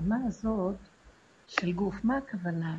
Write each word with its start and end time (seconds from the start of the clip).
ברמה 0.00 0.16
הזאת 0.26 0.76
של 1.46 1.72
גוף, 1.72 1.94
מה 2.04 2.16
הכוונה? 2.16 2.78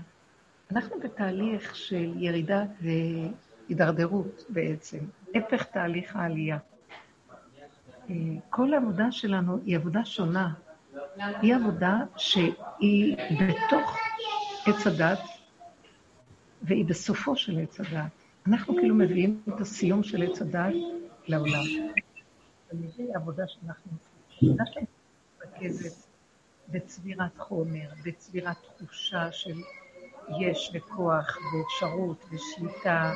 אנחנו 0.72 1.00
בתהליך 1.00 1.76
של 1.76 2.14
ירידה 2.18 2.64
והידרדרות 2.82 4.44
בעצם, 4.50 4.98
הפך 5.36 5.64
תהליך 5.64 6.16
העלייה. 6.16 6.58
אה, 8.10 8.16
כל 8.50 8.74
העבודה 8.74 9.12
שלנו 9.12 9.60
היא 9.66 9.76
עבודה 9.78 10.06
שונה. 10.06 10.54
היא 11.18 11.56
עבודה 11.56 11.98
שהיא 12.18 13.18
בתוך 13.40 13.98
עץ 14.68 14.88
הדת, 14.88 15.20
והיא 16.62 16.86
בסופו 16.86 17.36
של 17.36 17.60
עץ 17.60 17.80
הדת. 17.80 18.12
אנחנו 18.48 18.76
כאילו 18.76 18.96
מביאים 18.96 19.42
את 19.50 19.62
הסיום 19.62 20.04
של 20.04 20.24
עץ 20.24 20.42
הדת 20.42 20.74
לעולם. 21.28 21.64
זה 22.72 23.04
העבודה 23.14 23.48
שאנחנו 23.48 23.92
עושים. 23.92 24.50
העבודה 24.50 24.66
שלנו 24.72 24.86
מתרכזת 25.46 26.11
בצבירת 26.72 27.38
חומר, 27.38 27.90
בצבירת 28.06 28.56
תחושה 28.78 29.32
של 29.32 29.56
יש 30.40 30.72
וכוח 30.74 31.38
ואפשרות 31.38 32.26
ושליטה, 32.32 33.14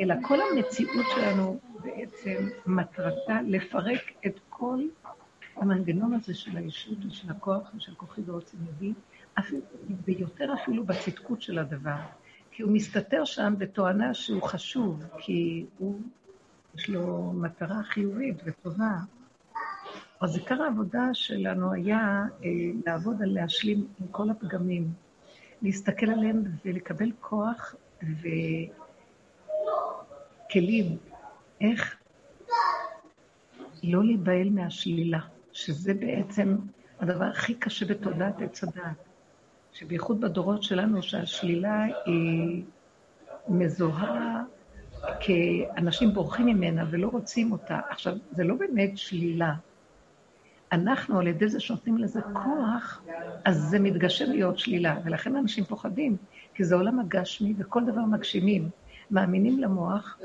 אלא 0.00 0.14
כל 0.22 0.38
המציאות 0.40 1.06
שלנו 1.14 1.58
בעצם 1.82 2.48
מטרתה 2.66 3.42
לפרק 3.46 4.00
את 4.26 4.40
כל 4.48 4.80
המנגנון 5.56 6.14
הזה 6.14 6.34
של 6.34 6.56
הישות 6.56 6.98
ושל 7.06 7.30
הכוח 7.30 7.70
ושל 7.76 7.94
כוחי 7.94 8.20
ועוצם 8.26 8.56
ידי, 8.68 8.92
ויותר 10.04 10.54
אפילו 10.54 10.84
בצדקות 10.84 11.42
של 11.42 11.58
הדבר. 11.58 11.96
כי 12.50 12.62
הוא 12.62 12.72
מסתתר 12.72 13.24
שם 13.24 13.54
בתואנה 13.58 14.14
שהוא 14.14 14.42
חשוב, 14.42 15.02
כי 15.18 15.66
הוא, 15.78 16.00
יש 16.74 16.88
לו 16.88 17.32
מטרה 17.32 17.82
חיובית 17.82 18.36
וטובה. 18.44 18.90
אז 20.20 20.36
עיקר 20.36 20.62
העבודה 20.62 21.08
שלנו 21.12 21.72
היה 21.72 22.24
אה, 22.44 22.50
לעבוד 22.86 23.22
על 23.22 23.28
להשלים 23.34 23.86
עם 24.00 24.06
כל 24.10 24.30
הפגמים, 24.30 24.92
להסתכל 25.62 26.10
עליהם 26.10 26.44
ולקבל 26.64 27.12
כוח 27.20 27.74
וכלים, 30.50 30.96
איך 31.60 31.96
לא 33.82 34.04
להיבהל 34.04 34.50
מהשלילה, 34.50 35.20
שזה 35.52 35.94
בעצם 35.94 36.56
הדבר 37.00 37.24
הכי 37.24 37.54
קשה 37.54 37.86
בתודעת 37.86 38.42
עץ 38.42 38.64
הדעת. 38.64 39.06
שבייחוד 39.72 40.20
בדורות 40.20 40.62
שלנו, 40.62 41.02
שהשלילה 41.02 41.84
היא 42.06 42.64
מזוהה 43.48 44.42
כאנשים 45.20 46.14
בורחים 46.14 46.46
ממנה 46.46 46.84
ולא 46.90 47.08
רוצים 47.08 47.52
אותה. 47.52 47.80
עכשיו, 47.90 48.16
זה 48.30 48.44
לא 48.44 48.54
באמת 48.54 48.98
שלילה. 48.98 49.54
אנחנו, 50.72 51.18
על 51.18 51.26
ידי 51.26 51.48
זה 51.48 51.60
שנותנים 51.60 51.98
לזה 51.98 52.20
כוח, 52.32 53.02
אז 53.44 53.56
זה 53.56 53.78
מתגשם 53.78 54.30
להיות 54.30 54.58
שלילה, 54.58 54.98
ולכן 55.04 55.36
אנשים 55.36 55.64
פוחדים, 55.64 56.16
כי 56.54 56.64
זה 56.64 56.74
עולם 56.74 57.00
הגשמי 57.00 57.54
וכל 57.58 57.84
דבר 57.84 58.00
מגשימים. 58.00 58.68
מאמינים 59.10 59.58
למוח, 59.58 60.18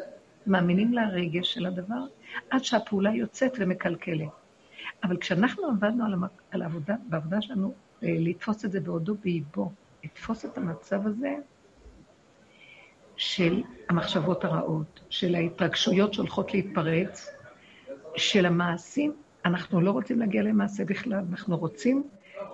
מאמינים 0.47 0.94
לרגש 0.94 1.53
של 1.53 1.66
הדבר, 1.66 2.06
עד 2.50 2.64
שהפעולה 2.64 3.16
יוצאת 3.16 3.52
ומקלקלת. 3.59 4.30
אבל 5.03 5.17
כשאנחנו 5.17 5.67
עבדנו 5.67 6.06
על, 6.06 6.14
המק... 6.14 6.42
על 6.52 6.62
העבודה, 6.62 6.95
בעבודה 7.09 7.42
שלנו 7.42 7.73
אה, 8.03 8.09
לתפוס 8.19 8.66
את 8.66 8.72
זה 8.72 8.80
בעודו 8.80 9.16
באיבו, 9.23 9.72
לתפוס 10.03 10.45
את 10.45 10.58
המצב 10.58 11.08
הזה 11.08 11.36
של 13.16 13.64
המחשבות 13.89 14.45
הרעות, 14.45 15.00
של 15.09 15.36
ההתרגשויות 15.36 16.14
שהולכות 16.14 16.53
להתפרץ, 16.53 17.30
של 18.16 18.45
המעשים. 18.45 19.14
אנחנו 19.45 19.81
לא 19.81 19.92
רוצים 19.92 20.20
להגיע 20.20 20.44
למעשה 20.44 20.86
בכלל, 20.86 21.23
אנחנו 21.31 21.58
רוצים 21.58 22.03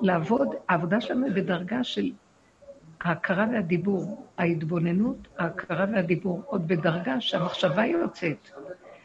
לעבוד, 0.02 0.48
העבודה 0.70 1.02
שלנו 1.02 1.26
היא 1.26 1.34
בדרגה 1.34 1.84
של 1.84 2.12
ההכרה 3.02 3.46
והדיבור, 3.52 4.28
ההתבוננות, 4.38 5.28
ההכרה 5.38 5.86
והדיבור, 5.94 6.44
עוד 6.46 6.68
בדרגה 6.68 7.22
שהמחשבה 7.22 7.86
יוצאת, 7.86 8.50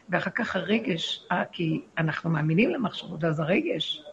ואחר 0.09 0.29
כך 0.29 0.55
הרגש, 0.55 1.27
אה, 1.31 1.43
כי 1.51 1.81
אנחנו 1.97 2.29
מאמינים 2.29 2.69
למחשבות, 2.69 3.23
אז 3.23 3.39
הרגש 3.39 4.03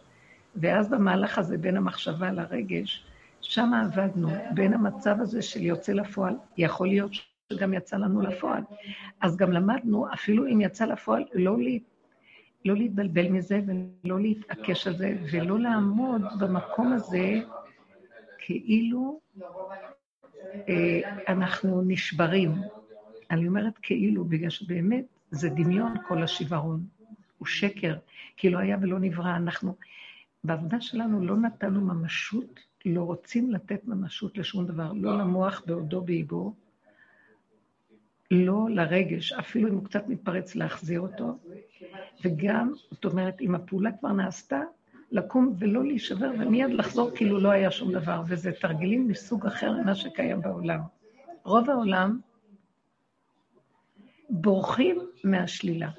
ואז 0.55 0.89
במהלך 0.89 1.37
הזה, 1.37 1.57
בין 1.57 1.77
המחשבה 1.77 2.31
לרגש, 2.31 3.05
שם 3.41 3.71
עבדנו, 3.73 4.29
בין 4.53 4.73
המצב 4.73 5.15
הזה 5.19 5.41
של 5.41 5.61
יוצא 5.61 5.93
לפועל, 5.93 6.35
יכול 6.57 6.87
להיות 6.87 7.11
שגם 7.53 7.73
יצא 7.73 7.97
לנו 7.97 8.21
לפועל. 8.21 8.63
אז 9.21 9.37
גם 9.37 9.51
למדנו, 9.51 10.13
אפילו 10.13 10.47
אם 10.47 10.61
יצא 10.61 10.85
לפועל, 10.85 11.23
לא, 11.33 11.57
לה, 11.59 11.71
לא 12.65 12.75
להתבלבל 12.75 13.29
מזה 13.29 13.61
ולא 13.67 14.19
להתעקש 14.19 14.87
על 14.87 14.97
זה, 14.97 15.17
ולא 15.31 15.59
לעמוד 15.59 16.21
במקום 16.39 16.93
הזה 16.93 17.39
כאילו 18.37 19.19
אה, 20.69 21.01
אנחנו 21.27 21.81
נשברים. 21.81 22.51
אני 23.31 23.47
אומרת 23.47 23.73
כאילו, 23.81 24.25
בגלל 24.25 24.49
שבאמת 24.49 25.05
זה 25.31 25.49
דמיון 25.49 25.93
כל 26.07 26.23
השיוורון, 26.23 26.83
הוא 27.37 27.47
שקר, 27.47 27.97
כי 28.37 28.49
לא 28.49 28.57
היה 28.57 28.77
ולא 28.81 28.99
נברא. 28.99 29.35
אנחנו 29.35 29.75
בעבודה 30.43 30.81
שלנו 30.81 31.25
לא 31.25 31.37
נתנו 31.37 31.81
ממשות, 31.81 32.59
לא 32.85 33.01
רוצים 33.01 33.51
לתת 33.51 33.81
ממשות 33.85 34.37
לשום 34.37 34.65
דבר, 34.65 34.91
לא 34.93 35.17
למוח 35.17 35.63
בעודו 35.65 36.01
באיבו, 36.01 36.53
לא 38.31 38.67
לרגש, 38.69 39.31
אפילו 39.31 39.69
אם 39.69 39.73
הוא 39.73 39.85
קצת 39.85 40.07
מתפרץ 40.07 40.55
להחזיר 40.55 40.99
אותו, 40.99 41.37
וגם, 42.23 42.73
זאת 42.91 43.05
אומרת, 43.05 43.41
אם 43.41 43.55
הפעולה 43.55 43.91
כבר 43.91 44.11
נעשתה, 44.11 44.61
לקום 45.11 45.55
ולא 45.59 45.83
להישבר 45.83 46.31
ומיד 46.39 46.69
לחזור 46.69 47.11
כאילו 47.15 47.39
לא 47.39 47.49
היה 47.49 47.71
שום 47.71 47.93
דבר, 47.93 48.21
וזה 48.27 48.51
תרגילים 48.51 49.07
מסוג 49.07 49.45
אחר 49.45 49.71
ממה 49.71 49.95
שקיים 49.95 50.41
בעולם. 50.41 50.79
רוב 51.43 51.69
העולם 51.69 52.19
בורחים 54.29 54.99
מהשלילה, 55.23 55.89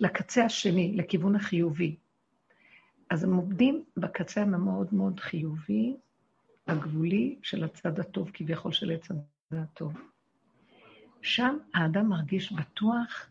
לקצה 0.00 0.44
השני, 0.44 0.92
לכיוון 0.96 1.36
החיובי. 1.36 1.96
אז 3.10 3.24
הם 3.24 3.34
עובדים 3.34 3.84
בקצה 3.96 4.42
המאוד 4.42 4.94
מאוד 4.94 5.20
חיובי, 5.20 5.96
הגבולי 6.66 7.36
של 7.42 7.64
הצד 7.64 8.00
הטוב, 8.00 8.30
כביכול 8.34 8.72
של 8.72 8.90
עץ 8.90 9.08
הטוב. 9.52 10.13
שם 11.24 11.56
האדם 11.74 12.08
מרגיש 12.08 12.52
בטוח 12.52 13.26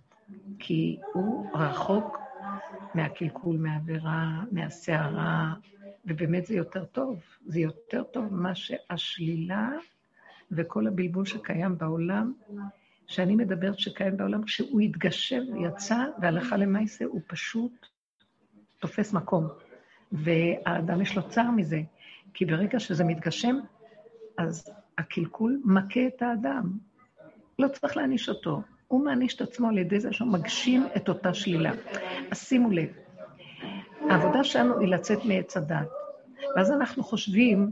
כי 0.59 0.97
הוא 1.13 1.49
רחוק 1.53 2.19
מהקלקול, 2.93 3.57
מהעבירה, 3.57 4.43
מהסערה, 4.51 5.53
ובאמת 6.05 6.45
זה 6.45 6.55
יותר 6.55 6.85
טוב. 6.85 7.19
זה 7.45 7.59
יותר 7.59 8.03
טוב 8.03 8.33
ממה 8.33 8.55
שהשלילה 8.55 9.69
וכל 10.51 10.87
הבלבול 10.87 11.25
שקיים 11.25 11.77
בעולם, 11.77 12.33
שאני 13.07 13.35
מדברת 13.35 13.79
שקיים 13.79 14.17
בעולם, 14.17 14.43
כשהוא 14.43 14.81
התגשם 14.81 15.43
ויצא, 15.53 16.05
והלכה 16.21 16.57
למעשה 16.57 17.05
הוא 17.05 17.21
פשוט 17.27 17.85
תופס 18.79 19.13
מקום. 19.13 19.47
והאדם 20.11 21.01
יש 21.01 21.15
לו 21.15 21.29
צער 21.29 21.51
מזה, 21.51 21.81
כי 22.33 22.45
ברגע 22.45 22.79
שזה 22.79 23.03
מתגשם, 23.03 23.55
אז 24.37 24.71
הקלקול 24.97 25.61
מכה 25.65 26.07
את 26.07 26.21
האדם. 26.21 26.77
לא 27.59 27.67
צריך 27.67 27.97
להעניש 27.97 28.29
אותו. 28.29 28.61
הוא 28.87 29.05
מעניש 29.05 29.35
את 29.35 29.41
עצמו 29.41 29.69
על 29.69 29.77
ידי 29.77 29.99
זה 29.99 30.13
שהוא 30.13 30.31
מגשים 30.31 30.87
את 30.97 31.09
אותה 31.09 31.33
שלילה. 31.33 31.71
אז 32.31 32.37
שימו 32.37 32.71
לב, 32.71 32.89
העבודה 34.09 34.43
שלנו 34.43 34.79
היא 34.79 34.87
לצאת 34.87 35.25
מעץ 35.25 35.57
הדת. 35.57 35.87
ואז 36.55 36.71
אנחנו 36.71 37.03
חושבים 37.03 37.71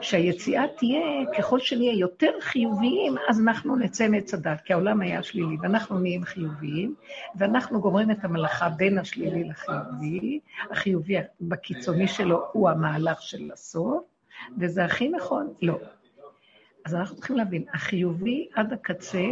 שהיציאה 0.00 0.64
תהיה, 0.76 1.00
ככל 1.38 1.58
שנהיה 1.58 1.92
יותר 1.92 2.30
חיוביים, 2.40 3.14
אז 3.28 3.40
אנחנו 3.40 3.76
נצא 3.76 4.08
מעץ 4.08 4.34
הדת, 4.34 4.60
כי 4.60 4.72
העולם 4.72 5.00
היה 5.00 5.22
שלילי, 5.22 5.56
ואנחנו 5.62 5.98
נהיים 5.98 6.24
חיוביים, 6.24 6.94
ואנחנו 7.36 7.80
גומרים 7.80 8.10
את 8.10 8.24
המלאכה 8.24 8.68
בין 8.68 8.98
השלילי 8.98 9.44
לחיובי. 9.44 10.40
החיובי 10.70 11.14
בקיצוני 11.40 12.08
שלו 12.08 12.44
הוא 12.52 12.70
המהלך 12.70 13.22
של 13.22 13.50
הסוף, 13.52 14.04
וזה 14.58 14.84
הכי 14.84 15.08
נכון? 15.08 15.52
לא. 15.62 15.78
אז 16.88 16.94
אנחנו 16.94 17.16
צריכים 17.16 17.36
להבין, 17.36 17.64
החיובי 17.74 18.48
עד 18.54 18.72
הקצה 18.72 19.24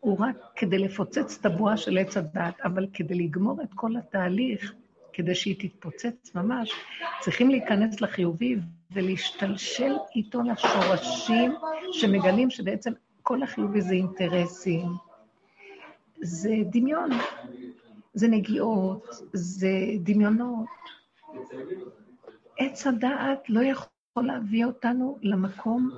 הוא 0.00 0.18
רק 0.20 0.36
כדי 0.56 0.78
לפוצץ 0.78 1.38
את 1.40 1.46
הבועה 1.46 1.76
של 1.76 1.98
עץ 1.98 2.16
הדת, 2.16 2.60
אבל 2.64 2.86
כדי 2.92 3.14
לגמור 3.14 3.62
את 3.62 3.68
כל 3.74 3.96
התהליך, 3.96 4.74
כדי 5.12 5.34
שהיא 5.34 5.56
תתפוצץ 5.58 6.34
ממש, 6.34 6.72
צריכים 7.20 7.50
להיכנס 7.50 8.00
לחיובי 8.00 8.56
ולהשתלשל 8.92 9.92
איתו 10.16 10.42
לשורשים 10.42 11.54
שמגלים 11.92 12.50
שבעצם 12.50 12.92
כל 13.22 13.42
החיובי 13.42 13.80
זה 13.80 13.94
אינטרסים, 13.94 14.88
זה 16.22 16.54
דמיון, 16.72 17.10
זה 18.14 18.28
נגיעות, 18.28 19.06
זה 19.32 19.70
דמיונות. 20.00 20.66
עץ 22.58 22.86
הדעת 22.86 23.50
לא 23.50 23.60
יכול 23.60 23.88
להביא 24.26 24.64
אותנו 24.64 25.18
למקום 25.22 25.90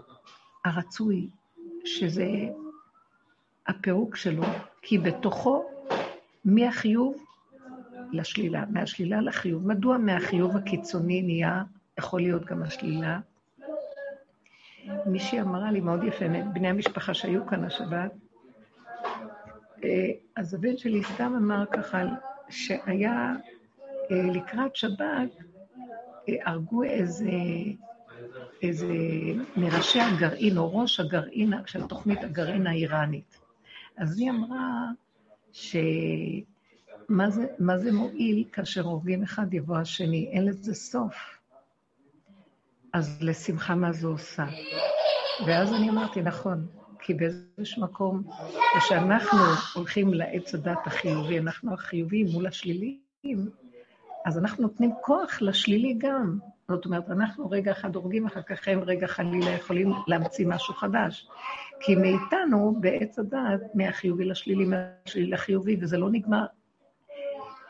הרצוי, 0.67 1.29
שזה 1.85 2.27
הפירוק 3.67 4.17
שלו, 4.17 4.45
כי 4.83 4.99
בתוכו 4.99 5.65
מהחיוב 6.45 7.17
לשלילה, 8.13 8.65
מהשלילה 8.71 9.21
לחיוב. 9.21 9.67
מדוע 9.67 9.99
מהחיוב 9.99 10.57
הקיצוני 10.57 11.23
נהיה 11.23 11.63
יכול 11.99 12.21
להיות 12.21 12.45
גם 12.45 12.63
השלילה. 12.63 13.21
מישהי 15.07 15.41
אמרה 15.41 15.71
לי 15.71 15.81
מאוד 15.81 16.05
יפה, 16.05 16.25
בני 16.53 16.69
המשפחה 16.69 17.15
שהיו 17.15 17.47
כאן 17.47 17.65
השבת, 17.65 18.13
אה, 19.85 20.11
אז 20.37 20.55
הבן 20.55 20.77
שלי 20.77 21.05
סתם 21.05 21.35
אמר 21.37 21.65
ככה, 21.67 22.03
שהיה 22.49 23.35
אה, 24.11 24.23
לקראת 24.35 24.77
שבת, 24.77 25.31
אה, 26.29 26.35
הרגו 26.45 26.83
איזה, 26.83 27.31
איזה 28.63 28.95
מראשי 29.57 30.01
הגרעין, 30.01 30.59
או 30.59 30.79
ראש 30.79 31.01
הגרעין 31.01 31.53
של 31.67 31.87
תוכנית 31.87 32.25
הגרעין 32.25 32.67
האיראנית. 32.67 33.39
אז 33.97 34.19
היא 34.19 34.31
אמרה 34.31 34.91
שמה 35.53 37.31
זה, 37.31 37.47
זה 37.77 37.93
מועיל 37.93 38.45
כאשר 38.53 38.83
הורגים 38.83 39.23
אחד 39.23 39.55
יבוא 39.55 39.77
השני, 39.77 40.29
אין 40.33 40.45
לזה 40.45 40.75
סוף. 40.75 41.15
אז 42.93 43.19
לשמחה 43.21 43.75
מה 43.75 43.93
זה 43.93 44.07
עושה? 44.07 44.45
ואז 45.47 45.73
אני 45.73 45.91
אמרתי, 45.91 46.23
נכון, 46.23 46.67
כי 47.01 47.15
באיזשהו 47.15 47.83
מקום, 47.83 48.23
כשאנחנו 48.79 49.39
הולכים 49.75 50.15
לעץ 50.15 50.55
הדת 50.55 50.87
החיובי, 50.87 51.39
אנחנו 51.39 51.75
החיוביים 51.75 52.27
מול 52.27 52.47
השליליים, 52.47 53.51
אז 54.27 54.39
אנחנו 54.39 54.63
נותנים 54.63 54.91
כוח 55.01 55.43
לשלילי 55.43 55.95
גם. 55.99 56.39
זאת 56.71 56.85
אומרת, 56.85 57.11
אנחנו 57.11 57.51
רגע 57.51 57.73
אחד 57.73 57.97
הורגים, 57.97 58.27
אחר 58.27 58.43
כך 58.43 58.69
הם 58.69 58.81
רגע 58.81 59.07
חלילה 59.07 59.51
יכולים 59.51 59.93
להמציא 60.07 60.47
משהו 60.47 60.75
חדש. 60.75 61.29
כי 61.81 61.95
מאיתנו, 61.95 62.77
בעץ 62.81 63.19
הדת, 63.19 63.61
מהחיובי 63.75 64.25
לשלילי, 64.25 64.65
מהשלילי 64.65 65.31
לחיובי, 65.31 65.77
וזה 65.81 65.99
לא 65.99 66.11
נגמר. 66.11 66.47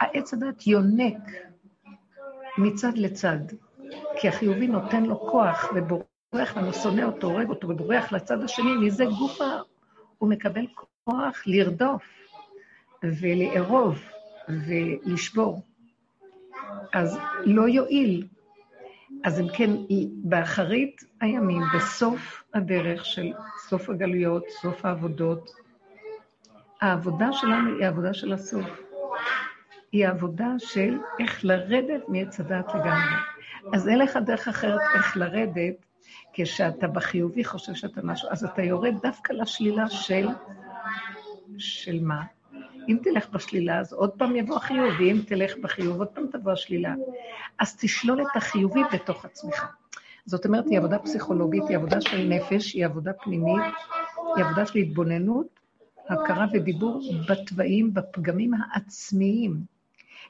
העץ 0.01 0.35
הדת 0.35 0.67
יונק 0.67 1.19
מצד 2.59 2.93
לצד, 2.97 3.39
כי 4.21 4.29
החיובי 4.29 4.67
נותן 4.67 5.03
לו 5.05 5.21
כוח 5.21 5.73
ובורח 5.75 6.57
לנו, 6.57 6.73
שונא 6.73 7.03
אותו, 7.03 7.27
הורג 7.27 7.49
אותו 7.49 7.69
ובורח 7.69 8.13
לצד 8.13 8.43
השני, 8.43 8.77
מזה 8.77 9.05
גופה 9.05 9.51
הוא 10.19 10.29
מקבל 10.29 10.67
כוח 11.05 11.43
לרדוף 11.47 12.05
ולארוב 13.03 13.99
ולשבור. 14.49 15.63
אז 16.93 17.19
לא 17.45 17.69
יועיל. 17.69 18.27
אז 19.27 19.41
אם 19.41 19.49
כן, 19.49 19.71
באחרית 20.25 21.05
הימים, 21.21 21.63
בסוף 21.77 22.43
הדרך 22.55 23.05
של 23.05 23.33
סוף 23.69 23.91
הגלויות, 23.91 24.45
סוף 24.63 24.85
העבודות, 24.85 25.51
העבודה 26.81 27.33
שלנו 27.33 27.77
היא 27.77 27.85
העבודה 27.85 28.15
של 28.15 28.33
הסוף. 28.33 28.67
היא 29.93 30.07
העבודה 30.07 30.49
של 30.59 30.99
איך 31.21 31.45
לרדת 31.45 32.09
מעץ 32.09 32.41
הדעת 32.41 32.69
לגמרי. 32.69 33.17
אז 33.73 33.89
אין 33.89 33.99
לך 33.99 34.17
דרך 34.17 34.49
אחרת 34.49 34.81
איך 34.95 35.17
לרדת, 35.17 35.87
כשאתה 36.33 36.87
בחיובי 36.87 37.45
חושב 37.45 37.75
שאתה 37.75 38.01
משהו, 38.05 38.29
אז 38.31 38.45
אתה 38.45 38.63
יורד 38.63 38.95
דווקא 39.03 39.33
לשלילה 39.33 39.89
של... 39.89 40.29
של 41.59 41.99
מה? 42.03 42.23
אם 42.89 42.99
תלך 43.03 43.31
בשלילה, 43.31 43.79
אז 43.81 43.93
עוד 43.93 44.11
פעם 44.11 44.37
יבוא 44.37 44.57
החיוב, 44.57 44.95
ואם 44.99 45.21
תלך 45.27 45.57
בחיוב, 45.63 45.99
עוד 45.99 46.09
פעם 46.09 46.27
תבוא 46.33 46.53
השלילה. 46.53 46.95
אז 47.59 47.77
תשלול 47.77 48.23
את 48.23 48.37
החיובי 48.37 48.81
בתוך 48.93 49.25
עצמך. 49.25 49.67
זאת 50.27 50.47
אומרת, 50.47 50.65
היא 50.67 50.79
עבודה 50.79 50.99
פסיכולוגית, 50.99 51.63
היא 51.69 51.77
עבודה 51.77 52.01
של 52.01 52.29
נפש, 52.29 52.75
היא 52.75 52.85
עבודה 52.85 53.13
פנימית, 53.13 53.75
היא 54.37 54.45
עבודה 54.45 54.67
של 54.67 54.79
התבוננות, 54.79 55.47
הכרה 56.09 56.47
ודיבור 56.53 57.01
בתוואים, 57.29 57.95
בפגמים 57.95 58.51
העצמיים. 58.55 59.57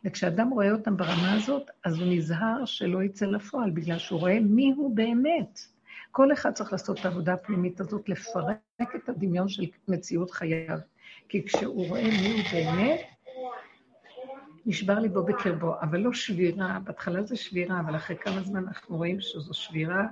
וכשאדם 0.04 0.50
רואה 0.50 0.72
אותם 0.72 0.96
ברמה 0.96 1.32
הזאת, 1.32 1.70
אז 1.84 1.98
הוא 1.98 2.06
נזהר 2.10 2.64
שלא 2.64 3.02
יצא 3.02 3.26
לפועל, 3.26 3.70
בגלל 3.70 3.98
שהוא 3.98 4.20
רואה 4.20 4.40
מי 4.40 4.72
הוא 4.76 4.96
באמת. 4.96 5.60
כל 6.10 6.32
אחד 6.32 6.52
צריך 6.52 6.72
לעשות 6.72 7.00
את 7.00 7.04
העבודה 7.04 7.32
הפנימית 7.32 7.80
הזאת, 7.80 8.08
לפרק 8.08 8.94
את 8.96 9.08
הדמיון 9.08 9.48
של 9.48 9.64
מציאות 9.88 10.30
חייו. 10.30 10.78
כי 11.28 11.44
כשהוא 11.46 11.88
רואה 11.88 12.02
מי 12.02 12.32
הוא 12.32 12.43
באמת, 12.52 13.00
נשבר 14.67 14.99
ליבו 14.99 15.23
בקרבו, 15.23 15.75
אבל 15.81 16.00
לא 16.00 16.12
שבירה, 16.12 16.78
בהתחלה 16.84 17.23
זה 17.23 17.37
שבירה, 17.37 17.81
אבל 17.81 17.96
אחרי 17.96 18.17
כמה 18.17 18.43
זמן 18.43 18.64
אנחנו 18.69 18.96
רואים 18.96 19.20
שזו 19.20 19.55
שבירה 19.55 20.05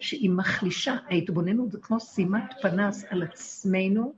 שהיא 0.00 0.30
מחלישה, 0.30 0.96
ההתבוננות 1.10 1.72
זה 1.72 1.78
כמו 1.82 2.00
שימת 2.00 2.54
פנס 2.62 3.04
על 3.10 3.22
עצמנו, 3.22 4.14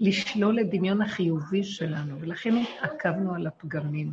לשלול 0.00 0.60
את 0.60 0.70
דמיון 0.70 1.02
החיובי 1.02 1.64
שלנו, 1.64 2.20
ולכן 2.20 2.54
התעכבנו 2.56 3.34
על 3.34 3.46
הפגמים. 3.46 4.12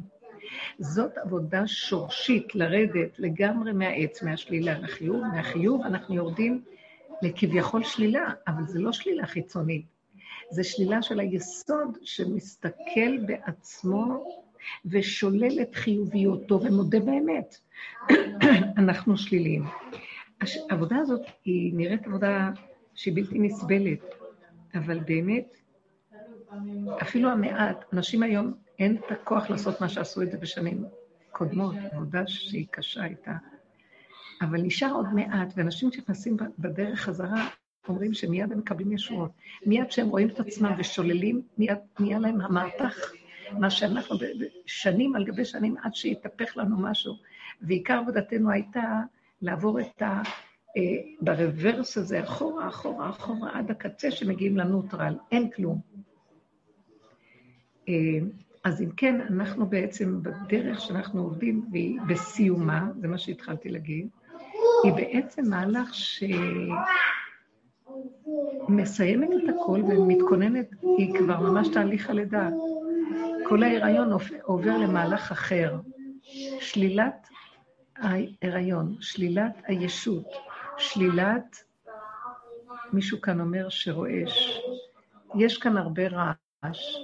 זאת 0.80 1.18
עבודה 1.18 1.68
שורשית, 1.68 2.56
לרדת 2.56 3.19
לגמרי 3.19 3.74
מהעץ, 3.74 4.24
מהשלילה 4.24 4.80
לחיוב, 4.80 5.24
מהחיוב 5.25 5.81
אנחנו 5.81 6.16
יורדים 6.16 6.64
לכביכול 7.22 7.84
שלילה, 7.84 8.30
אבל 8.48 8.64
זה 8.66 8.80
לא 8.80 8.94
שלילה 8.94 9.28
חיצונית, 9.28 9.86
זה 10.49 10.63
שלילה 10.63 11.01
של 11.01 11.19
היסוד 11.19 11.97
שמסתכל 12.03 13.17
בעצמו 13.25 14.25
ושולל 14.85 15.61
את 15.61 15.75
חיוביותו 15.75 16.61
ומודה 16.61 16.99
באמת. 16.99 17.57
אנחנו 18.77 19.17
שליליים. 19.17 19.63
העבודה 20.69 20.97
הזאת 20.97 21.21
היא 21.45 21.73
נראית 21.75 22.07
עבודה 22.07 22.51
שהיא 22.95 23.15
בלתי 23.15 23.39
נסבלת, 23.39 23.99
אבל 24.75 24.99
באמת, 24.99 25.57
אפילו 27.01 27.29
המעט, 27.29 27.85
אנשים 27.94 28.23
היום 28.23 28.53
אין 28.79 28.97
את 28.97 29.11
הכוח 29.11 29.49
לעשות 29.49 29.81
מה 29.81 29.89
שעשו 29.89 30.21
את 30.21 30.31
זה 30.31 30.38
בשנים 30.38 30.85
קודמות, 31.31 31.75
עבודה 31.91 32.27
שהיא 32.27 32.67
קשה 32.71 33.03
הייתה. 33.03 33.33
אבל 34.41 34.61
נשאר 34.61 34.94
עוד 34.94 35.13
מעט, 35.13 35.53
ואנשים 35.55 35.91
שנכנסים 35.91 36.38
בדרך 36.59 36.99
חזרה, 36.99 37.47
אומרים 37.89 38.13
שמיד 38.13 38.51
הם 38.51 38.57
מקבלים 38.57 38.92
ישועות. 38.92 39.31
מיד 39.66 39.88
כשהם 39.88 40.07
רואים 40.07 40.28
את 40.28 40.39
עצמם 40.39 40.72
ושוללים, 40.78 41.42
מיד 41.57 41.78
נהיה 42.00 42.19
להם 42.19 42.42
המהפך, 42.42 43.12
מה 43.51 43.69
שאנחנו 43.69 44.18
שנים 44.66 45.16
על 45.16 45.25
גבי 45.25 45.45
שנים 45.45 45.75
עד 45.84 45.95
שיתהפך 45.95 46.57
לנו 46.57 46.78
משהו. 46.80 47.13
ועיקר 47.62 47.94
עבודתנו 47.94 48.51
הייתה 48.51 49.01
לעבור 49.42 49.80
את 49.80 50.01
ה... 50.01 50.22
אה, 50.78 50.81
ברוורס 51.22 51.98
הזה, 51.98 52.24
אחורה, 52.24 52.68
אחורה, 52.68 53.10
אחורה, 53.10 53.57
עד 53.57 53.72
הקצה 53.72 54.12
שמגיעים 54.12 54.57
לנוטרל, 54.57 55.16
אין 55.31 55.50
כלום. 55.50 55.80
אה, 57.90 57.94
אז 58.63 58.81
אם 58.81 58.90
כן, 58.98 59.22
אנחנו 59.22 59.66
בעצם 59.66 60.24
בדרך 60.24 60.81
שאנחנו 60.81 61.22
עובדים, 61.22 61.66
והיא 61.72 62.00
בסיומה, 62.07 62.90
זה 63.01 63.07
מה 63.07 63.18
שהתחלתי 63.18 63.69
להגיד, 63.69 64.07
היא 64.83 64.94
בעצם 64.94 65.50
מהלך 65.50 65.94
ש... 65.94 66.23
מסיימת 68.69 69.30
את 69.30 69.50
הכל 69.50 69.81
ומתכוננת, 69.83 70.69
היא 70.97 71.14
כבר 71.19 71.40
ממש 71.40 71.68
תהליך 71.68 72.09
הלידה. 72.09 72.50
כל 73.50 73.64
ההיריון 73.64 74.09
עובר 74.44 74.78
למהלך 74.78 75.31
אחר. 75.31 75.80
שלילת 76.59 77.28
ההיריון, 77.95 78.95
שלילת 79.02 79.62
הישות, 79.64 80.26
שלילת, 80.78 81.64
מישהו 82.94 83.21
כאן 83.21 83.40
אומר 83.42 83.69
שרועש. 83.69 84.59
יש 85.40 85.57
כאן 85.57 85.78
הרבה 85.78 86.07
רעש. 86.07 86.95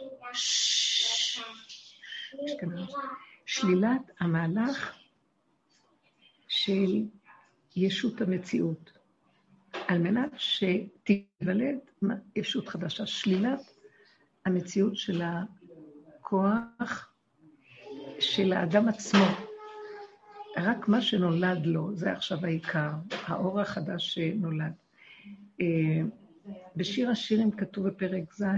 יש 2.45 2.53
כאן 2.59 2.77
רעש. 2.77 2.93
שלילת 3.45 4.11
המהלך 4.19 4.97
של 6.47 7.03
ישות 7.75 8.21
המציאות. 8.21 9.02
על 9.87 9.97
מנת 9.97 10.31
שתיוולד 10.37 11.77
ישות 12.35 12.67
חדשה. 12.67 13.05
שלילת 13.05 13.61
המציאות 14.45 14.95
של 14.95 15.21
הכוח 15.21 17.13
של 18.19 18.53
האדם 18.53 18.87
עצמו. 18.87 19.25
רק 20.57 20.87
מה 20.87 21.01
שנולד 21.01 21.65
לו, 21.65 21.95
זה 21.95 22.11
עכשיו 22.11 22.45
העיקר, 22.45 22.89
האור 23.25 23.61
החדש 23.61 24.13
שנולד. 24.13 24.73
אה, 25.61 26.01
בשיר 26.75 27.09
השירים 27.09 27.51
כתוב 27.51 27.87
בפרק 27.87 28.33
ז', 28.33 28.43
אה, 28.43 28.49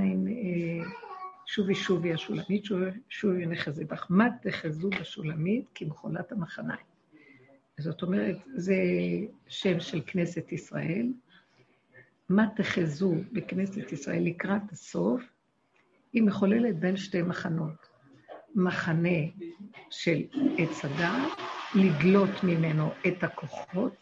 שובי 1.45 1.75
שובי 1.75 2.13
השולמית, 2.13 2.65
שובי 3.09 3.45
נחזי 3.45 3.85
בך. 3.85 4.05
מה 4.09 4.27
תחזו 4.41 4.89
בשולמית? 4.89 5.65
כמכונת 5.75 6.31
המחניים. 6.31 6.94
זאת 7.77 8.01
אומרת, 8.01 8.37
זה 8.55 8.75
שם 9.47 9.79
של 9.79 10.01
כנסת 10.07 10.51
ישראל. 10.51 11.07
מה 12.29 12.47
תחזו 12.55 13.13
בכנסת 13.31 13.91
ישראל 13.91 14.23
לקראת 14.23 14.71
הסוף, 14.71 15.21
היא 16.13 16.23
מחוללת 16.23 16.79
בין 16.79 16.97
שתי 16.97 17.21
מחנות. 17.21 17.95
מחנה 18.55 19.19
של 19.89 20.21
עץ 20.57 20.85
הדעת, 20.85 21.31
לדלות 21.75 22.43
ממנו 22.43 22.89
את 23.07 23.23
הכוחות 23.23 23.95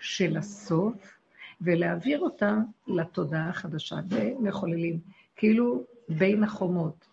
של 0.00 0.36
הסוף, 0.36 1.18
ולהעביר 1.60 2.20
אותה 2.20 2.56
לתודעה 2.86 3.48
החדשה. 3.48 3.96
ומחוללים, 4.10 5.00
כאילו 5.36 5.84
בין 6.08 6.44
החומות, 6.44 7.06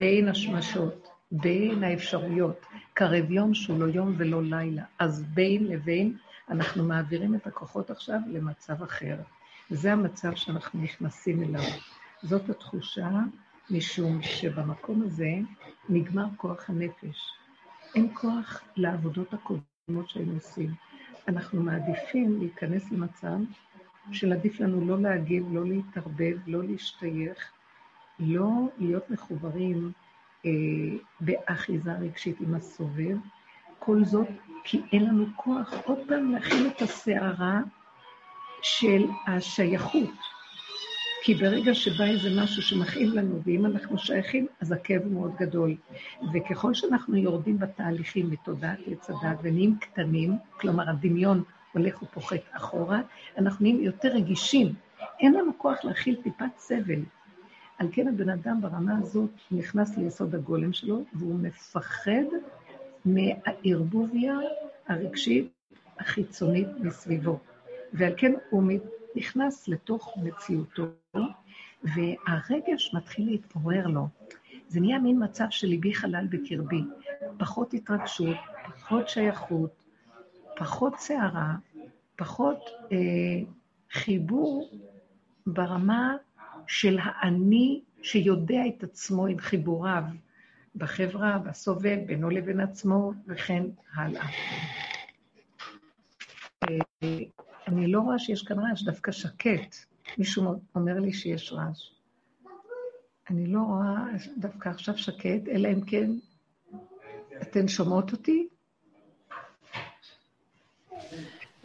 בין 0.00 0.28
השמשות, 0.28 1.08
בין 1.30 1.84
האפשרויות, 1.84 2.66
קרב 2.94 3.30
יום 3.30 3.54
שהוא 3.54 3.78
לא 3.78 3.86
יום 3.86 4.14
ולא 4.16 4.42
לילה. 4.42 4.82
אז 4.98 5.24
בין 5.24 5.66
לבין 5.66 6.16
אנחנו 6.48 6.84
מעבירים 6.84 7.34
את 7.34 7.46
הכוחות 7.46 7.90
עכשיו 7.90 8.18
למצב 8.32 8.82
אחר. 8.82 9.16
וזה 9.70 9.92
המצב 9.92 10.34
שאנחנו 10.34 10.82
נכנסים 10.82 11.42
אליו. 11.42 11.70
זאת 12.22 12.48
התחושה, 12.48 13.08
משום 13.70 14.22
שבמקום 14.22 15.02
הזה 15.02 15.30
נגמר 15.88 16.26
כוח 16.36 16.70
הנפש. 16.70 17.32
אין 17.94 18.10
כוח 18.14 18.60
לעבודות 18.76 19.34
הקודמות 19.34 20.08
שהיינו 20.10 20.34
עושים. 20.34 20.74
אנחנו 21.28 21.62
מעדיפים 21.62 22.38
להיכנס 22.38 22.90
למצב 22.90 23.36
של 24.12 24.32
עדיף 24.32 24.60
לנו 24.60 24.86
לא 24.86 25.00
להגיב, 25.00 25.46
לא 25.52 25.64
להתערבב, 25.64 26.38
לא 26.46 26.64
להשתייך, 26.64 27.52
לא 28.18 28.68
להיות 28.78 29.10
מחוברים 29.10 29.92
באחיזה 31.20 31.92
רגשית 31.92 32.40
עם 32.40 32.54
הסובב. 32.54 33.16
כל 33.78 34.04
זאת 34.04 34.28
כי 34.64 34.80
אין 34.92 35.04
לנו 35.04 35.26
כוח 35.36 35.74
עוד 35.84 35.98
פעם 36.08 36.30
להכין 36.30 36.66
את 36.66 36.82
הסערה 36.82 37.60
של 38.62 39.04
השייכות. 39.26 40.10
כי 41.22 41.34
ברגע 41.34 41.74
שבא 41.74 42.04
איזה 42.04 42.42
משהו 42.42 42.62
שמכאיב 42.62 43.14
לנו, 43.14 43.40
ואם 43.44 43.66
אנחנו 43.66 43.98
שייכים, 43.98 44.46
אז 44.60 44.72
הכאב 44.72 45.02
הוא 45.02 45.12
מאוד 45.12 45.32
גדול. 45.38 45.74
וככל 46.32 46.74
שאנחנו 46.74 47.16
יורדים 47.16 47.58
בתהליכים 47.58 48.30
מתודעת 48.30 48.78
עץ 48.86 49.10
הדת 49.10 49.38
ונהיים 49.42 49.76
קטנים, 49.80 50.38
כלומר 50.60 50.90
הדמיון 50.90 51.42
הולך 51.72 52.02
ופוחת 52.02 52.40
אחורה, 52.52 53.00
אנחנו 53.38 53.62
נהיים 53.62 53.80
יותר 53.80 54.08
רגישים. 54.08 54.74
אין 55.20 55.34
לנו 55.34 55.58
כוח 55.58 55.84
להכיל 55.84 56.16
טיפת 56.22 56.56
סבל. 56.56 57.02
על 57.78 57.88
כן 57.92 58.08
הבן 58.08 58.28
אדם 58.28 58.60
ברמה 58.60 58.98
הזאת 58.98 59.30
נכנס 59.50 59.96
ליסוד 59.96 60.34
הגולם 60.34 60.72
שלו, 60.72 61.04
והוא 61.12 61.38
מפחד 61.38 62.24
מהערבוביה 63.04 64.34
הרגשית 64.88 65.52
החיצונית 65.98 66.68
מסביבו. 66.80 67.38
ועל 67.92 68.12
כן 68.16 68.32
הוא 68.50 68.62
נכנס 69.14 69.68
לתוך 69.68 70.18
מציאותו, 70.22 70.86
והרגש 71.84 72.94
מתחיל 72.94 73.26
להתפורר 73.26 73.86
לו. 73.86 74.08
זה 74.68 74.80
נהיה 74.80 74.98
מין 74.98 75.24
מצב 75.24 75.46
של 75.50 75.66
ליבי 75.66 75.94
חלל 75.94 76.26
בקרבי. 76.30 76.82
פחות 77.38 77.74
התרגשות, 77.74 78.36
פחות 78.64 79.08
שייכות, 79.08 79.70
פחות 80.56 80.98
סערה, 80.98 81.54
פחות 82.16 82.60
אה, 82.92 82.96
חיבור 83.90 84.70
ברמה 85.46 86.16
של 86.68 86.98
האני 87.02 87.80
שיודע 88.02 88.62
את 88.68 88.82
עצמו 88.82 89.26
עם 89.26 89.38
חיבוריו 89.38 90.02
בחברה, 90.76 91.38
בסובב, 91.38 91.98
בינו 92.06 92.30
לבין 92.30 92.60
עצמו, 92.60 93.12
וכן 93.26 93.62
הלאה. 93.94 94.26
אה, 96.62 96.78
אני 97.68 97.86
לא 97.86 98.00
רואה 98.00 98.18
שיש 98.18 98.42
כאן 98.42 98.58
רעש, 98.58 98.82
דווקא 98.82 99.12
שקט. 99.12 99.76
מישהו 100.18 100.60
אומר 100.74 101.00
לי 101.00 101.12
שיש 101.12 101.52
רעש. 101.52 101.90
אני 103.30 103.46
לא 103.46 103.60
רואה 103.60 104.04
דווקא 104.38 104.68
עכשיו 104.68 104.98
שקט, 104.98 105.48
אלא 105.48 105.68
אם 105.68 105.80
כן 105.80 106.10
אתן 107.42 107.68
שומעות 107.68 108.12
אותי? 108.12 108.48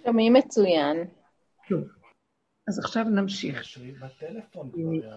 שומעים 0.05 0.33
מצוין. 0.33 0.97
טוב. 1.69 2.00
אז 2.71 2.79
עכשיו 2.79 3.03
נמשיך. 3.03 3.77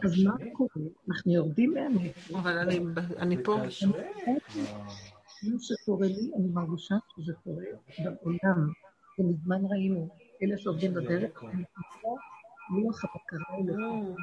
אז 0.05 0.25
מה 0.25 0.33
קורה? 0.53 0.69
אנחנו 1.09 1.33
יורדים 1.33 1.75
מהנפש. 1.75 2.31
אבל 2.33 2.59
אני 3.19 3.37
פה. 3.45 3.57
מה 5.43 5.59
שקורה 5.61 6.07
לי, 6.07 6.31
אני 6.37 6.49
מרגישה 6.49 6.95
שזה 7.17 7.33
קורה 7.45 7.65
בעולם. 7.99 8.69
ומזמן 9.19 9.61
ראינו, 9.71 10.09
אלה 10.43 10.59
שעובדים 10.59 10.95
בדרך, 10.95 11.45
אני 11.45 11.65
חושבת, 11.75 12.03
לוח 12.71 13.05
הבקרה 13.05 13.59
אלוהים. 13.59 14.15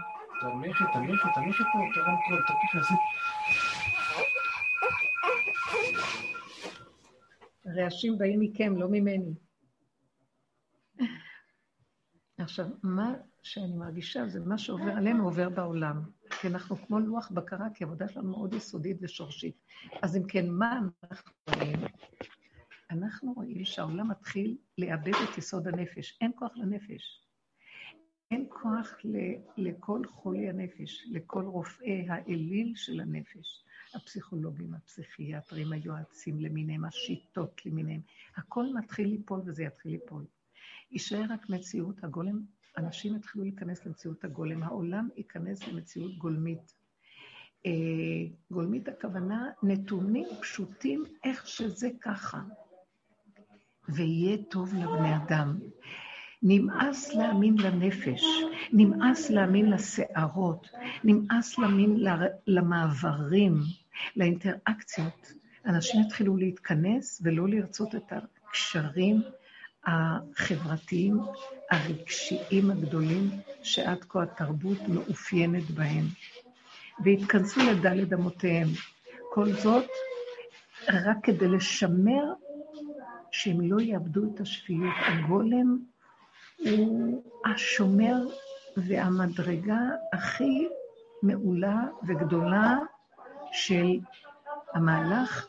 תנמיכי, 0.42 0.84
תנמיכי, 0.94 1.28
תנמיכי 1.36 1.64
פה, 1.64 1.80
תרם 1.96 2.16
קול, 2.28 2.42
תנמיכי, 2.48 2.78
עשי. 2.80 2.94
הרעשים 7.66 8.18
באים 8.18 8.40
מכם, 8.40 8.78
לא 8.78 8.88
ממני. 8.90 9.34
עכשיו, 12.42 12.68
מה 12.84 13.14
שאני 13.44 13.78
מרגישה 13.78 14.28
זה 14.28 14.40
מה 14.40 14.58
שעובר 14.58 14.92
עלינו 14.92 15.26
עובר 15.26 15.50
בעולם. 15.50 16.02
כי 16.42 16.48
אנחנו 16.48 16.76
כמו 16.76 17.00
לוח 17.00 17.32
בקרה, 17.32 17.68
כי 17.74 17.84
העבודה 17.84 18.08
שלנו 18.08 18.30
מאוד 18.30 18.54
יסודית 18.54 18.98
ושורשית. 19.02 19.56
אז 20.02 20.18
אם 20.18 20.24
כן, 20.28 20.50
מה 20.50 20.80
אנחנו 21.04 21.32
רואים? 21.56 21.80
אנחנו 22.92 23.34
רואים 23.34 23.66
שהעולם 23.66 24.12
מתחיל 24.12 24.58
לאבד 24.78 25.14
את 25.30 25.38
יסוד 25.38 25.68
הנפש. 25.68 26.18
אין 26.22 26.32
כוח 26.36 26.52
לנפש. 26.56 27.22
אין 28.32 28.46
כוח 28.50 28.98
לכל 29.58 30.02
חולי 30.08 30.50
הנפש, 30.50 31.08
לכל 31.12 31.46
רופאי 31.46 32.10
האליל 32.10 32.74
של 32.76 33.00
הנפש. 33.00 33.64
הפסיכולוגים, 33.96 34.74
הפסיכיאטרים, 34.74 35.74
היועצים 35.74 36.40
למיניהם, 36.40 36.86
השיטות 36.86 37.66
למיניהם. 37.66 38.02
הכל 38.38 38.66
מתחיל 38.74 39.08
ליפול 39.08 39.42
וזה 39.46 39.64
יתחיל 39.64 39.92
ליפול. 39.92 40.26
יישאר 40.92 41.24
רק 41.30 41.50
מציאות 41.50 42.04
הגולם, 42.04 42.42
אנשים 42.78 43.16
יתחילו 43.16 43.44
להיכנס 43.44 43.86
למציאות 43.86 44.24
הגולם, 44.24 44.64
העולם 44.64 45.10
ייכנס 45.18 45.68
למציאות 45.68 46.18
גולמית. 46.18 46.74
אה, 47.66 47.72
גולמית 48.52 48.88
הכוונה 48.88 49.50
נתונים 49.64 50.28
פשוטים 50.42 51.04
איך 51.24 51.48
שזה 51.48 51.90
ככה. 52.02 52.42
ויהיה 53.90 54.38
טוב 54.50 54.74
לבני 54.74 55.16
אדם. 55.16 55.60
נמאס 56.44 57.14
להאמין 57.14 57.56
לנפש, 57.58 58.24
נמאס 58.74 59.30
להאמין 59.30 59.70
לסערות, 59.70 60.68
נמאס 61.04 61.58
להאמין 61.58 62.06
למעברים, 62.48 63.54
לאינטראקציות. 64.16 65.34
אנשים 65.66 66.02
יתחילו 66.02 66.38
להתכנס 66.38 67.22
ולא 67.24 67.48
לרצות 67.48 67.96
את 67.96 68.14
הקשרים 68.14 69.22
החברתיים, 69.86 71.20
הרגשיים 71.72 72.72
הגדולים, 72.72 73.30
שעד 73.64 74.04
כה 74.10 74.24
התרבות 74.24 74.78
מאופיינת 74.88 75.72
בהם. 75.72 76.06
והתכנסו 77.04 77.60
לדלת 77.60 78.14
אמותיהם. 78.14 78.68
כל 79.30 79.52
זאת 79.54 79.86
רק 80.90 81.18
כדי 81.24 81.48
לשמר 81.48 82.34
שהם 83.32 83.62
לא 83.62 83.82
יאבדו 83.82 84.22
את 84.36 84.40
השפיות. 84.40 84.94
הגולם 85.08 85.78
הוא 86.58 87.24
השומר 87.46 88.16
והמדרגה 88.78 89.80
הכי 90.14 90.68
מעולה 91.24 91.78
וגדולה 92.08 92.78
של 93.52 94.00
המהלך, 94.74 95.48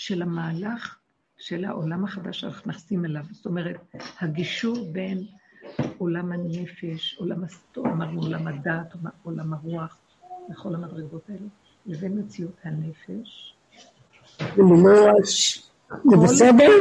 של 0.00 0.22
המהלך 0.22 0.96
של 1.38 1.64
העולם 1.64 2.04
החדש 2.04 2.40
שאנחנו 2.40 2.70
נכנסים 2.70 3.04
אליו. 3.04 3.24
זאת 3.30 3.46
אומרת, 3.46 3.94
הגישור 4.20 4.92
בין 4.92 5.26
עולם 5.98 6.32
הנפש, 6.32 7.16
עולם 7.18 7.42
אמרנו 7.78 8.22
עולם 8.22 8.46
הדת, 8.46 8.94
עולם 9.22 9.54
הרוח, 9.54 9.96
וכל 10.50 10.74
המדרגות 10.74 11.22
האלה, 11.28 11.46
לבין 11.86 12.18
מציאות 12.18 12.56
הנפש, 12.64 13.54
זה 14.38 14.62
ממש, 14.62 15.62
זה 15.88 16.16
בסדר? 16.24 16.72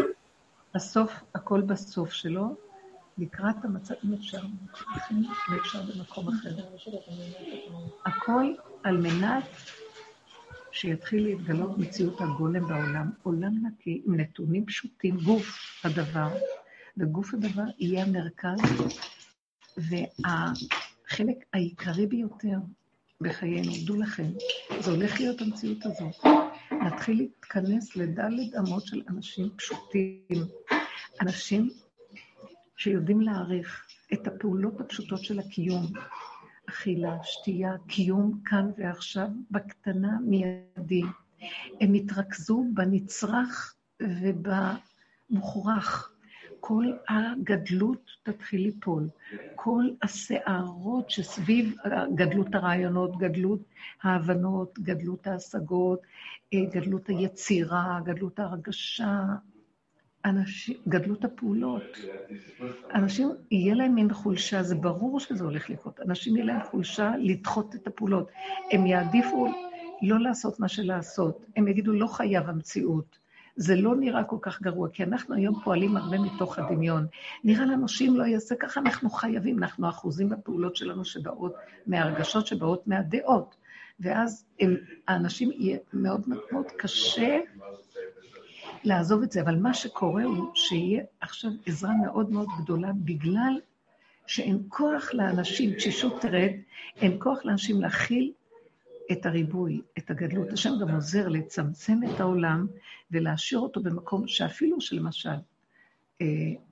בסוף, 0.75 1.11
הכל 1.35 1.61
בסוף 1.61 2.11
שלו, 2.11 2.55
לקראת 3.17 3.65
המצב, 3.65 3.93
אם 4.05 4.13
אפשר, 4.13 4.41
אם 5.11 5.23
אפשר 5.61 5.79
במקום 5.81 6.27
אחר. 6.27 6.55
הכל 8.05 8.53
על 8.83 8.97
מנת 8.97 9.43
שיתחיל 10.71 11.23
להתגלות 11.23 11.77
מציאות 11.77 12.21
הגולם 12.21 12.67
בעולם. 12.67 13.09
עולם 13.23 13.53
נקי 13.65 14.01
עם 14.05 14.15
נתונים 14.15 14.65
פשוטים, 14.65 15.17
גוף 15.17 15.59
הדבר, 15.83 16.29
וגוף 16.97 17.33
הדבר 17.33 17.63
יהיה 17.79 18.03
המרכז, 18.03 18.59
והחלק 19.77 21.37
העיקרי 21.53 22.05
ביותר 22.05 22.57
בחיינו, 23.21 23.71
דעו 23.85 23.95
לכם, 24.01 24.27
זה 24.79 24.91
הולך 24.91 25.19
להיות 25.19 25.41
המציאות 25.41 25.85
הזאת. 25.85 26.25
נתחיל 26.71 27.17
להתכנס 27.17 27.95
לדלת 27.95 28.55
אמות 28.59 28.85
של 28.85 29.01
אנשים 29.09 29.49
פשוטים, 29.55 30.45
אנשים 31.21 31.69
שיודעים 32.77 33.21
להעריך 33.21 33.85
את 34.13 34.27
הפעולות 34.27 34.81
הפשוטות 34.81 35.23
של 35.23 35.39
הקיום, 35.39 35.85
אכילה, 36.69 37.17
שתייה, 37.23 37.75
קיום 37.87 38.41
כאן 38.45 38.71
ועכשיו, 38.77 39.27
בקטנה 39.51 40.17
מיידי. 40.21 41.01
הם 41.81 41.93
התרכזו 41.93 42.65
בנצרך 42.73 43.75
ובמוכרח. 44.01 46.13
כל 46.59 46.85
הגדלות 47.09 48.01
תתחיל 48.23 48.61
ליפול. 48.61 49.09
כל 49.55 49.89
הסערות 50.01 51.09
שסביב 51.09 51.75
גדלות 52.15 52.55
הרעיונות, 52.55 53.17
גדלות 53.17 53.59
ההבנות, 54.03 54.79
גדלות 54.79 55.27
ההשגות, 55.27 55.99
אה, 56.53 56.59
גדלות 56.73 57.09
היצירה, 57.09 57.99
גדלות 58.03 58.39
ההרגשה, 58.39 59.23
אנשים, 60.25 60.77
גדלות 60.87 61.25
הפעולות. 61.25 61.97
אנשים, 62.93 63.29
יהיה 63.51 63.75
להם 63.75 63.95
מין 63.95 64.13
חולשה, 64.13 64.63
זה 64.63 64.75
ברור 64.75 65.19
שזה 65.19 65.43
הולך 65.43 65.69
לקרות. 65.69 65.99
אנשים 65.99 66.35
יהיה 66.35 66.45
להם 66.45 66.63
חולשה 66.63 67.11
לדחות 67.19 67.75
את 67.75 67.87
הפעולות. 67.87 68.31
הם 68.71 68.85
יעדיפו 68.85 69.47
לא 70.01 70.19
לעשות 70.19 70.59
מה 70.59 70.67
שלעשות. 70.67 71.45
הם 71.55 71.67
יגידו, 71.67 71.93
לא 71.93 72.07
חייב 72.07 72.49
המציאות. 72.49 73.19
זה 73.55 73.75
לא 73.75 73.95
נראה 73.95 74.23
כל 74.23 74.37
כך 74.41 74.61
גרוע, 74.61 74.89
כי 74.89 75.03
אנחנו 75.03 75.35
היום 75.35 75.61
פועלים 75.63 75.97
הרבה 75.97 76.17
מתוך 76.19 76.59
הדמיון. 76.59 77.07
נראה 77.43 77.65
לנו 77.65 77.87
שאם 77.87 78.13
לא 78.17 78.23
יעשה 78.23 78.55
ככה, 78.55 78.79
אנחנו 78.79 79.09
חייבים, 79.09 79.57
אנחנו 79.57 79.89
אחוזים 79.89 80.29
בפעולות 80.29 80.75
שלנו 80.75 81.05
שבאות 81.05 81.53
מהרגשות 81.87 82.47
שבאות 82.47 82.87
מהדעות. 82.87 83.55
ואז 83.99 84.45
הם, 84.59 84.75
האנשים, 85.07 85.51
יהיה 85.51 85.77
מאוד 85.93 86.21
מאוד 86.27 86.65
קשה 86.77 87.39
לעזוב 88.83 89.23
את 89.23 89.31
זה, 89.31 89.41
אבל 89.41 89.55
מה 89.55 89.73
שקורה 89.73 90.23
הוא 90.23 90.51
שיהיה 90.55 91.03
עכשיו 91.21 91.51
עזרה 91.65 91.91
מאוד 92.03 92.31
מאוד 92.31 92.47
גדולה, 92.61 92.91
בגלל 92.95 93.59
שאין 94.27 94.63
כוח 94.67 95.13
לאנשים, 95.13 95.73
תשישות 95.73 96.21
תרד, 96.21 96.51
אין 96.97 97.15
כוח 97.19 97.45
לאנשים 97.45 97.81
להכיל 97.81 98.31
את 99.11 99.25
הריבוי, 99.25 99.81
את 99.97 100.11
הגדלות. 100.11 100.53
השם 100.53 100.71
גם 100.81 100.89
עוזר 100.89 101.27
לצמצם 101.27 101.99
את 102.03 102.19
העולם 102.19 102.67
ולהשאיר 103.11 103.59
אותו 103.59 103.83
במקום 103.83 104.27
שאפילו 104.27 104.81
שלמשל, 104.81 105.29
אה, 106.21 106.25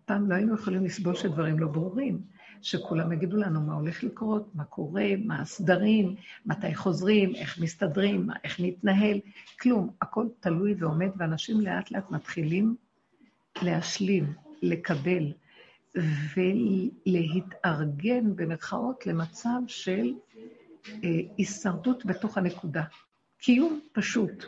פעם 0.05 0.29
לא 0.29 0.35
היינו 0.35 0.55
יכולים 0.55 0.85
לסבול 0.85 1.15
שדברים 1.15 1.59
לא 1.59 1.67
ברורים, 1.67 2.21
שכולם 2.61 3.11
יגידו 3.11 3.37
לנו 3.37 3.61
מה 3.61 3.73
הולך 3.73 4.03
לקרות, 4.03 4.55
מה 4.55 4.63
קורה, 4.63 5.05
מה 5.25 5.41
הסדרים, 5.41 6.15
מתי 6.45 6.75
חוזרים, 6.75 7.35
איך 7.35 7.59
מסתדרים, 7.59 8.27
איך 8.43 8.59
נתנהל, 8.59 9.19
כלום. 9.61 9.89
הכל 10.01 10.27
תלוי 10.39 10.75
ועומד, 10.79 11.09
ואנשים 11.17 11.61
לאט 11.61 11.91
לאט 11.91 12.11
מתחילים 12.11 12.75
להשלים, 13.61 14.33
לקבל 14.61 15.33
ולהתארגן, 16.35 18.35
במרכאות, 18.35 19.07
למצב 19.07 19.59
של 19.67 20.13
אה, 21.03 21.09
הישרדות 21.37 22.05
בתוך 22.05 22.37
הנקודה. 22.37 22.83
קיום 23.37 23.79
פשוט. 23.93 24.45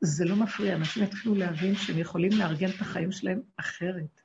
זה 0.00 0.24
לא 0.24 0.36
מפריע, 0.36 0.76
אנשים 0.76 1.02
יתחילו 1.02 1.34
להבין 1.34 1.74
שהם 1.74 1.98
יכולים 1.98 2.32
לארגן 2.38 2.68
את 2.68 2.80
החיים 2.80 3.12
שלהם 3.12 3.40
אחרת, 3.56 4.20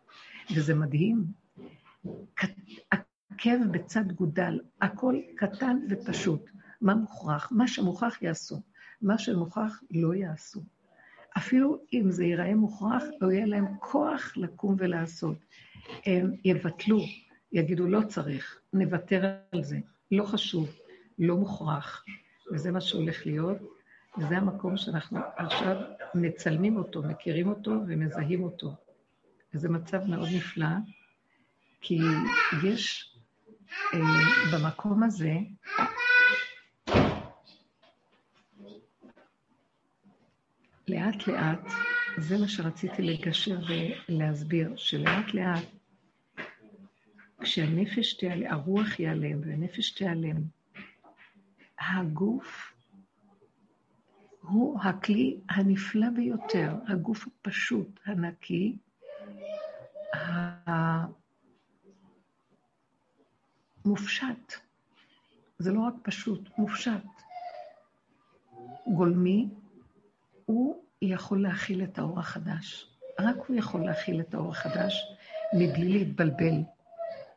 וזה 0.56 0.76
מדהים. 0.76 1.26
עקב 3.40 3.72
בצד 3.72 4.12
גודל, 4.12 4.60
הכל 4.82 5.16
קטן 5.36 5.78
ופשוט. 5.90 6.50
מה 6.82 6.96
מוכרח? 6.96 7.52
מה 7.52 7.68
שמוכרח 7.68 8.22
יעשו, 8.22 8.62
מה 9.02 9.18
שמוכרח 9.18 9.84
לא 9.92 10.16
יעשו. 10.16 10.62
אפילו 11.38 11.78
אם 11.94 12.12
זה 12.12 12.24
ייראה 12.24 12.56
מוכרח, 12.56 13.04
לא 13.22 13.32
יהיה 13.32 13.46
להם 13.46 13.66
כוח 13.80 14.34
לקום 14.38 14.76
ולעשות. 14.78 15.38
הם 16.06 16.32
יבטלו, 16.46 17.00
יגידו, 17.52 17.88
לא 17.88 18.02
צריך, 18.08 18.60
נוותר 18.74 19.36
על 19.52 19.64
זה, 19.64 19.78
לא 20.12 20.24
חשוב. 20.24 20.70
לא 21.20 21.38
מוכרח, 21.38 22.06
וזה 22.54 22.72
מה 22.72 22.82
שהולך 22.82 23.26
להיות, 23.26 23.58
וזה 24.18 24.38
המקום 24.38 24.78
שאנחנו 24.78 25.20
עכשיו 25.36 25.82
מצלמים 26.16 26.78
אותו, 26.78 27.04
מכירים 27.04 27.48
אותו 27.48 27.72
ומזהים 27.88 28.44
אותו. 28.44 28.76
וזה 29.54 29.70
מצב 29.70 30.06
מאוד 30.06 30.28
נפלא, 30.36 30.68
כי 31.82 32.00
יש 32.64 33.17
במקום 34.54 35.04
הזה, 35.04 35.34
לאט 40.88 41.28
לאט, 41.28 41.72
זה 42.18 42.38
מה 42.38 42.48
שרציתי 42.48 43.02
לגשר 43.02 43.60
ולהסביר, 44.10 44.74
שלאט 44.76 45.34
לאט, 45.34 45.64
כשהנפש 47.42 48.14
תיעלם, 48.14 48.52
הרוח 48.52 49.00
ייעלם 49.00 49.42
והנפש 49.42 49.92
תיעלם, 49.92 50.38
הגוף 51.80 52.74
הוא 54.42 54.80
הכלי 54.82 55.40
הנפלא 55.50 56.08
ביותר, 56.16 56.76
הגוף 56.88 57.28
הפשוט, 57.28 58.00
הנקי, 58.06 58.78
המופשט. 63.88 64.54
זה 65.60 65.72
לא 65.74 65.80
רק 65.80 65.94
פשוט, 66.02 66.50
מופשט. 66.58 67.04
גולמי, 68.88 69.48
הוא 70.46 70.84
יכול 71.02 71.42
להכיל 71.44 71.84
את 71.84 72.00
האור 72.00 72.20
החדש. 72.20 72.88
רק 73.20 73.36
הוא 73.48 73.58
יכול 73.58 73.86
להכיל 73.86 74.22
את 74.22 74.34
האור 74.34 74.52
החדש 74.52 75.06
מבלי 75.54 75.90
להתבלבל, 75.90 76.56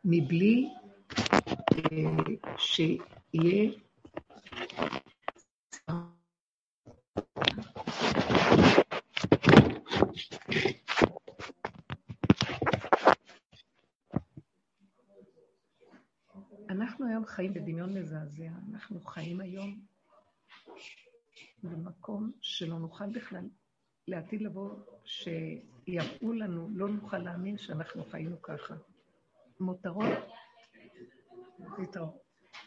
מבלי 0.04 0.68
אה, 1.12 2.34
שיהיה 2.58 3.70
חיים 17.30 17.54
בדמיון 17.54 17.98
מזעזע. 17.98 18.50
אנחנו 18.70 19.00
חיים 19.00 19.40
היום 19.40 19.80
במקום 21.62 22.32
שלא 22.40 22.78
נוכל 22.78 23.10
בכלל 23.10 23.48
לעתיד 24.08 24.42
לבוא, 24.42 24.70
שיראו 25.04 26.32
לנו, 26.32 26.68
לא 26.74 26.88
נוכל 26.88 27.18
להאמין 27.18 27.58
שאנחנו 27.58 28.04
חיינו 28.04 28.42
ככה. 28.42 28.74
מותרות, 29.60 30.18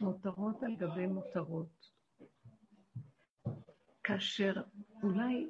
מותרות 0.01 0.63
על 0.63 0.75
גבי 0.75 1.07
מותרות. 1.07 1.89
כאשר 4.03 4.53
אולי 5.03 5.49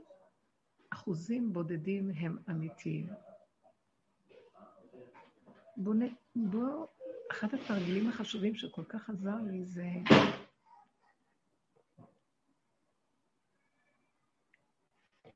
אחוזים 0.90 1.54
בודדים 1.54 2.12
הם 2.16 2.38
אמיתיים. 2.50 3.08
בוא, 5.78 5.94
בוא, 6.36 6.88
אחד 7.34 7.54
התרגילים 7.54 8.10
החשובים 8.10 8.56
שכל 8.56 8.84
כך 8.90 9.10
עזר 9.10 9.36
לי 9.52 9.66
זה 9.66 9.86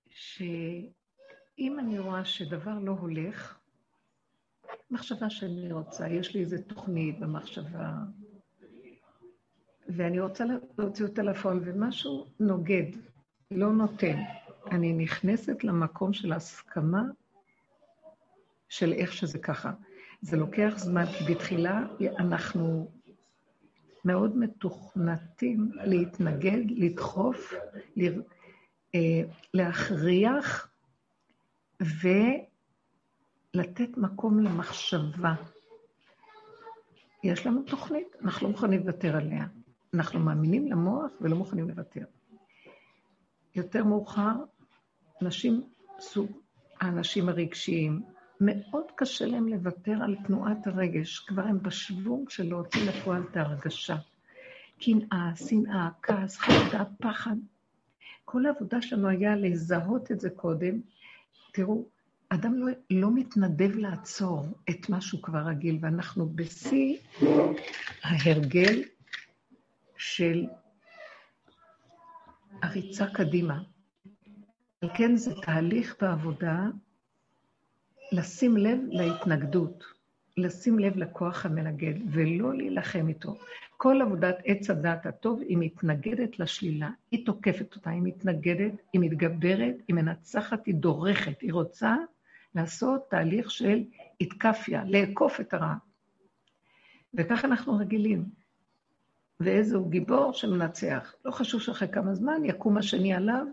שאם 0.10 1.80
אני 1.80 2.00
רואה 2.00 2.26
שדבר 2.26 2.80
לא 2.80 2.92
הולך, 2.92 3.60
מחשבה 4.92 5.30
שאני 5.30 5.72
רוצה, 5.72 6.08
יש 6.08 6.36
לי 6.36 6.42
איזו 6.42 6.58
תוכנית 6.68 7.20
במחשבה, 7.20 7.94
ואני 9.88 10.20
רוצה 10.20 10.44
להוציא 10.78 11.06
אותה 11.06 11.24
לפועל, 11.24 11.60
ומשהו 11.66 12.28
נוגד, 12.40 12.92
לא 13.52 13.74
נותן. 13.74 14.18
אני 14.72 14.94
נכנסת 14.94 15.64
למקום 15.64 16.14
של 16.14 16.34
הסכמה 16.34 17.02
של 18.70 18.94
איך 18.94 19.14
שזה 19.14 19.40
ככה. 19.40 19.72
זה 20.28 20.38
לוקח 20.38 20.74
זמן, 20.78 21.06
כי 21.06 21.34
בתחילה 21.34 21.84
אנחנו 22.20 22.92
מאוד 24.06 24.38
מתוכנתים 24.38 25.72
להתנגד, 25.74 26.62
לדחוף. 26.70 27.54
אה, 28.96 29.22
להכריח 29.54 30.70
ולתת 31.82 33.98
מקום 33.98 34.40
למחשבה. 34.40 35.34
יש 37.24 37.48
לנו 37.48 37.64
תוכנית, 37.64 38.08
אנחנו 38.22 38.48
לא 38.48 38.52
מוכנים 38.52 38.80
לוותר 38.80 39.16
עליה. 39.16 39.46
אנחנו 39.94 40.20
מאמינים 40.20 40.68
למוח 40.68 41.12
ולא 41.22 41.36
מוכנים 41.36 41.70
לוותר. 41.70 42.06
יותר 43.56 43.84
מאוחר, 43.84 44.34
אנשים, 45.22 45.64
סוג 46.00 46.32
האנשים 46.80 47.30
הרגשיים, 47.30 48.17
מאוד 48.42 48.86
קשה 48.96 49.26
להם 49.26 49.48
לוותר 49.48 50.04
על 50.04 50.16
תנועת 50.28 50.68
הרגש. 50.68 51.20
כבר 51.20 51.44
הם 51.44 51.64
בשוונג 51.64 52.30
של 52.30 52.44
להוציא 52.50 52.90
לפועל 52.90 53.24
את 53.32 53.38
ההרגשה. 53.38 53.96
קנאה, 54.80 55.32
שנאה, 55.36 55.90
כעס, 56.02 56.38
חרדה, 56.38 56.84
פחד. 57.02 57.36
כל 58.26 58.46
העבודה 58.46 58.82
שלנו 58.82 59.08
היה 59.08 59.36
לזהות 59.36 60.12
את 60.12 60.20
זה 60.20 60.30
קודם. 60.30 60.82
תראו, 61.54 61.86
אדם 62.30 62.54
לא, 62.54 62.68
לא 62.90 63.12
מתנדב 63.16 63.76
לעצור 63.76 64.46
את 64.70 64.90
מה 64.90 65.02
שהוא 65.02 65.24
כבר 65.24 65.40
רגיל, 65.40 65.78
ואנחנו 65.82 66.30
בשיא 66.30 66.98
ההרגל 68.04 68.84
של 69.98 70.46
הריצה 72.62 73.08
קדימה. 73.08 73.64
על 74.82 74.90
כן 74.98 75.16
זה 75.16 75.32
תהליך 75.42 75.96
בעבודה 76.02 76.60
לשים 78.12 78.58
לב 78.58 78.80
להתנגדות, 78.90 79.84
לשים 80.38 80.80
לב 80.80 80.98
לכוח 80.98 81.46
המנגד, 81.46 81.94
ולא 82.12 82.54
להילחם 82.54 83.08
איתו. 83.08 83.36
כל 83.78 84.02
עבודת 84.02 84.38
עץ 84.46 84.70
הדת 84.70 85.06
הטוב, 85.06 85.42
היא 85.42 85.58
מתנגדת 85.58 86.40
לשלילה, 86.40 86.90
היא 87.12 87.26
תוקפת 87.26 87.76
אותה, 87.76 87.90
היא 87.90 88.02
מתנגדת, 88.04 88.72
היא 88.94 89.02
מתגברת, 89.02 89.76
היא 89.88 89.96
מנצחת, 89.96 90.66
היא 90.66 90.76
דורכת, 90.76 91.42
היא 91.42 91.54
רוצה 91.54 91.96
לעשות 92.56 93.10
תהליך 93.10 93.52
של 93.52 93.84
התקפיה, 94.22 94.84
לעקוף 94.86 95.40
את 95.40 95.54
הרע. 95.54 95.74
וככה 97.14 97.48
אנחנו 97.48 97.78
רגילים. 97.78 98.26
ואיזהו 99.40 99.90
גיבור 99.90 100.34
שמנצח. 100.34 101.16
לא 101.26 101.32
חשוב 101.32 101.62
שאחרי 101.62 101.88
כמה 101.88 102.16
זמן 102.16 102.46
יקום 102.46 102.78
השני 102.78 103.14
עליו, 103.14 103.48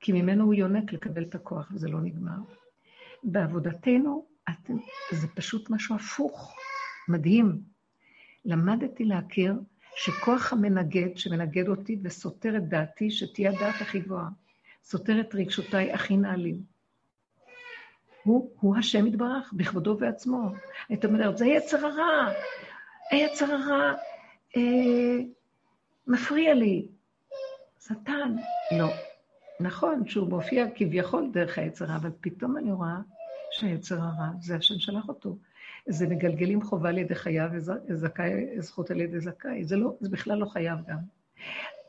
כי 0.00 0.12
ממנו 0.12 0.44
הוא 0.44 0.54
יונק 0.54 0.92
לקבל 0.92 1.22
את 1.22 1.34
הכוח, 1.34 1.70
וזה 1.74 1.88
לא 1.88 2.00
נגמר. 2.00 2.38
בעבודתנו, 3.24 4.26
אתם, 4.50 4.74
זה 5.10 5.28
פשוט 5.28 5.70
משהו 5.70 5.96
הפוך, 5.96 6.56
מדהים. 7.08 7.60
למדתי 8.44 9.04
להכיר 9.04 9.54
שכוח 9.96 10.52
המנגד, 10.52 11.16
שמנגד 11.16 11.68
אותי 11.68 11.98
וסותר 12.02 12.56
את 12.56 12.68
דעתי, 12.68 13.10
שתהיה 13.10 13.50
הדעת 13.50 13.80
הכי 13.80 14.00
גבוהה, 14.00 14.28
סותר 14.84 15.20
את 15.20 15.34
רגשותיי 15.34 15.92
הכי 15.92 16.16
נעלים. 16.16 16.62
הוא, 18.22 18.50
הוא 18.60 18.76
השם 18.76 19.06
יתברך, 19.06 19.52
בכבודו 19.52 19.90
ובעצמו. 19.90 20.52
היית 20.88 21.04
אומרת, 21.04 21.38
זה 21.38 21.46
יצר 21.46 21.86
הרע, 21.86 22.32
היצר 23.10 23.54
הרע 23.54 23.92
אה, 24.56 25.16
מפריע 26.06 26.54
לי. 26.54 26.88
שטן, 27.80 28.36
לא. 28.78 28.88
נכון 29.60 30.08
שהוא 30.08 30.28
מופיע 30.28 30.66
כביכול 30.74 31.30
דרך 31.32 31.58
היצר 31.58 31.84
הרע, 31.84 31.96
אבל 31.96 32.10
פתאום 32.20 32.56
אני 32.56 32.72
רואה 32.72 32.96
שהיצר 33.50 34.00
הרע, 34.00 34.28
זה 34.40 34.56
השם 34.56 34.78
שלח 34.78 35.08
אותו. 35.08 35.38
זה 35.88 36.06
מגלגלים 36.06 36.62
חובה 36.62 36.88
על 36.88 36.98
ידי 36.98 37.14
חייו 37.14 37.48
וזכאי, 37.88 38.60
זכות 38.60 38.90
על 38.90 39.00
ידי 39.00 39.20
זכאי. 39.20 39.64
זה, 39.64 39.76
לא, 39.76 39.96
זה 40.00 40.10
בכלל 40.10 40.38
לא 40.38 40.46
חייב 40.46 40.78
גם. 40.88 40.98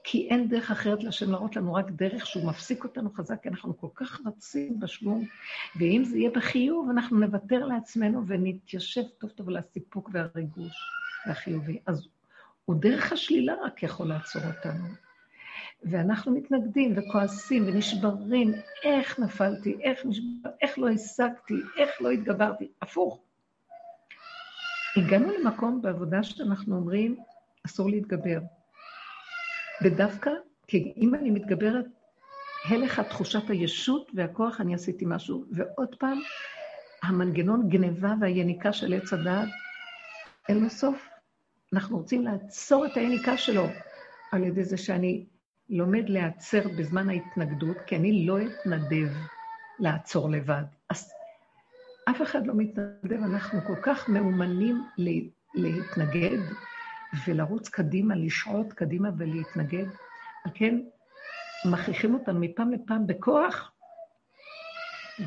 כי 0.04 0.28
אין 0.30 0.48
דרך 0.48 0.72
אחרת 0.72 1.04
להשם 1.04 1.32
להראות 1.32 1.56
לנו, 1.56 1.74
רק 1.74 1.92
דרך 1.92 2.26
שהוא 2.26 2.46
מפסיק 2.46 2.84
אותנו 2.84 3.14
חזק, 3.14 3.44
כי 3.44 3.50
אנחנו 3.50 3.78
כל 3.78 3.88
כך 3.96 4.22
רצים 4.26 4.80
בשלום, 4.80 5.26
ואם 5.80 6.04
זה 6.06 6.18
יהיה 6.18 6.30
בחיוב, 6.30 6.90
אנחנו 6.90 7.20
נוותר 7.20 7.66
לעצמנו 7.66 8.28
ונתיישב 8.28 9.04
טוב 9.18 9.30
טוב 9.30 9.50
על 9.50 9.58
הסיפוק 9.58 10.10
והריגוש 10.14 10.76
והחיובי. 11.28 11.80
אז 11.86 12.08
הוא 12.66 12.76
דרך 12.76 13.12
השלילה 13.12 13.54
רק 13.66 13.84
יכול 13.84 14.08
לעצור 14.08 14.42
אותנו. 14.48 15.05
ואנחנו 15.84 16.32
מתנגדים 16.32 16.94
וכועסים 16.96 17.68
ונשברים, 17.68 18.54
איך 18.84 19.20
נפלתי, 19.20 19.78
איך 19.82 20.06
נשבר, 20.06 20.50
איך 20.62 20.80
לא 20.80 20.90
השגתי, 20.90 21.54
איך 21.78 22.02
לא 22.02 22.10
התגברתי, 22.10 22.68
הפוך. 22.82 23.20
הגענו 24.98 25.32
למקום 25.40 25.82
בעבודה 25.82 26.24
שאנחנו 26.24 26.76
אומרים, 26.76 27.16
אסור 27.66 27.90
להתגבר. 27.90 28.40
ודווקא, 29.84 30.32
כי 30.68 30.94
אם 30.98 31.16
אני 31.16 31.32
מתגברת, 31.32 31.86
הלך 32.70 33.00
התחושת 33.00 33.50
הישות 33.50 34.12
והכוח, 34.14 34.62
אני 34.62 34.76
עשיתי 34.76 35.06
משהו. 35.08 35.46
ועוד 35.52 35.96
פעם, 35.96 36.20
המנגנון 37.04 37.70
גניבה 37.70 38.14
והיניקה 38.22 38.74
של 38.74 38.94
עץ 38.94 39.14
הדעת, 39.14 39.50
אין 40.50 40.64
לו 40.64 40.70
סוף. 40.70 41.10
אנחנו 41.74 41.98
רוצים 41.98 42.24
לעצור 42.24 42.86
את 42.86 42.98
היניקה 42.98 43.38
שלו 43.38 43.66
על 44.32 44.44
ידי 44.44 44.64
זה 44.64 44.78
שאני 44.78 45.26
לומד 45.70 46.10
להיעצר 46.10 46.68
בזמן 46.78 47.10
ההתנגדות, 47.10 47.78
כי 47.88 47.96
אני 47.96 48.26
לא 48.26 48.38
אתנדב 48.42 49.10
לעצור 49.80 50.30
לבד. 50.30 50.64
אז 50.90 51.14
אף 52.10 52.22
אחד 52.22 52.48
לא 52.48 52.54
מתנדב, 52.58 53.24
אנחנו 53.24 53.62
כל 53.68 53.82
כך 53.82 54.10
מאומנים 54.10 54.84
להתנגד 55.56 56.38
ולרוץ 57.28 57.70
קדימה, 57.70 58.16
לשעוט 58.16 58.74
קדימה 58.74 59.10
ולהתנגד. 59.18 59.86
על 60.46 60.52
כן, 60.56 60.80
מכריחים 61.72 62.14
אותנו 62.14 62.40
מפעם 62.40 62.72
לפעם 62.72 63.08
בכוח, 63.08 63.72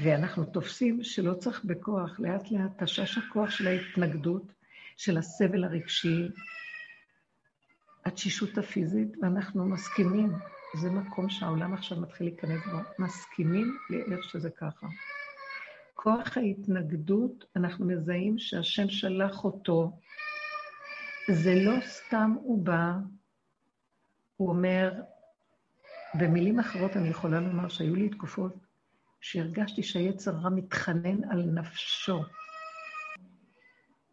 ואנחנו 0.03 0.45
תופסים 0.45 1.03
שלא 1.03 1.35
צריך 1.35 1.65
בכוח, 1.65 2.21
לאט 2.21 2.51
לאט 2.51 2.83
תשש 2.83 3.19
הכוח 3.19 3.51
של 3.51 3.67
ההתנגדות, 3.67 4.53
של 4.97 5.19
הסבל 5.19 5.65
הרגשי, 5.65 6.29
התשישות 8.09 8.59
הפיזית, 8.59 9.09
ואנחנו 9.23 9.69
מסכימים. 9.69 10.33
זה 10.75 10.91
מקום 10.91 11.31
שהעולם 11.31 11.75
עכשיו 11.75 12.01
מתחיל 12.01 12.27
להיכנס 12.27 12.61
בו. 12.67 13.05
מסכימים 13.05 13.77
לאיך 13.91 14.25
שזה 14.25 14.51
ככה. 14.51 14.87
כוח 15.95 16.37
ההתנגדות, 16.37 17.45
אנחנו 17.57 17.87
מזהים 17.87 18.39
שהשם 18.39 18.89
שלח 18.89 19.45
אותו. 19.45 19.99
זה 21.31 21.55
לא 21.55 21.81
סתם 21.81 22.35
הוא 22.43 22.65
בא, 22.65 22.93
הוא 24.37 24.49
אומר, 24.49 24.93
במילים 26.15 26.59
אחרות 26.59 26.97
אני 26.97 27.09
יכולה 27.09 27.41
לומר 27.41 27.69
שהיו 27.69 27.95
לי 27.95 28.09
תקופות 28.09 28.55
שהרגשתי 29.21 29.83
שהיצר 29.83 30.31
רע 30.31 30.51
מתחנן 30.51 31.31
על 31.31 31.43
נפשו. 31.43 32.23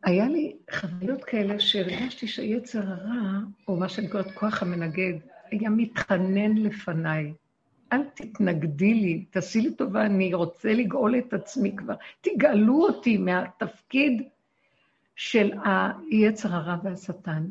היה 0.05 0.27
לי 0.27 0.55
חוויות 0.79 1.23
כאלה 1.23 1.59
שהרגשתי 1.59 2.27
שהיצר 2.27 2.79
הרע, 2.79 3.39
או 3.67 3.75
מה 3.75 3.89
שאני 3.89 4.07
קוראת 4.07 4.31
כוח 4.31 4.61
המנגד, 4.61 5.13
היה 5.51 5.69
מתחנן 5.69 6.57
לפניי. 6.57 7.33
אל 7.93 8.03
תתנגדי 8.13 8.93
לי, 8.93 9.25
תעשי 9.29 9.61
לי 9.61 9.75
טובה, 9.75 10.05
אני 10.05 10.33
רוצה 10.33 10.73
לגאול 10.73 11.17
את 11.17 11.33
עצמי 11.33 11.75
כבר. 11.75 11.93
תגאלו 12.21 12.87
אותי 12.87 13.17
מהתפקיד 13.17 14.21
של 15.15 15.51
היצר 16.11 16.53
הרע 16.53 16.75
והשטן. 16.83 17.45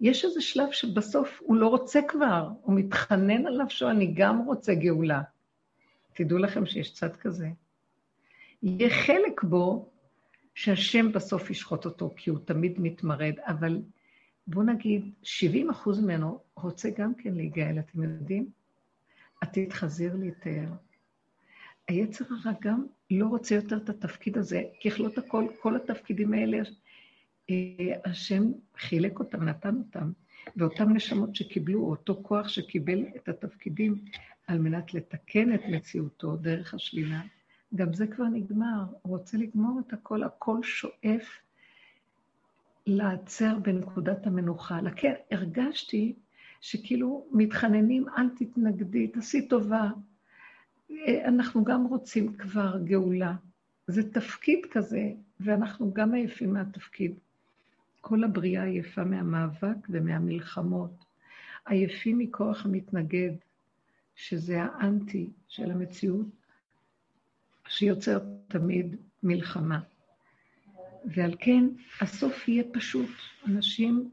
יש 0.00 0.24
איזה 0.24 0.40
שלב 0.40 0.70
שבסוף 0.72 1.40
הוא 1.42 1.56
לא 1.56 1.68
רוצה 1.68 2.00
כבר, 2.08 2.48
הוא 2.62 2.74
מתחנן 2.74 3.46
על 3.46 3.62
נפשו, 3.62 3.90
אני 3.90 4.12
גם 4.14 4.46
רוצה 4.46 4.74
גאולה. 4.74 5.22
תדעו 6.14 6.38
לכם 6.38 6.66
שיש 6.66 6.92
צד 6.92 7.16
כזה. 7.16 7.48
יהיה 8.62 8.90
חלק 8.90 9.42
בו 9.42 9.90
שהשם 10.60 11.12
בסוף 11.12 11.50
ישחוט 11.50 11.84
אותו, 11.84 12.14
כי 12.16 12.30
הוא 12.30 12.38
תמיד 12.44 12.80
מתמרד, 12.80 13.34
אבל 13.46 13.82
בואו 14.46 14.64
נגיד, 14.64 15.10
70 15.22 15.70
אחוז 15.70 16.00
ממנו 16.00 16.40
רוצה 16.56 16.90
גם 16.98 17.14
כן 17.14 17.34
להיגאל, 17.34 17.78
אתם 17.78 18.02
יודעים? 18.02 18.50
עתיד 19.40 19.72
חזיר 19.72 20.16
להתאר. 20.16 20.68
היצר 21.88 22.24
הרע 22.30 22.52
גם 22.60 22.86
לא 23.10 23.26
רוצה 23.26 23.54
יותר 23.54 23.76
את 23.76 23.88
התפקיד 23.88 24.38
הזה, 24.38 24.62
ככלות 24.84 25.18
הכל, 25.18 25.46
כל 25.60 25.76
התפקידים 25.76 26.32
האלה, 26.32 26.58
אה, 27.50 27.54
השם 28.04 28.42
חילק 28.76 29.18
אותם, 29.18 29.42
נתן 29.42 29.76
אותם, 29.76 30.12
ואותם 30.56 30.92
נשמות 30.92 31.36
שקיבלו, 31.36 31.84
אותו 31.84 32.20
כוח 32.22 32.48
שקיבל 32.48 33.04
את 33.16 33.28
התפקידים 33.28 34.04
על 34.46 34.58
מנת 34.58 34.94
לתקן 34.94 35.54
את 35.54 35.60
מציאותו 35.70 36.36
דרך 36.36 36.74
השלילה, 36.74 37.20
גם 37.74 37.92
זה 37.92 38.06
כבר 38.06 38.24
נגמר, 38.24 38.84
הוא 39.02 39.16
רוצה 39.18 39.36
לגמור 39.36 39.80
את 39.86 39.92
הכל, 39.92 40.22
הכל 40.22 40.62
שואף 40.62 41.40
לעצר 42.86 43.58
בנקודת 43.58 44.26
המנוחה. 44.26 44.80
לכן 44.80 45.12
הרגשתי 45.30 46.14
שכאילו 46.60 47.26
מתחננים, 47.32 48.08
אל 48.08 48.28
תתנגדי, 48.38 49.08
תעשי 49.08 49.48
טובה. 49.48 49.90
אנחנו 51.24 51.64
גם 51.64 51.84
רוצים 51.84 52.32
כבר 52.32 52.78
גאולה. 52.84 53.34
זה 53.86 54.12
תפקיד 54.12 54.66
כזה, 54.70 55.12
ואנחנו 55.40 55.92
גם 55.92 56.14
עייפים 56.14 56.52
מהתפקיד. 56.52 57.14
כל 58.00 58.24
הבריאה 58.24 58.64
עייפה 58.64 59.04
מהמאבק 59.04 59.76
ומהמלחמות. 59.88 61.04
עייפים 61.66 62.18
מכוח 62.18 62.66
המתנגד, 62.66 63.32
שזה 64.14 64.62
האנטי 64.62 65.30
של 65.48 65.70
המציאות, 65.70 66.39
שיוצר 67.70 68.18
תמיד 68.48 68.96
מלחמה. 69.22 69.80
ועל 71.04 71.34
כן, 71.40 71.64
הסוף 72.00 72.48
יהיה 72.48 72.64
פשוט. 72.72 73.10
אנשים 73.48 74.10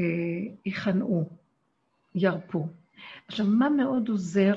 אה, 0.00 0.04
ייכנעו, 0.66 1.28
ירפו. 2.14 2.68
עכשיו, 3.26 3.46
מה 3.46 3.68
מאוד 3.68 4.08
עוזר? 4.08 4.56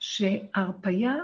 שההרפייה 0.00 1.14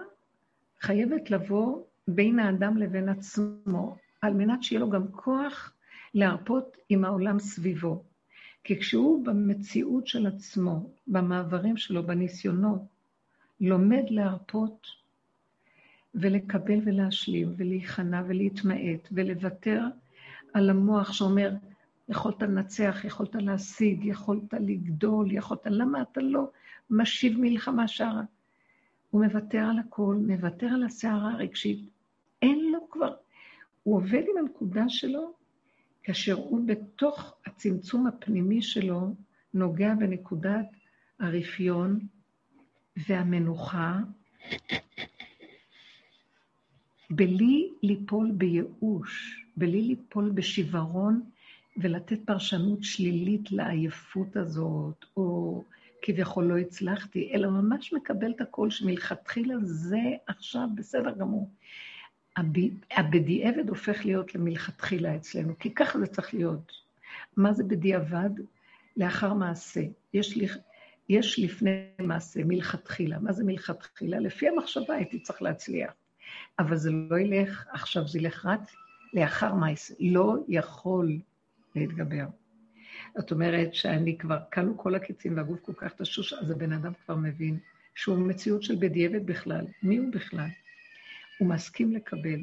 חייבת 0.80 1.30
לבוא 1.30 1.82
בין 2.08 2.38
האדם 2.38 2.76
לבין 2.76 3.08
עצמו, 3.08 3.96
על 4.22 4.34
מנת 4.34 4.62
שיהיה 4.62 4.80
לו 4.80 4.90
גם 4.90 5.12
כוח 5.12 5.72
להרפות 6.14 6.76
עם 6.88 7.04
העולם 7.04 7.38
סביבו. 7.38 8.02
כי 8.64 8.80
כשהוא 8.80 9.26
במציאות 9.26 10.06
של 10.06 10.26
עצמו, 10.26 10.90
במעברים 11.06 11.76
שלו, 11.76 12.06
בניסיונות, 12.06 12.82
לומד 13.62 14.04
להרפות 14.10 14.86
ולקבל 16.14 16.80
ולהשלים 16.84 17.54
ולהיכנע 17.56 18.22
ולהתמעט 18.28 19.08
ולוותר 19.12 19.82
על 20.54 20.70
המוח 20.70 21.12
שאומר, 21.12 21.52
יכולת 22.08 22.42
לנצח, 22.42 23.00
יכולת 23.04 23.34
להשיג, 23.34 24.04
יכולת 24.04 24.54
לגדול, 24.54 25.32
יכולת... 25.32 25.60
למה 25.66 26.02
אתה 26.02 26.20
לא 26.20 26.50
משיב 26.90 27.40
מלחמה 27.40 27.88
שערה? 27.88 28.22
הוא 29.10 29.24
מוותר 29.24 29.58
על 29.70 29.78
הכל, 29.78 30.16
מוותר 30.26 30.66
על 30.66 30.82
הסערה 30.82 31.32
הרגשית. 31.32 31.88
אין 32.42 32.72
לו 32.72 32.78
כבר... 32.90 33.14
הוא 33.82 33.96
עובד 33.96 34.22
עם 34.30 34.38
הנקודה 34.38 34.88
שלו, 34.88 35.32
כאשר 36.02 36.34
הוא 36.34 36.60
בתוך 36.66 37.34
הצמצום 37.46 38.06
הפנימי 38.06 38.62
שלו 38.62 39.14
נוגע 39.54 39.94
בנקודת 39.94 40.66
הרפיון 41.20 42.00
והמנוחה, 42.96 43.98
בלי 47.10 47.70
ליפול 47.82 48.30
בייאוש, 48.30 49.44
בלי 49.56 49.82
ליפול 49.82 50.30
בשיוורון 50.30 51.22
ולתת 51.76 52.18
פרשנות 52.24 52.84
שלילית 52.84 53.52
לעייפות 53.52 54.36
הזאת, 54.36 55.04
או 55.16 55.64
כביכול 56.02 56.44
לא 56.44 56.58
הצלחתי, 56.58 57.30
אלא 57.34 57.50
ממש 57.50 57.92
מקבל 57.92 58.30
את 58.30 58.40
הכל 58.40 58.70
שמלכתחילה 58.70 59.54
זה 59.62 60.00
עכשיו 60.26 60.68
בסדר 60.74 61.10
גמור. 61.10 61.50
הבדיעבד 62.90 63.68
הופך 63.68 64.04
להיות 64.04 64.34
למלכתחילה 64.34 65.16
אצלנו, 65.16 65.58
כי 65.58 65.74
ככה 65.74 65.98
זה 65.98 66.06
צריך 66.06 66.34
להיות. 66.34 66.72
מה 67.36 67.52
זה 67.52 67.64
בדיעבד? 67.64 68.30
לאחר 68.96 69.34
מעשה. 69.34 69.80
יש, 70.14 70.36
לי, 70.36 70.46
יש 71.08 71.38
לפני 71.38 71.84
מעשה, 71.98 72.40
מלכתחילה. 72.44 73.18
מה 73.18 73.32
זה 73.32 73.44
מלכתחילה? 73.44 74.20
לפי 74.20 74.48
המחשבה 74.48 74.94
הייתי 74.94 75.20
צריך 75.20 75.42
להצליח. 75.42 75.92
אבל 76.58 76.76
זה 76.76 76.90
לא 76.90 77.18
ילך 77.18 77.66
עכשיו, 77.72 78.08
זה 78.08 78.18
ילך 78.18 78.46
רק 78.46 78.60
לאחר 79.14 79.54
מעשה. 79.54 79.94
לא 80.00 80.36
יכול 80.48 81.18
להתגבר. 81.74 82.26
זאת 83.16 83.32
אומרת 83.32 83.74
שאני 83.74 84.18
כבר, 84.18 84.38
כלו 84.52 84.78
כל 84.78 84.94
הקיצים 84.94 85.36
והגוף 85.36 85.60
כל 85.60 85.72
כך 85.76 85.92
תשוש, 85.92 86.32
אז 86.32 86.50
הבן 86.50 86.72
אדם 86.72 86.92
כבר 87.04 87.16
מבין 87.16 87.58
שהוא 87.94 88.18
מציאות 88.18 88.62
של 88.62 88.76
בדיעבד 88.80 89.26
בכלל. 89.26 89.66
מי 89.82 89.96
הוא 89.96 90.12
בכלל? 90.12 90.48
הוא 91.38 91.48
מסכים 91.48 91.92
לקבל. 91.92 92.42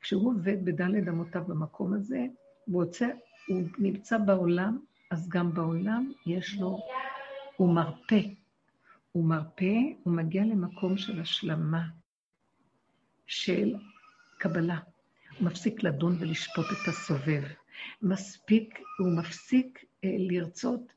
כשהוא 0.00 0.30
עובד 0.30 0.64
בדלת 0.64 1.08
אמותיו 1.08 1.44
במקום 1.46 1.94
הזה, 1.94 2.26
הוא, 2.64 2.84
רוצה, 2.84 3.08
הוא 3.48 3.62
נמצא 3.78 4.18
בעולם, 4.18 4.78
אז 5.10 5.28
גם 5.28 5.54
בעולם 5.54 6.12
יש 6.26 6.58
לו, 6.60 6.78
הוא 7.60 7.74
מרפא. 7.74 8.20
הוא 9.12 9.24
מרפא, 9.24 9.74
הוא 10.02 10.14
מגיע 10.14 10.44
למקום 10.44 10.98
של 10.98 11.20
השלמה, 11.20 11.82
של 13.26 13.74
קבלה. 14.38 14.78
הוא 15.38 15.46
מפסיק 15.46 15.82
לדון 15.82 16.16
ולשפוט 16.20 16.66
את 16.66 16.88
הסובב. 16.88 17.42
מספיק, 18.02 18.78
הוא 18.98 19.18
מפסיק 19.18 19.84
אה, 20.04 20.10
לרצות 20.18 20.92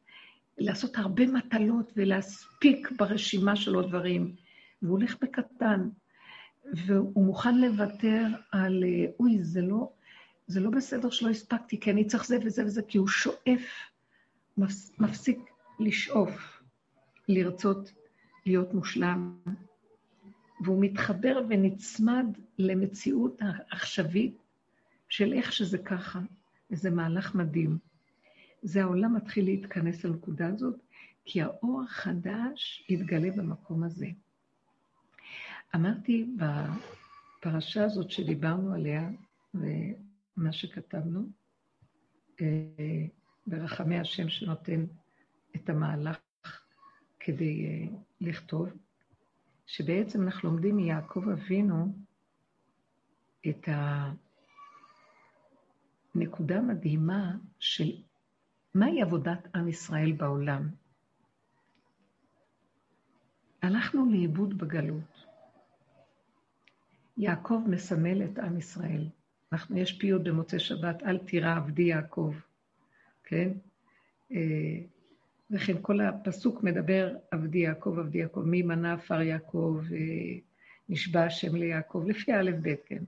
לעשות 0.58 0.98
הרבה 0.98 1.28
מטלות 1.28 1.92
ולהספיק 1.96 2.92
ברשימה 2.92 3.56
שלו 3.56 3.82
דברים, 3.82 4.36
והוא 4.82 4.98
הולך 4.98 5.16
בקטן, 5.22 5.90
והוא 6.74 7.26
מוכן 7.26 7.58
לוותר 7.58 8.26
על, 8.52 8.84
אה, 8.84 9.06
אוי, 9.20 9.44
זה 9.44 9.62
לא, 9.62 9.92
זה 10.48 10.60
לא 10.60 10.70
בסדר 10.70 11.10
שלא 11.10 11.30
הספקתי, 11.30 11.80
כי 11.80 11.92
אני 11.92 12.06
צריך 12.06 12.26
זה 12.26 12.38
וזה 12.46 12.66
וזה, 12.66 12.82
כי 12.82 12.98
הוא 12.98 13.08
שואף, 13.08 13.90
מפסיק 15.00 15.40
לשאוף, 15.80 16.53
לרצות 17.28 17.92
להיות 18.46 18.74
מושלם, 18.74 19.38
והוא 20.64 20.84
מתחבר 20.84 21.42
ונצמד 21.50 22.26
למציאות 22.58 23.42
העכשווית 23.42 24.38
של 25.10 25.34
איך 25.34 25.54
שזה 25.54 25.78
ככה, 25.78 26.20
וזה 26.72 26.90
מהלך 26.90 27.36
מדהים. 27.36 27.78
זה 28.62 28.82
העולם 28.82 29.16
מתחיל 29.16 29.46
להתכנס 29.46 30.04
לנקודה 30.04 30.48
הזאת, 30.48 30.76
כי 31.26 31.42
האור 31.42 31.84
החדש 31.84 32.86
יתגלה 32.90 33.32
במקום 33.32 33.84
הזה. 33.84 34.08
אמרתי 35.76 36.26
בפרשה 36.38 37.86
הזאת 37.86 38.12
שדיברנו 38.12 38.74
עליה, 38.74 39.10
ומה 39.54 40.54
שכתבנו, 40.54 41.30
אה, 42.42 42.48
ברחמי 43.48 44.00
השם 44.00 44.30
שנותן 44.30 44.86
את 45.56 45.70
המהלך 45.70 46.18
כדי 47.24 47.66
אה, 47.66 47.86
לכתוב, 48.22 48.70
שבעצם 49.66 50.22
אנחנו 50.22 50.50
לומדים 50.50 50.76
מיעקב 50.76 51.30
אבינו 51.30 51.96
את 53.50 53.68
הנקודה 56.16 56.58
המדהימה 56.58 57.36
של 57.60 57.92
מהי 58.74 59.02
עבודת 59.02 59.56
עם 59.56 59.68
ישראל 59.68 60.12
בעולם. 60.12 60.70
הלכנו 63.62 64.12
לאיבוד 64.12 64.58
בגלות. 64.58 65.26
יעקב 67.18 67.62
מסמל 67.68 68.24
את 68.24 68.40
עם 68.40 68.58
ישראל. 68.58 69.08
אנחנו, 69.52 69.78
יש 69.78 70.00
פיוט 70.00 70.22
במוצאי 70.22 70.60
שבת, 70.60 71.04
אל 71.04 71.18
תירא 71.18 71.56
עבדי 71.56 71.84
יעקב, 71.84 72.34
כן? 73.24 73.50
וכן 75.54 75.76
כל 75.82 76.02
הפסוק 76.02 76.64
מדבר 76.64 77.16
עבדי 77.32 77.58
יעקב, 77.58 78.00
עבדי 78.00 78.18
יעקב, 78.18 78.42
מי 78.42 78.62
מנה 78.62 78.94
עפר 78.94 79.22
יעקב, 79.22 79.80
אה, 79.92 79.98
נשבע 80.90 81.24
השם 81.24 81.56
ליעקב, 81.56 82.04
לפי 82.08 82.34
א' 82.34 82.52
ב', 82.62 82.74
כן. 82.86 83.04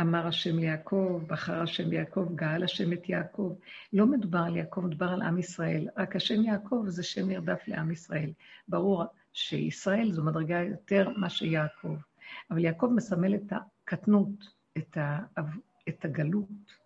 אמר 0.00 0.26
השם 0.26 0.58
ליעקב, 0.58 1.22
בחר 1.26 1.62
השם 1.62 1.88
ליעקב, 1.88 2.28
גאל 2.34 2.64
השם 2.64 2.92
את 2.92 3.08
יעקב. 3.08 3.54
לא 3.92 4.06
מדובר 4.06 4.38
על 4.38 4.56
יעקב, 4.56 4.80
מדובר 4.80 5.08
על 5.08 5.22
עם 5.22 5.38
ישראל. 5.38 5.88
רק 5.96 6.16
השם 6.16 6.42
יעקב 6.42 6.84
זה 6.86 7.02
שם 7.02 7.28
נרדף 7.28 7.62
לעם 7.66 7.90
ישראל. 7.90 8.30
ברור 8.68 9.04
שישראל 9.32 10.12
זו 10.12 10.24
מדרגה 10.24 10.62
יותר 10.62 11.08
מה 11.16 11.30
שיעקב. 11.30 11.96
אבל 12.50 12.64
יעקב 12.64 12.90
מסמל 12.96 13.34
את 13.34 13.52
הקטנות, 13.52 14.44
את, 14.78 14.96
ה, 14.96 15.18
את 15.88 16.04
הגלות. 16.04 16.78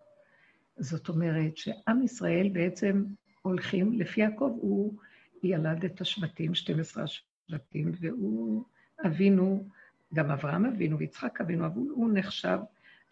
זאת 0.77 1.09
אומרת 1.09 1.57
שעם 1.57 2.03
ישראל 2.03 2.49
בעצם 2.53 3.03
הולכים, 3.43 3.93
לפי 3.93 4.21
יעקב 4.21 4.57
הוא 4.61 4.93
ילד 5.43 5.85
את 5.85 6.01
השבטים, 6.01 6.55
12 6.55 7.03
השבטים, 7.03 7.91
והוא 7.99 8.63
אבינו, 9.05 9.67
גם 10.13 10.31
אברהם 10.31 10.65
אבינו 10.65 10.97
ויצחק 10.97 11.41
אבינו, 11.41 11.65
אבל 11.65 11.81
הוא 11.81 12.09
נחשב 12.13 12.59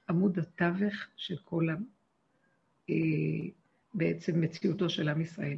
עמוד 0.10 0.39
התווך 0.39 0.94
של 1.15 1.38
כל 1.44 1.70
ה... 1.70 1.76
אה, 2.89 2.96
בעצם 3.94 4.41
מציאותו 4.41 4.89
של 4.89 5.10
עם 5.10 5.22
ישראל. 5.22 5.58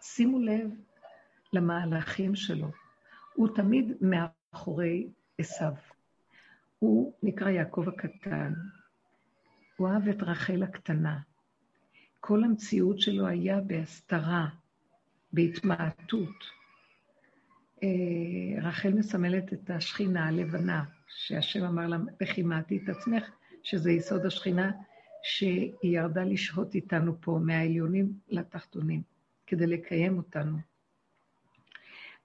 שימו 0.00 0.38
לב 0.38 0.70
למהלכים 1.52 2.34
שלו. 2.34 2.70
הוא 3.34 3.48
תמיד 3.54 3.92
מאחורי 4.00 5.08
עשיו. 5.38 5.72
הוא 6.78 7.12
נקרא 7.22 7.50
יעקב 7.50 7.84
הקטן. 7.88 8.52
הוא 9.76 9.88
אהב 9.88 10.08
את 10.08 10.22
רחל 10.22 10.62
הקטנה. 10.62 11.18
כל 12.20 12.44
המציאות 12.44 13.00
שלו 13.00 13.26
היה 13.26 13.60
בהסתרה, 13.60 14.48
בהתמעטות. 15.32 16.58
אה, 17.82 17.88
רחל 18.62 18.92
מסמלת 18.92 19.52
את 19.52 19.70
השכינה 19.70 20.28
הלבנה, 20.28 20.84
שהשם 21.08 21.64
אמר 21.64 21.86
לה, 21.86 21.96
וכי 22.22 22.42
מעטי 22.42 22.80
את 22.84 22.88
עצמך, 22.88 23.24
שזה 23.62 23.92
יסוד 23.92 24.26
השכינה, 24.26 24.70
שהיא 25.22 25.72
ירדה 25.82 26.24
לשהות 26.24 26.74
איתנו 26.74 27.20
פה, 27.20 27.38
מהעליונים 27.42 28.12
לתחתונים, 28.28 29.02
כדי 29.46 29.66
לקיים 29.66 30.16
אותנו. 30.16 30.58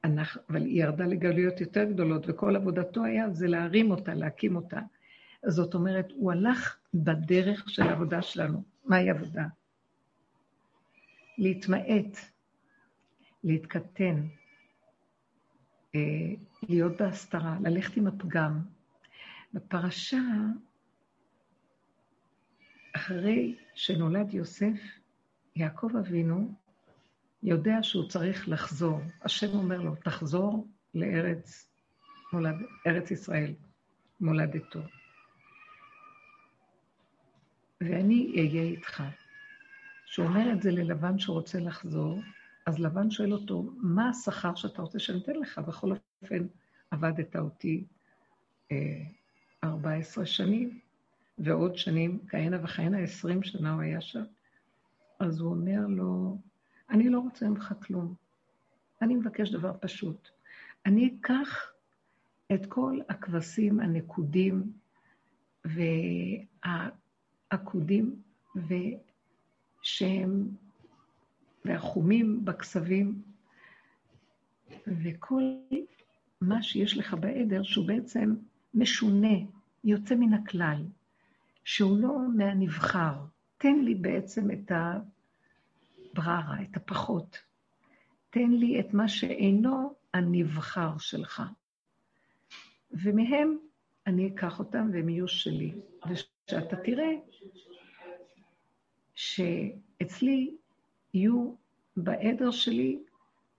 אנחנו, 0.04 0.42
אבל 0.50 0.66
היא 0.66 0.84
ירדה 0.84 1.06
לגלויות 1.06 1.62
יותר 1.62 1.84
גדולות, 1.84 2.26
וכל 2.28 2.56
עבודתו 2.56 3.04
היה 3.04 3.30
זה 3.30 3.48
להרים 3.48 3.92
אותה, 3.92 4.14
להקים 4.14 4.56
אותה. 4.56 4.80
זאת 5.48 5.74
אומרת, 5.74 6.12
הוא 6.12 6.32
הלך 6.32 6.78
בדרך 6.94 7.70
של 7.70 7.82
העבודה 7.82 8.22
שלנו. 8.22 8.64
מהי 8.86 9.10
עבודה? 9.10 9.44
להתמעט, 11.38 12.18
להתקטן, 13.44 14.28
אה, 15.96 16.00
להיות 16.70 17.02
בהסתרה, 17.02 17.58
ללכת 17.62 17.98
עם 17.98 18.08
הפגם. 18.08 18.60
בפרשה 19.54 20.22
אחרי 22.96 23.56
שנולד 23.76 24.34
יוסף, 24.34 24.80
יעקב 25.56 25.90
אבינו 26.00 26.54
יודע 27.44 27.84
שהוא 27.84 28.10
צריך 28.10 28.50
לחזור. 28.50 29.02
השם 29.22 29.48
אומר 29.54 29.82
לו, 29.82 29.96
תחזור 29.96 30.68
לארץ 30.96 31.70
מולד, 32.34 32.56
ארץ 32.88 33.12
ישראל, 33.12 33.54
מולדתו. 34.22 34.80
ואני 37.82 38.34
אהיה 38.38 38.64
איתך. 38.64 39.04
כשהוא 40.14 40.26
אומר 40.28 40.52
את 40.54 40.62
זה 40.62 40.72
ללבן 40.72 41.20
שרוצה 41.20 41.60
לחזור, 41.60 42.20
אז 42.66 42.80
לבן 42.80 43.12
שואל 43.12 43.34
אותו, 43.34 43.72
מה 43.78 44.10
השכר 44.10 44.56
שאתה 44.56 44.82
רוצה 44.82 45.00
שאני 45.00 45.20
אתן 45.20 45.36
לך? 45.36 45.60
בכל 45.60 45.92
אופן, 46.22 46.48
עבדת 46.92 47.36
אותי 47.36 47.86
אה, 48.72 49.04
14 49.64 50.26
שנים, 50.26 50.80
ועוד 51.38 51.78
שנים, 51.78 52.20
כהנה 52.28 52.58
וכהנה, 52.64 52.98
עשרים 53.00 53.44
שנה 53.44 53.74
הוא 53.74 53.82
היה 53.82 54.02
שם. 54.02 54.24
אז 55.20 55.40
הוא 55.40 55.52
אומר 55.52 55.88
לו, 55.88 56.38
אני 56.90 57.10
לא 57.10 57.20
רוצה 57.20 57.50
ממך 57.50 57.74
כלום. 57.88 58.14
אני 59.02 59.16
מבקש 59.16 59.52
דבר 59.52 59.74
פשוט. 59.82 60.30
אני 60.86 61.16
אקח 61.20 61.72
את 62.54 62.66
כל 62.66 63.00
הכבשים 63.10 63.80
הנקודים 63.80 64.74
והעקודים 67.52 68.22
ושהם, 69.84 70.48
והחומים 71.66 72.46
בכסבים, 72.46 73.22
וכל 74.88 75.42
מה 76.42 76.64
שיש 76.64 76.98
לך 76.98 77.14
בעדר 77.14 77.64
שהוא 77.64 77.88
בעצם 77.88 78.36
משונה, 78.74 79.38
יוצא 79.84 80.16
מן 80.16 80.34
הכלל, 80.34 80.84
שהוא 81.64 82.00
לא 82.00 82.18
מהנבחר. 82.36 83.14
תן 83.58 83.80
לי 83.80 83.96
בעצם 83.96 84.52
את 84.52 84.72
הבררה, 86.12 86.62
את 86.62 86.78
הפחות. 86.78 87.38
תן 88.30 88.52
לי 88.52 88.80
את 88.80 88.94
מה 88.94 89.08
שאינו 89.08 89.94
הנבחר 90.14 90.98
שלך. 90.98 91.44
ומהם 92.92 93.58
אני 94.08 94.28
אקח 94.28 94.60
אותם 94.60 94.90
והם 94.94 95.10
יהיו 95.10 95.28
שלי. 95.28 95.72
ושאתה 96.10 96.76
תראה 96.76 97.12
שאצלי 99.16 100.56
יהיו 101.14 101.54
בעדר 101.98 102.52
שלי 102.52 103.00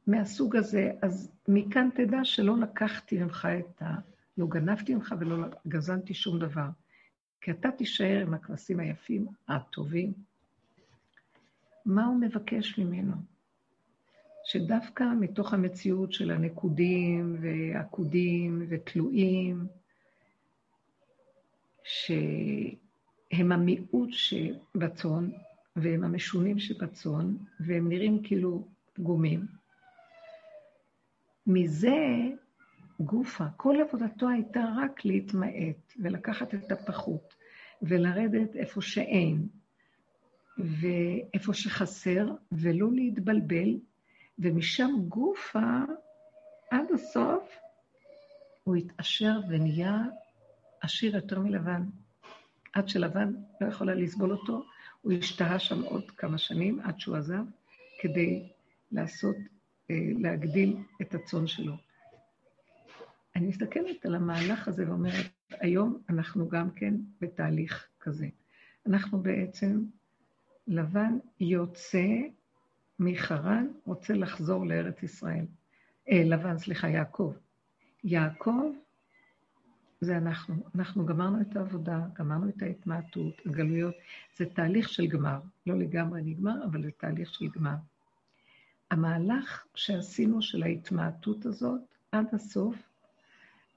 מהסוג 0.07 0.57
הזה, 0.57 0.93
אז 1.03 1.33
מכאן 1.49 1.88
תדע 1.95 2.25
שלא 2.25 2.57
לקחתי 2.59 3.19
ממך 3.19 3.49
את 3.59 3.83
ה... 3.83 3.95
לא 4.38 4.47
גנבתי 4.47 4.95
ממך 4.95 5.14
ולא 5.21 5.47
גזלתי 5.69 6.14
שום 6.14 6.38
דבר. 6.38 6.69
כי 7.40 7.51
אתה 7.51 7.71
תישאר 7.71 8.23
עם 8.23 8.35
הכבשים 8.35 8.81
היפים, 8.81 9.27
הטובים. 9.49 10.12
מה 11.87 12.07
הוא 12.07 12.21
מבקש 12.21 12.79
ממנו? 12.79 13.14
שדווקא 14.45 15.05
מתוך 15.21 15.55
המציאות 15.55 16.12
של 16.12 16.31
הנקודים 16.31 17.37
ועקודים 17.40 18.67
ותלויים, 18.69 19.67
שהם 23.35 23.53
המיעוט 23.53 24.11
שבצאן, 24.12 25.31
והם 25.77 26.05
המשונים 26.05 26.59
שבצאן, 26.59 27.37
והם 27.61 27.88
נראים 27.88 28.23
כאילו 28.23 28.66
פגומים. 28.92 29.47
מזה 31.47 31.97
גופה, 33.01 33.44
כל 33.57 33.77
עבודתו 33.81 34.29
הייתה 34.29 34.64
רק 34.77 35.05
להתמעט 35.05 35.92
ולקחת 35.99 36.55
את 36.55 36.73
הפחות 36.73 37.35
ולרדת 37.83 38.57
איפה 38.57 38.83
שאין 38.83 39.49
ואיפה 40.59 41.55
שחסר 41.55 42.27
ולא 42.53 42.92
להתבלבל, 42.92 43.79
ומשם 44.38 44.90
גופה 45.09 45.81
עד 46.70 46.92
הסוף 46.94 47.57
הוא 48.64 48.77
התעשר 48.77 49.40
ונהיה 49.49 49.99
עשיר 50.81 51.16
יותר 51.16 51.40
מלבן. 51.40 51.83
עד 52.75 52.89
שלבן 52.89 53.35
לא 53.61 53.67
יכולה 53.67 53.95
לסבול 53.95 54.33
אותו, 54.33 54.65
הוא 55.03 55.13
השתהה 55.13 55.59
שם 55.59 55.83
עוד 55.83 56.11
כמה 56.11 56.39
שנים 56.39 56.81
עד 56.81 57.01
שהוא 57.01 57.17
עזב, 57.17 57.45
כדי 58.01 58.49
לעשות, 58.93 59.37
אה, 59.91 59.97
להגדיל 60.19 60.77
את 61.03 61.15
הצאן 61.15 61.47
שלו. 61.47 61.75
אני 63.37 63.47
מסתכלת 63.47 64.07
על 64.07 64.15
המהלך 64.15 64.69
הזה 64.69 64.89
ואומרת, 64.89 65.27
היום 65.51 66.03
אנחנו 66.09 66.49
גם 66.49 66.71
כן 66.71 66.95
בתהליך 67.21 67.89
כזה. 68.01 68.27
אנחנו 68.87 69.19
בעצם, 69.19 69.85
לבן 70.67 71.19
יוצא 71.41 72.07
מחרן, 72.99 73.67
רוצה 73.87 74.15
לחזור 74.15 74.67
לארץ 74.67 75.03
ישראל. 75.03 75.47
אה, 76.11 76.23
לבן, 76.25 76.59
סליחה, 76.59 76.89
יעקב. 76.89 77.33
יעקב 78.05 78.73
זה 80.05 80.17
אנחנו. 80.17 80.55
אנחנו 80.75 81.07
גמרנו 81.07 81.40
את 81.40 81.57
העבודה, 81.57 82.01
גמרנו 82.19 82.49
את 82.49 82.62
ההתמעטות, 82.62 83.35
הגלויות. 83.47 83.95
זה 84.37 84.47
תהליך 84.47 84.88
של 84.88 85.07
גמר. 85.07 85.40
לא 85.67 85.79
לגמרי 85.79 86.23
נגמר, 86.25 86.64
אבל 86.64 86.83
זה 86.83 86.90
תהליך 86.90 87.35
של 87.35 87.49
גמר. 87.49 87.75
המהלך 88.90 89.67
שעשינו 89.75 90.43
של 90.43 90.62
ההתמעטות 90.62 91.47
הזאת, 91.47 91.81
עד 92.12 92.27
הסוף, 92.33 92.77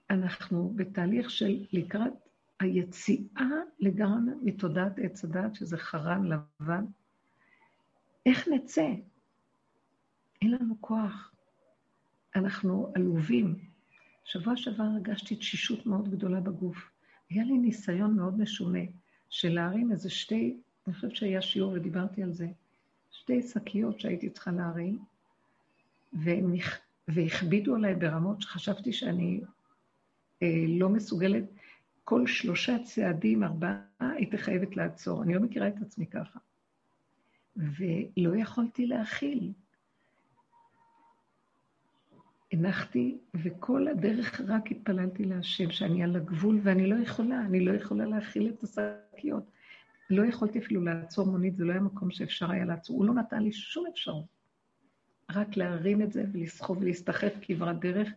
אנחנו 0.10 0.74
בתהליך 0.76 1.30
של 1.30 1.66
לקראת 1.72 2.14
היציאה 2.60 3.50
לגמרי 3.80 4.34
מתודעת 4.42 5.00
עץ 5.00 5.24
הדת, 5.24 5.56
שזה 5.56 5.78
חרן 5.78 6.24
לבן. 6.24 6.86
איך 8.26 8.48
נצא? 8.48 8.88
אין 10.42 10.52
לנו 10.52 10.76
כוח. 10.82 11.32
אנחנו 12.36 12.92
עלובים. 12.96 13.56
שבוע 14.28 14.58
שעבר 14.58 14.84
הרגשתי 14.84 15.36
תשישות 15.36 15.86
מאוד 15.86 16.10
גדולה 16.10 16.40
בגוף. 16.40 16.92
היה 17.30 17.44
לי 17.44 17.58
ניסיון 17.58 18.16
מאוד 18.16 18.40
משונה 18.40 18.80
של 19.30 19.54
להרים 19.54 19.92
איזה 19.92 20.10
שתי, 20.10 20.58
אני 20.88 20.96
חושבת 20.96 21.16
שהיה 21.16 21.42
שיעור 21.42 21.72
ודיברתי 21.72 22.24
על 22.24 22.34
זה, 22.34 22.48
שתי 23.12 23.42
שקיות 23.42 24.00
שהייתי 24.00 24.30
צריכה 24.30 24.52
להרים, 24.52 25.00
והכבידו 27.08 27.76
עליי 27.76 27.96
ברמות 27.96 28.42
שחשבתי 28.42 28.94
שאני 28.94 29.42
אה, 30.44 30.66
לא 30.68 30.90
מסוגלת, 30.90 31.44
כל 32.04 32.28
שלושה 32.28 32.78
צעדים, 32.84 33.44
ארבעה, 33.44 33.82
הייתי 34.00 34.38
חייבת 34.38 34.76
לעצור. 34.76 35.24
אני 35.24 35.34
לא 35.34 35.40
מכירה 35.40 35.68
את 35.68 35.82
עצמי 35.82 36.06
ככה. 36.06 36.40
ולא 37.56 38.36
יכולתי 38.36 38.88
להכיל. 38.88 39.52
הנחתי, 42.52 43.18
וכל 43.44 43.88
הדרך 43.88 44.42
רק 44.48 44.72
התפללתי 44.72 45.26
להשם, 45.26 45.72
שאני 45.72 46.04
על 46.04 46.16
הגבול, 46.16 46.60
ואני 46.64 46.88
לא 46.88 46.96
יכולה, 46.96 47.42
אני 47.42 47.66
לא 47.66 47.72
יכולה 47.72 48.06
להכיל 48.06 48.50
את 48.50 48.64
השקיות. 48.64 49.44
לא 50.10 50.26
יכולתי 50.26 50.60
אפילו 50.60 50.82
לעצור 50.82 51.28
מונית, 51.28 51.58
זה 51.58 51.66
לא 51.66 51.72
היה 51.72 51.82
מקום 51.82 52.12
שאפשר 52.12 52.52
היה 52.52 52.66
לעצור. 52.66 52.98
הוא 52.98 53.06
לא 53.06 53.14
נתן 53.14 53.44
לי 53.44 53.52
שום 53.52 53.86
אפשרות. 53.88 54.26
רק 55.32 55.58
להרים 55.58 56.02
את 56.02 56.12
זה 56.12 56.24
ולסחוב 56.34 56.78
ולהסתחף 56.78 57.34
כברת 57.42 57.80
דרך, 57.80 58.10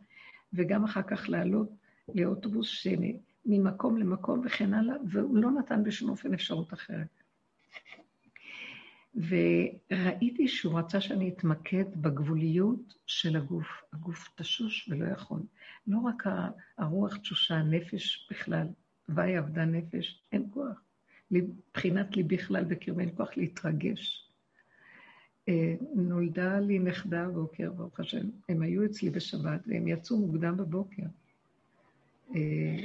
וגם 0.52 0.84
אחר 0.84 1.02
כך 1.02 1.28
לעלות 1.28 1.70
לאוטובוס 2.14 2.68
שני, 2.68 3.18
ממקום 3.46 3.98
למקום 3.98 4.42
וכן 4.46 4.74
הלאה, 4.74 4.96
והוא 5.08 5.36
לא 5.36 5.50
נתן 5.50 5.84
בשום 5.84 6.10
אופן 6.10 6.34
אפשרות 6.34 6.72
אחרת. 6.72 7.22
וראיתי 9.14 10.48
שהוא 10.48 10.78
רצה 10.78 11.00
שאני 11.00 11.28
אתמקד 11.28 11.84
בגבוליות 11.96 12.94
של 13.06 13.36
הגוף. 13.36 13.82
הגוף 13.92 14.28
תשוש 14.34 14.88
ולא 14.88 15.06
יכול. 15.12 15.40
לא 15.86 15.98
רק 15.98 16.22
הרוח 16.78 17.16
תשושה, 17.16 17.54
הנפש 17.54 18.28
בכלל, 18.30 18.66
ואי 19.08 19.36
עבדה 19.36 19.64
נפש, 19.64 20.22
אין 20.32 20.48
כוח. 20.50 20.82
מבחינת 21.30 22.16
לי 22.16 22.22
בכלל 22.22 22.64
בקרבי 22.64 23.02
אין 23.02 23.10
כוח 23.16 23.36
להתרגש. 23.36 24.30
אה, 25.48 25.74
נולדה 25.94 26.60
לי 26.60 26.78
נכדה 26.78 27.28
בבוקר, 27.28 27.72
ברוך 27.72 28.00
השם. 28.00 28.30
הם 28.48 28.62
היו 28.62 28.84
אצלי 28.84 29.10
בשבת, 29.10 29.60
והם 29.66 29.88
יצאו 29.88 30.18
מוקדם 30.18 30.56
בבוקר. 30.56 31.06
אה, 32.34 32.84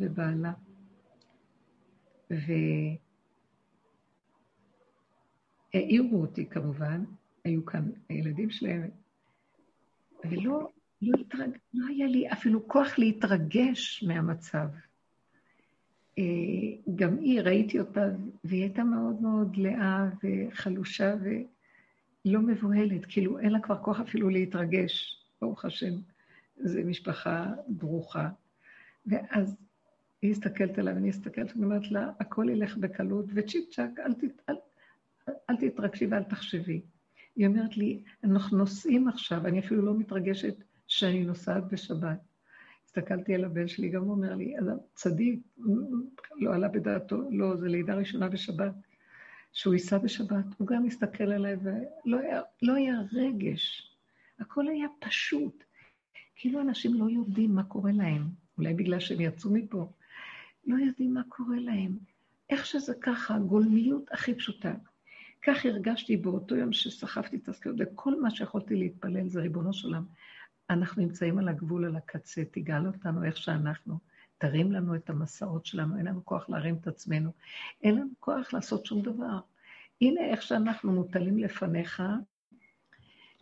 ובעלה. 0.00 0.52
והעירו 5.74 6.20
אותי 6.20 6.46
כמובן, 6.46 7.04
היו 7.44 7.66
כאן 7.66 7.90
הילדים 8.08 8.50
שלהם, 8.50 8.90
ולא 10.24 10.70
לא, 11.02 11.20
התרג... 11.20 11.50
לא 11.74 11.86
היה 11.86 12.06
לי 12.06 12.32
אפילו 12.32 12.68
כוח 12.68 12.98
להתרגש 12.98 14.04
מהמצב. 14.06 14.66
אה, 16.18 16.24
גם 16.94 17.18
היא, 17.18 17.40
ראיתי 17.40 17.80
אותה, 17.80 18.06
והיא 18.44 18.62
הייתה 18.62 18.84
מאוד 18.84 19.22
מאוד 19.22 19.56
לאה 19.56 20.08
וחלושה 20.22 21.14
ולא 22.24 22.40
מבוהלת, 22.40 23.04
כאילו 23.08 23.38
אין 23.38 23.52
לה 23.52 23.60
כבר 23.60 23.82
כוח 23.82 24.00
אפילו 24.00 24.28
להתרגש, 24.28 25.24
ברוך 25.40 25.64
השם. 25.64 25.94
זו 26.56 26.80
משפחה 26.84 27.46
ברוכה. 27.68 28.28
ואז 29.06 29.56
היא 30.22 30.30
הסתכלת 30.30 30.78
עליו, 30.78 30.96
אני 30.96 31.08
הסתכלת, 31.08 31.52
ואני 31.52 31.64
אומרת 31.64 31.90
לה, 31.90 32.10
הכל 32.20 32.46
ילך 32.50 32.76
בקלות, 32.76 33.24
וצ'יק 33.34 33.68
צ'אק, 33.70 33.98
אל, 33.98 34.12
תת, 34.12 34.42
אל, 34.48 34.54
אל 35.28 35.56
תתרגשי 35.60 36.06
ואל 36.06 36.22
תחשבי. 36.22 36.82
היא 37.36 37.46
אומרת 37.46 37.76
לי, 37.76 38.02
אנחנו 38.24 38.58
נוסעים 38.58 39.08
עכשיו, 39.08 39.46
אני 39.46 39.58
אפילו 39.58 39.82
לא 39.82 39.98
מתרגשת 39.98 40.54
שאני 40.86 41.24
נוסעת 41.24 41.68
בשבת. 41.72 42.18
הסתכלתי 42.84 43.34
על 43.34 43.44
הבן 43.44 43.68
שלי, 43.68 43.88
גם 43.88 44.02
הוא 44.02 44.10
אומר 44.10 44.34
לי, 44.34 44.54
צדיק, 44.94 45.40
לא 46.36 46.54
עלה 46.54 46.68
בדעתו, 46.68 47.30
לא, 47.30 47.56
זה 47.56 47.68
לידה 47.68 47.94
ראשונה 47.94 48.28
בשבת, 48.28 48.74
שהוא 49.52 49.74
ייסע 49.74 49.98
בשבת. 49.98 50.44
הוא 50.58 50.66
גם 50.66 50.86
הסתכל 50.86 51.32
עליי, 51.32 51.56
ולא 51.62 52.18
היה, 52.18 52.42
לא 52.62 52.74
היה 52.74 52.94
רגש. 53.12 53.90
הכל 54.38 54.68
היה 54.68 54.86
פשוט. 55.00 55.64
כאילו 56.36 56.60
אנשים 56.60 56.94
לא 56.94 57.10
יודעים 57.10 57.54
מה 57.54 57.64
קורה 57.64 57.92
להם, 57.92 58.22
אולי 58.58 58.74
בגלל 58.74 59.00
שהם 59.00 59.20
יצאו 59.20 59.50
מפה, 59.50 59.92
לא 60.66 60.76
יודעים 60.76 61.14
מה 61.14 61.22
קורה 61.28 61.56
להם. 61.60 61.98
איך 62.50 62.66
שזה 62.66 62.94
ככה, 63.00 63.38
גולמיות 63.38 64.12
הכי 64.12 64.34
פשוטה. 64.34 64.74
כך 65.46 65.66
הרגשתי 65.66 66.16
באותו 66.16 66.56
יום 66.56 66.72
שסחבתי 66.72 67.36
את 67.36 67.48
הסקיות, 67.48 67.76
וכל 67.78 68.20
מה 68.20 68.30
שיכולתי 68.30 68.76
להתפלל 68.76 69.28
זה 69.28 69.40
ריבונו 69.40 69.72
של 69.72 69.88
עולם. 69.88 70.04
אנחנו 70.70 71.02
נמצאים 71.02 71.38
על 71.38 71.48
הגבול, 71.48 71.84
על 71.84 71.96
הקצה, 71.96 72.42
תגאל 72.50 72.86
אותנו 72.86 73.24
איך 73.24 73.36
שאנחנו. 73.36 73.98
תרים 74.38 74.72
לנו 74.72 74.94
את 74.94 75.10
המסעות 75.10 75.66
שלנו, 75.66 75.98
אין 75.98 76.06
לנו 76.06 76.24
כוח 76.24 76.50
להרים 76.50 76.74
את 76.74 76.86
עצמנו, 76.86 77.30
אין 77.82 77.94
לנו 77.94 78.10
כוח 78.20 78.54
לעשות 78.54 78.86
שום 78.86 79.02
דבר. 79.02 79.38
הנה 80.00 80.20
איך 80.20 80.42
שאנחנו 80.42 80.92
מוטלים 80.92 81.38
לפניך, 81.38 82.02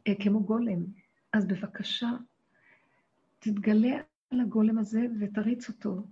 אה, 0.09 0.13
כמו 0.23 0.45
גולם. 0.45 0.85
אז 1.33 1.47
בבקשה, 1.47 2.11
תתגלה 3.39 4.01
על 4.31 4.41
הגולם 4.41 4.79
הזה 4.79 5.07
ותריץ 5.21 5.69
אותו. 5.69 6.07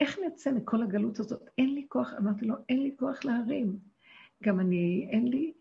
איך 0.00 0.18
נצא 0.26 0.52
מכל 0.52 0.82
הגלות 0.82 1.18
הזאת? 1.18 1.42
אין 1.58 1.74
לי 1.74 1.86
כוח, 1.88 2.12
אמרתי 2.18 2.44
לו, 2.44 2.54
אין 2.68 2.82
לי 2.82 2.94
כוח 2.98 3.24
להרים. 3.24 3.89
גם 4.42 4.60
אני, 4.60 5.08
אין 5.10 5.28
לי, 5.28 5.52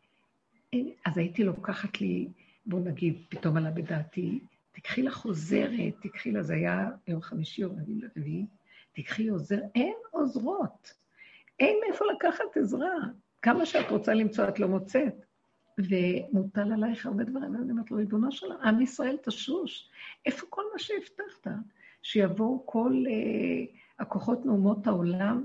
אין, 0.74 0.90
אז 1.06 1.18
הייתי 1.18 1.44
לוקחת 1.44 2.02
לי, 2.02 2.28
בוא 2.66 2.80
נגיד, 2.80 3.24
פתאום 3.30 3.58
עלה 3.58 3.72
בדעתי, 3.72 4.40
תקחי 4.72 5.02
לה 5.02 5.12
חוזרת, 5.12 5.94
תקחי 6.02 6.32
לה, 6.32 6.44
זה 6.44 6.54
היה 6.54 6.90
יום 7.08 7.22
חמישי 7.22 7.64
או 7.64 7.70
רביעי, 8.16 8.46
תקחי 8.92 9.28
עוזר, 9.28 9.60
אין 9.76 9.96
עוזרות, 10.12 10.94
אין 11.60 11.78
מאיפה 11.88 12.06
לקחת 12.16 12.58
עזרה. 12.58 12.96
כמה 13.42 13.66
שאת 13.66 13.92
רוצה 13.92 14.14
למצוא, 14.14 14.48
את 14.48 14.60
לא 14.60 14.68
מוצאת. 14.68 15.26
ומוטל 15.80 16.74
עלייך 16.74 17.06
הרבה 17.06 17.24
דברים, 17.24 17.56
ואני 17.56 17.72
אומרת 17.72 17.92
לו, 17.92 17.98
ריבונו 17.98 18.32
של 18.32 18.52
עם 18.64 18.82
ישראל 18.82 19.18
תשוש, 19.24 19.90
איפה 20.26 20.46
כל 20.50 20.62
מה 20.74 20.80
שהבטחת? 20.80 21.48
שיבואו 22.02 22.64
כל 22.66 23.04
אה, 23.10 23.66
הכוחות 24.00 24.46
מאומות 24.46 24.88
העולם, 24.88 25.44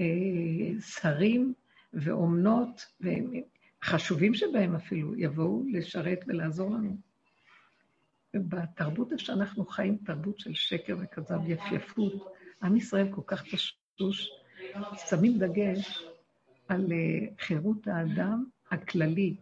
אה, 0.00 0.80
שרים 0.80 1.54
ואומנות, 1.94 2.86
וחשובים 3.00 4.34
שבהם 4.34 4.74
אפילו, 4.74 5.16
יבואו 5.16 5.64
לשרת 5.72 6.24
ולעזור 6.26 6.70
לנו. 6.70 6.96
ובתרבות 8.34 9.08
שאנחנו 9.16 9.66
חיים, 9.66 9.96
תרבות 9.96 10.38
של 10.38 10.54
שקר 10.54 10.96
וכזב, 11.00 11.40
יפייפות, 11.46 12.32
עם 12.62 12.76
ישראל 12.76 13.12
כל 13.12 13.22
כך 13.26 13.44
תשוש, 13.44 14.30
שמים 15.08 15.38
דגש 15.38 16.02
על 16.68 16.92
אה, 16.92 17.26
חירות 17.38 17.86
האדם 17.86 18.44
הכללי. 18.70 19.36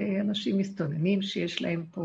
אה, 0.00 0.20
אנשים 0.20 0.58
מסתוננים 0.58 1.22
שיש 1.22 1.62
להם 1.62 1.86
פה 1.90 2.02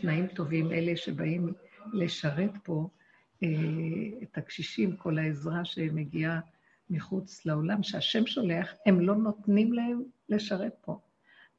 תנאים 0.00 0.26
טובים, 0.26 0.72
אלה 0.72 0.96
שבאים 0.96 1.52
לשרת 1.92 2.50
פה 2.62 2.88
אה, 3.42 3.48
את 4.22 4.38
הקשישים, 4.38 4.96
כל 4.96 5.18
העזרה 5.18 5.64
שמגיעה 5.64 6.40
מחוץ 6.90 7.46
לעולם, 7.46 7.82
שהשם 7.82 8.26
שולח, 8.26 8.74
הם 8.86 9.00
לא 9.00 9.16
נותנים 9.16 9.72
להם 9.72 10.02
לשרת 10.28 10.74
פה. 10.80 11.00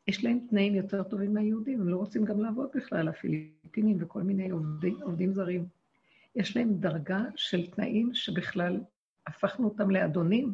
יש 0.07 0.23
להם 0.23 0.39
תנאים 0.49 0.75
יותר 0.75 1.03
טובים 1.03 1.33
מהיהודים, 1.33 1.81
הם 1.81 1.89
לא 1.89 1.97
רוצים 1.97 2.25
גם 2.25 2.39
לעבוד 2.39 2.69
בכלל, 2.75 3.07
הפיליפינים 3.07 3.97
וכל 3.99 4.21
מיני 4.21 4.49
עובדים, 4.49 4.97
עובדים 5.01 5.33
זרים. 5.33 5.65
יש 6.35 6.57
להם 6.57 6.73
דרגה 6.73 7.21
של 7.35 7.67
תנאים 7.67 8.13
שבכלל 8.13 8.79
הפכנו 9.27 9.65
אותם 9.65 9.91
לאדונים, 9.91 10.53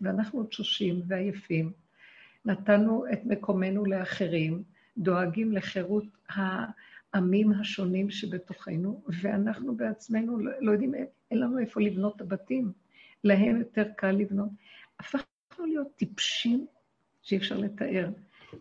ואנחנו 0.00 0.44
תשושים 0.44 1.02
ועייפים. 1.06 1.72
נתנו 2.44 3.04
את 3.12 3.24
מקומנו 3.24 3.84
לאחרים, 3.84 4.62
דואגים 4.98 5.52
לחירות 5.52 6.04
העמים 6.28 7.52
השונים 7.52 8.10
שבתוכנו, 8.10 9.02
ואנחנו 9.22 9.76
בעצמנו 9.76 10.38
לא, 10.38 10.52
לא 10.60 10.72
יודעים, 10.72 10.94
אין 11.30 11.38
לנו 11.40 11.58
איפה 11.58 11.80
לבנות 11.80 12.16
את 12.16 12.20
הבתים. 12.20 12.72
להם 13.24 13.56
יותר 13.56 13.84
קל 13.96 14.10
לבנות. 14.10 14.48
הפכנו 15.00 15.66
להיות 15.66 15.96
טיפשים 15.96 16.66
שאי 17.22 17.36
אפשר 17.36 17.58
לתאר. 17.58 18.10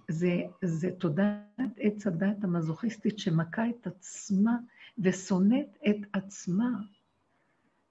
זה, 0.07 0.41
זה 0.61 0.91
תודעת 0.91 1.71
עץ 1.77 2.07
הדת 2.07 2.43
המזוכיסטית 2.43 3.19
שמכה 3.19 3.69
את 3.69 3.87
עצמה 3.87 4.57
ושונאת 4.97 5.77
את 5.89 5.97
עצמה 6.13 6.69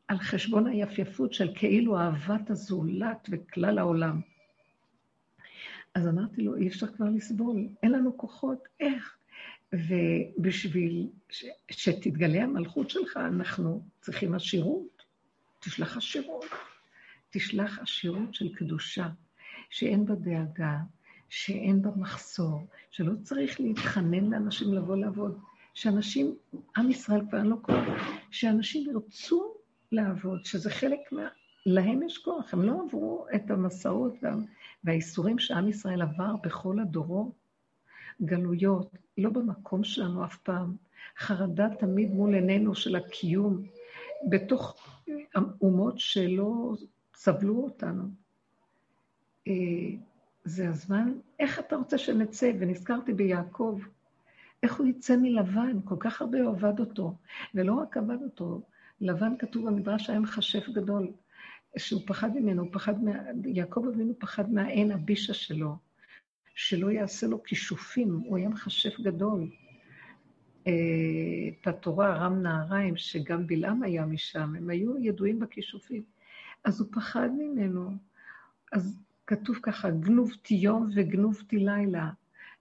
על 0.08 0.18
חשבון 0.18 0.66
היפייפות 0.66 1.32
של 1.32 1.52
כאילו 1.54 1.98
אהבת 1.98 2.50
הזולת 2.50 3.28
וכלל 3.30 3.78
העולם. 3.78 4.20
אז 5.94 6.08
אמרתי 6.08 6.42
לו, 6.42 6.56
אי 6.56 6.68
אפשר 6.68 6.86
כבר 6.86 7.08
לסבול, 7.08 7.68
אין 7.82 7.92
לנו 7.92 8.16
כוחות, 8.16 8.68
איך? 8.80 9.16
ובשביל 9.72 11.08
ש, 11.30 11.44
שתתגלה 11.70 12.42
המלכות 12.42 12.90
שלך, 12.90 13.16
אנחנו 13.16 13.82
צריכים 14.00 14.34
עשירות. 14.34 15.01
תשלח 15.62 15.96
עשירות. 15.96 16.44
תשלח 17.30 17.78
עשירות 17.78 18.34
של 18.34 18.54
קדושה, 18.54 19.08
שאין 19.70 20.06
בה 20.06 20.14
דאגה, 20.14 20.78
שאין 21.28 21.82
בה 21.82 21.90
מחסור, 21.96 22.66
שלא 22.90 23.12
צריך 23.22 23.60
להתחנן 23.60 24.30
לאנשים 24.30 24.74
לבוא 24.74 24.96
לעבוד, 24.96 25.38
שאנשים, 25.74 26.34
עם 26.76 26.90
ישראל 26.90 27.20
כבר 27.30 27.42
לו 27.42 27.62
כוח, 27.62 27.84
שאנשים 28.30 28.90
ירצו 28.90 29.54
לעבוד, 29.92 30.44
שזה 30.44 30.70
חלק 30.70 31.12
מה... 31.12 31.28
להם 31.66 32.02
יש 32.02 32.18
כוח, 32.18 32.54
הם 32.54 32.62
לא 32.62 32.82
עברו 32.86 33.26
את 33.34 33.50
המסעות 33.50 34.14
וה... 34.22 34.34
והאיסורים 34.84 35.38
שעם 35.38 35.68
ישראל 35.68 36.02
עבר 36.02 36.36
בכל 36.42 36.78
הדורות, 36.78 37.32
גלויות, 38.22 38.90
לא 39.18 39.30
במקום 39.30 39.84
שלנו 39.84 40.24
אף 40.24 40.36
פעם, 40.36 40.76
חרדה 41.18 41.68
תמיד 41.78 42.10
מול 42.10 42.34
עינינו 42.34 42.74
של 42.74 42.96
הקיום, 42.96 43.66
בתוך 44.28 44.76
אומות 45.60 45.98
שלא 45.98 46.74
סבלו 47.14 47.64
אותנו. 47.64 48.02
אה, 49.48 49.52
זה 50.44 50.68
הזמן, 50.68 51.12
איך 51.38 51.58
אתה 51.58 51.76
רוצה 51.76 51.98
שנצא? 51.98 52.52
ונזכרתי 52.58 53.12
ביעקב, 53.12 53.80
איך 54.62 54.76
הוא 54.76 54.86
יצא 54.86 55.16
מלבן, 55.16 55.80
כל 55.84 55.96
כך 55.98 56.20
הרבה 56.20 56.38
עבד 56.38 56.80
אותו, 56.80 57.14
ולא 57.54 57.74
רק 57.74 57.96
עבד 57.96 58.22
אותו, 58.22 58.60
לבן 59.00 59.36
כתוב 59.38 59.66
במדרש 59.66 60.10
היה 60.10 60.20
מכשף 60.20 60.68
גדול, 60.68 61.12
שהוא 61.76 62.02
פחד 62.06 62.36
ממנו, 62.36 62.72
פחד, 62.72 63.04
מה... 63.04 63.12
יעקב 63.44 63.84
אבינו 63.94 64.14
פחד 64.18 64.52
מהעין 64.52 64.92
הבישה 64.92 65.34
שלו, 65.34 65.76
שלא 66.54 66.90
יעשה 66.90 67.26
לו 67.26 67.42
כישופים, 67.42 68.22
הוא 68.24 68.36
היה 68.36 68.48
מכשף 68.48 69.00
גדול. 69.00 69.50
אה, 70.66 72.14
רם 72.16 72.42
נהריים, 72.42 72.96
שגם 72.96 73.46
בלעם 73.46 73.82
היה 73.82 74.06
משם, 74.06 74.54
הם 74.56 74.70
היו 74.70 74.98
ידועים 74.98 75.38
בכישופים. 75.38 76.02
אז 76.64 76.80
הוא 76.80 76.88
פחד 76.92 77.28
ממנו. 77.38 77.90
אז 78.72 78.98
כתוב 79.26 79.58
ככה, 79.62 79.90
גנובתי 79.90 80.54
יום 80.54 80.90
וגנובתי 80.94 81.58
לילה. 81.58 82.10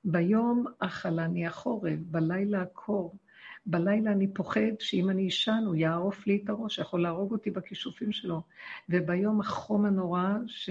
ביום 0.04 0.66
אכלני 0.80 1.48
החורב, 1.48 2.00
בלילה 2.06 2.62
הקור. 2.62 3.18
בלילה 3.66 4.12
אני 4.12 4.34
פוחד 4.34 4.80
שאם 4.80 5.10
אני 5.10 5.28
אשן, 5.28 5.64
הוא 5.66 5.76
יערוף 5.76 6.28
לי 6.28 6.42
את 6.44 6.50
הראש, 6.50 6.80
יכול 6.80 7.02
להרוג 7.02 7.32
אותי 7.32 7.52
בכישופים 7.52 8.12
שלו. 8.12 8.42
וביום 8.90 9.42
החום 9.42 9.86
הנורא, 9.86 10.34
ש... 10.48 10.70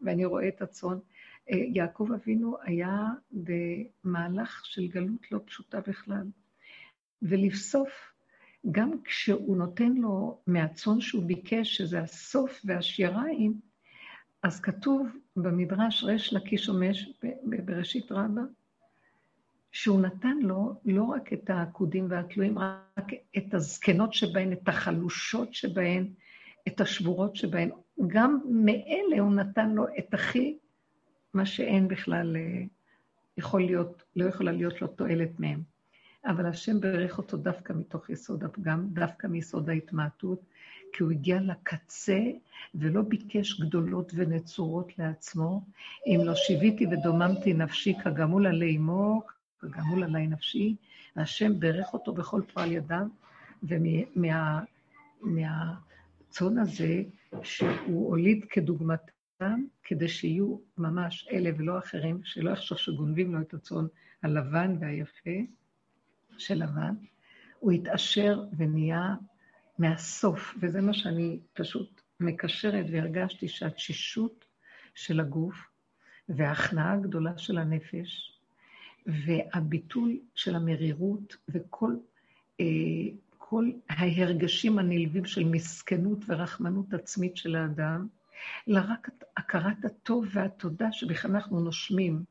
ואני 0.00 0.24
רואה 0.24 0.48
את 0.48 0.62
הצאן, 0.62 0.98
אה, 1.50 1.56
יעקב 1.56 2.08
אבינו 2.14 2.56
היה 2.62 3.06
במהלך 3.32 4.64
של 4.64 4.88
גלות 4.88 5.32
לא 5.32 5.40
פשוטה 5.44 5.80
בכלל. 5.80 6.26
ולבסוף, 7.22 8.12
גם 8.70 8.90
כשהוא 9.04 9.56
נותן 9.56 9.92
לו 9.92 10.40
מהצאן 10.46 11.00
שהוא 11.00 11.24
ביקש, 11.24 11.76
שזה 11.76 12.00
הסוף 12.00 12.60
והשיריים, 12.64 13.60
אז 14.42 14.60
כתוב 14.60 15.08
במדרש 15.36 16.04
ריש 16.04 16.32
לקיש 16.32 16.68
עומש 16.68 17.20
בראשית 17.42 18.12
רבה, 18.12 18.42
שהוא 19.72 20.00
נתן 20.00 20.38
לו 20.38 20.80
לא 20.84 21.02
רק 21.02 21.32
את 21.32 21.50
העקודים 21.50 22.06
והתלויים, 22.10 22.58
רק 22.58 23.06
את 23.36 23.54
הזקנות 23.54 24.14
שבהן, 24.14 24.52
את 24.52 24.68
החלושות 24.68 25.54
שבהן, 25.54 26.08
את 26.68 26.80
השבורות 26.80 27.36
שבהן. 27.36 27.70
גם 28.06 28.38
מאלה 28.50 29.20
הוא 29.20 29.34
נתן 29.34 29.70
לו 29.70 29.86
את 29.98 30.14
הכי, 30.14 30.58
מה 31.34 31.46
שאין 31.46 31.88
בכלל, 31.88 32.36
אה, 32.36 32.62
יכול 33.36 33.62
להיות, 33.62 34.02
לא 34.16 34.24
יכולה 34.24 34.52
להיות 34.52 34.82
לו 34.82 34.88
תועלת 34.88 35.40
מהם. 35.40 35.71
אבל 36.24 36.46
השם 36.46 36.80
ברך 36.80 37.18
אותו 37.18 37.36
דווקא 37.36 37.72
מתוך 37.72 38.10
יסוד 38.10 38.44
הפגם, 38.44 38.88
דווקא 38.92 39.26
מיסוד 39.26 39.68
ההתמעטות, 39.70 40.40
כי 40.92 41.02
הוא 41.02 41.10
הגיע 41.10 41.40
לקצה 41.40 42.20
ולא 42.74 43.02
ביקש 43.02 43.60
גדולות 43.60 44.12
ונצורות 44.14 44.98
לעצמו. 44.98 45.62
אם 46.06 46.20
לא 46.24 46.34
שיוויתי 46.34 46.86
ודוממתי 46.86 47.52
נפשי 47.54 47.94
כגמול 48.04 48.46
עלי 48.46 48.76
אמו, 48.76 49.22
כגמול 49.60 50.04
עלי 50.04 50.26
נפשי, 50.26 50.76
והשם 51.16 51.60
ברך 51.60 51.92
אותו 51.92 52.12
בכל 52.12 52.42
פועל 52.52 52.72
ידיו, 52.72 53.06
ומהצאן 55.22 56.58
הזה, 56.58 57.02
שהוא 57.42 58.08
הוליד 58.08 58.44
כדוגמתם, 58.50 59.64
כדי 59.84 60.08
שיהיו 60.08 60.56
ממש 60.78 61.28
אלה 61.32 61.50
ולא 61.58 61.78
אחרים, 61.78 62.20
שלא 62.24 62.50
יחשוב 62.50 62.78
שגונבים 62.78 63.34
לו 63.34 63.40
את 63.40 63.54
הצאן 63.54 63.86
הלבן 64.22 64.76
והיפה 64.80 65.30
של 66.38 66.62
לבן, 66.62 66.94
הוא 67.58 67.72
התעשר 67.72 68.44
ונהיה 68.56 69.14
מהסוף, 69.78 70.54
וזה 70.60 70.80
מה 70.80 70.94
שאני 70.94 71.38
פשוט 71.52 72.02
מקשרת 72.20 72.86
והרגשתי 72.92 73.48
שהתשישות 73.48 74.44
של 74.94 75.20
הגוף 75.20 75.54
וההכנעה 76.28 76.92
הגדולה 76.92 77.38
של 77.38 77.58
הנפש 77.58 78.38
והביטול 79.06 80.18
של 80.34 80.54
המרירות 80.56 81.36
וכל 81.48 81.96
אה, 82.60 82.66
כל 83.52 83.70
ההרגשים 83.88 84.78
הנלווים 84.78 85.24
של 85.24 85.44
מסכנות 85.44 86.18
ורחמנות 86.28 86.94
עצמית 86.94 87.36
של 87.36 87.56
האדם, 87.56 88.06
אלא 88.68 88.80
רק 88.88 89.08
הכרת 89.36 89.84
הטוב 89.84 90.26
והתודה 90.32 90.92
שבכלל 90.92 91.30
אנחנו 91.30 91.60
נושמים. 91.60 92.24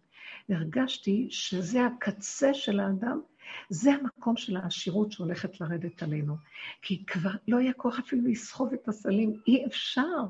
הרגשתי 0.50 1.28
שזה 1.30 1.86
הקצה 1.86 2.54
של 2.54 2.80
האדם, 2.80 3.22
זה 3.70 3.92
המקום 3.94 4.38
של 4.38 4.58
העשירות 4.58 5.12
שהולכת 5.12 5.62
לרדת 5.62 6.04
עלינו. 6.04 6.36
כי 6.82 7.06
כבר 7.06 7.32
לא 7.48 7.58
היה 7.58 7.74
כוח 7.74 8.00
אפילו 8.00 8.28
לסחוב 8.28 8.74
את 8.74 8.88
הסלים, 8.88 9.40
אי 9.48 9.66
אפשר. 9.66 10.24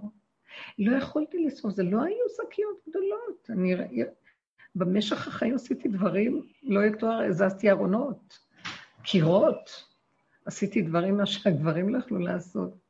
לא 0.80 0.98
יכולתי 0.98 1.46
לסחוב, 1.46 1.72
זה 1.72 1.84
לא 1.84 2.04
היו 2.04 2.26
שקיות 2.38 2.78
גדולות. 2.90 3.50
אני, 3.50 3.76
במשך 4.76 5.28
החיים 5.28 5.56
עשיתי 5.56 5.90
דברים, 5.90 6.42
לא 6.64 6.86
יתואר, 6.86 7.22
הזזתי 7.22 7.70
ארונות, 7.70 8.40
קירות, 9.04 9.86
עשיתי 10.46 10.82
דברים 10.82 11.18
מה 11.18 11.26
שהגברים 11.26 11.90
לא 11.90 11.98
יכלו 11.98 12.20
לעשות. 12.20 12.82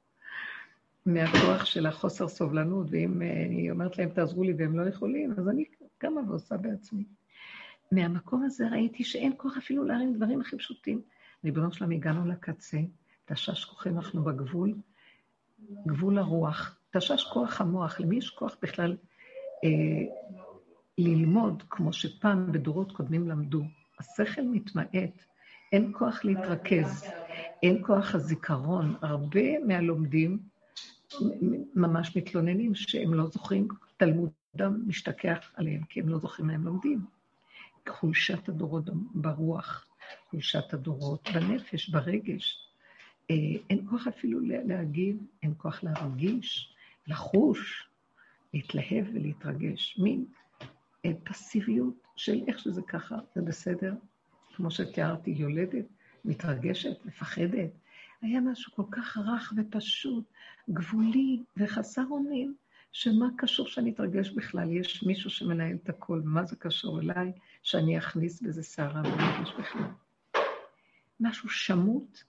מהכוח 1.06 1.66
של 1.66 1.86
החוסר 1.86 2.28
סובלנות, 2.28 2.88
ואם 2.90 3.22
אה, 3.22 3.46
אני 3.46 3.72
אומרת 3.72 3.98
להם, 3.98 4.10
תעזרו 4.10 4.44
לי 4.44 4.54
והם 4.58 4.80
לא 4.80 4.90
יכולים, 4.90 5.34
אז 5.38 5.50
אני 5.50 5.66
קמה 5.98 6.22
ועושה 6.28 6.58
בעצמי. 6.58 7.04
מהמקום 7.92 8.44
הזה 8.44 8.68
ראיתי 8.68 9.04
שאין 9.04 9.34
כוח 9.38 9.58
אפילו 9.58 9.84
להרים 9.84 10.14
דברים 10.14 10.42
הכי 10.42 10.58
פשוטים. 10.58 11.02
ריבונו 11.44 11.72
שלם, 11.72 11.92
הגענו 11.92 12.26
לקצה, 12.26 12.78
תשש 13.26 13.66
כוחי, 13.66 13.90
אנחנו 13.90 14.24
בגבול, 14.24 14.74
גבול 15.88 16.18
הרוח. 16.18 16.78
תשש 16.92 17.24
כוח 17.24 17.62
המוח, 17.62 18.00
למי 18.00 18.18
יש 18.18 18.30
כוח 18.30 18.58
בכלל 18.62 18.98
אה, 19.64 19.70
ללמוד 20.98 21.64
כמו 21.70 21.94
שפעם 21.94 22.52
בדורות 22.52 22.92
קודמים 22.92 23.28
למדו? 23.30 23.64
השכל 24.00 24.42
מתמעט, 24.42 24.96
אין 25.72 25.92
כוח 25.98 26.26
להתרכז, 26.26 27.06
אין 27.64 27.84
כוח 27.86 28.16
הזיכרון. 28.16 28.96
הרבה 29.02 29.60
מהלומדים 29.68 30.40
ממש 31.76 32.18
מתלוננים 32.18 32.76
שהם 32.76 33.14
לא 33.14 33.28
זוכרים, 33.28 33.68
תלמודם 33.98 34.84
משתכח 34.88 35.52
עליהם, 35.56 35.84
כי 35.84 36.00
הם 36.00 36.10
לא 36.10 36.18
זוכרים 36.18 36.48
מה 36.48 36.54
הם 36.54 36.66
לומדים. 36.66 37.21
חולשת 37.90 38.50
הדורות 38.50 38.90
ברוח, 39.14 39.86
חולשת 40.30 40.74
הדורות 40.74 41.30
בנפש, 41.34 41.90
ברגש. 41.90 42.68
אה, 43.32 43.36
אין 43.70 43.88
כוח 43.90 44.08
אפילו 44.08 44.40
להגיב, 44.42 45.18
אין 45.44 45.54
כוח 45.58 45.84
להרגיש, 45.84 46.76
לחוש, 47.08 47.88
להתלהב 48.54 49.06
ולהתרגש. 49.14 50.00
מין 50.00 50.26
אה, 51.06 51.12
פסיביות 51.24 52.08
של 52.16 52.42
איך 52.48 52.60
שזה 52.60 52.82
ככה, 52.82 53.16
זה 53.36 53.42
בסדר, 53.42 53.94
כמו 54.56 54.72
שתיארתי, 54.72 55.32
יולדת, 55.32 55.86
מתרגשת, 56.26 57.06
מפחדת. 57.06 57.70
היה 58.22 58.42
משהו 58.42 58.72
כל 58.76 58.84
כך 58.92 59.18
רך 59.18 59.54
ופשוט, 59.58 60.24
גבולי 60.70 61.44
וחסר 61.58 62.04
אונים, 62.12 62.56
שמה 62.92 63.30
קשור 63.38 63.68
שאני 63.68 63.92
אתרגש 63.92 64.30
בכלל? 64.30 64.72
יש 64.72 65.04
מישהו 65.04 65.30
שמנהל 65.30 65.76
את 65.84 65.90
הכל, 65.90 66.22
מה 66.26 66.46
זה 66.46 66.56
קשור 66.56 67.00
אליי 67.00 67.32
שאני 67.64 67.98
אכניס 67.98 68.42
בזה 68.42 68.64
סערה 68.64 69.02
ואתרגש 69.06 69.54
בכלל? 69.60 69.92
משהו 71.20 71.50
שמוט 71.50 72.24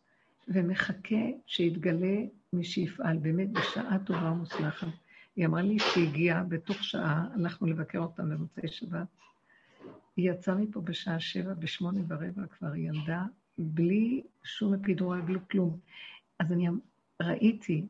ומחכה 0.48 1.24
שיתגלה 1.46 2.16
מי 2.52 2.64
שיפעל, 2.64 3.18
באמת 3.18 3.50
בשעה 3.52 3.98
טובה 3.98 4.32
ומוצלחת. 4.32 4.88
היא 5.36 5.46
אמרה 5.46 5.62
לי 5.62 5.78
שהיא 5.78 6.08
הגיעה 6.08 6.44
בתוך 6.44 6.84
שעה, 6.84 7.26
הלכנו 7.34 7.66
לבקר 7.66 7.98
אותם 7.98 8.30
במוצאי 8.30 8.68
שבת, 8.68 9.06
היא 10.16 10.30
יצאה 10.30 10.54
מפה 10.54 10.80
בשעה 10.80 11.20
שבע, 11.20 11.54
בשמונה 11.54 12.00
ורבע 12.08 12.46
כבר 12.46 12.74
ילדה, 12.76 13.24
בלי 13.58 14.22
שום 14.44 14.74
אפידורל, 14.74 15.20
בלי 15.20 15.38
כלום. 15.50 15.78
אז 16.38 16.52
אני 16.52 16.68
ראיתי, 17.22 17.86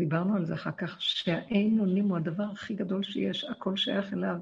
דיברנו 0.00 0.36
על 0.36 0.44
זה 0.44 0.54
אחר 0.54 0.70
כך, 0.70 1.02
שהאין 1.02 1.80
אונים 1.80 2.08
הוא 2.08 2.16
הדבר 2.16 2.44
הכי 2.44 2.74
גדול 2.74 3.02
שיש, 3.02 3.44
הכל 3.44 3.76
שייך 3.76 4.12
אליו. 4.12 4.36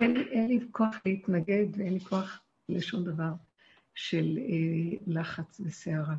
אין, 0.00 0.16
אין 0.16 0.48
לי 0.48 0.60
כוח 0.72 0.96
להתנגד 1.06 1.66
ואין 1.76 1.94
לי 1.94 2.00
כוח 2.00 2.40
לשום 2.68 3.04
דבר 3.04 3.32
של 3.94 4.38
אה, 4.38 4.96
לחץ 5.06 5.60
וסערה. 5.64 6.16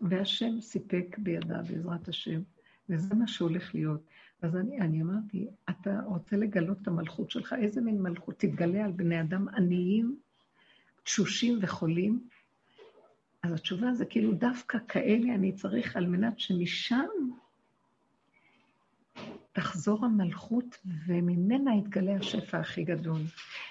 והשם 0.00 0.60
סיפק 0.60 1.16
בידה, 1.18 1.62
בעזרת 1.62 2.08
השם, 2.08 2.40
וזה 2.88 3.14
מה 3.14 3.26
שהולך 3.26 3.74
להיות. 3.74 4.00
אז 4.42 4.56
אני, 4.56 4.80
אני 4.80 5.02
אמרתי, 5.02 5.48
אתה 5.70 6.00
רוצה 6.06 6.36
לגלות 6.36 6.78
את 6.82 6.88
המלכות 6.88 7.30
שלך? 7.30 7.54
איזה 7.58 7.80
מין 7.80 8.02
מלכות? 8.02 8.34
תתגלה 8.38 8.84
על 8.84 8.92
בני 8.92 9.20
אדם 9.20 9.48
עניים, 9.48 10.16
תשושים 11.02 11.58
וחולים? 11.62 12.28
אז 13.42 13.52
התשובה 13.52 13.94
זה 13.94 14.04
כאילו, 14.04 14.32
דווקא 14.32 14.78
כאלה 14.88 15.34
אני 15.34 15.52
צריך 15.52 15.96
על 15.96 16.06
מנת 16.06 16.38
שמשם 16.38 17.06
תחזור 19.52 20.04
המלכות 20.04 20.78
וממנה 21.06 21.74
יתגלה 21.74 22.16
השפע 22.16 22.58
הכי 22.58 22.84
גדול. 22.84 23.20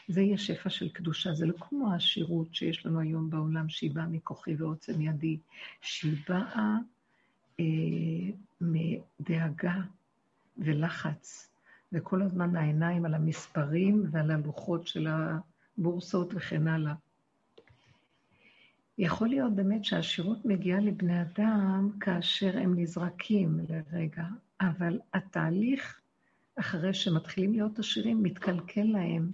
זה 0.08 0.22
יהיה 0.22 0.38
שפע 0.38 0.70
של 0.70 0.90
קדושה, 0.90 1.34
זה 1.34 1.46
לא 1.46 1.54
כמו 1.60 1.92
העשירות 1.92 2.56
שיש 2.56 2.86
לנו 2.86 3.00
היום 3.00 3.30
בעולם, 3.30 3.70
שהיא 3.70 3.92
באה 3.92 4.06
מכוחי 4.06 4.56
ועוצם 4.56 5.02
ידי, 5.02 5.38
שהיא 5.82 6.18
באה 6.30 6.76
אה, 7.60 7.66
מדאגה 8.62 9.76
ולחץ, 10.58 11.52
וכל 11.94 12.22
הזמן 12.22 12.56
העיניים 12.56 13.06
על 13.06 13.14
המספרים 13.14 14.06
ועל 14.12 14.32
הלוחות 14.32 14.88
של 14.88 15.08
הבורסות 15.78 16.34
וכן 16.34 16.68
הלאה. 16.68 16.94
יכול 18.98 19.28
להיות 19.30 19.56
באמת 19.56 19.86
שהשירות 19.86 20.46
מגיעה 20.46 20.80
לבני 20.80 21.22
אדם 21.22 21.90
כאשר 22.00 22.58
הם 22.58 22.80
נזרקים 22.80 23.60
לרגע, 23.70 24.26
אבל 24.62 25.00
התהליך, 25.14 26.02
אחרי 26.56 26.94
שמתחילים 26.94 27.52
להיות 27.52 27.80
עשירים, 27.80 28.24
מתקלקל 28.24 28.84
להם, 28.84 29.32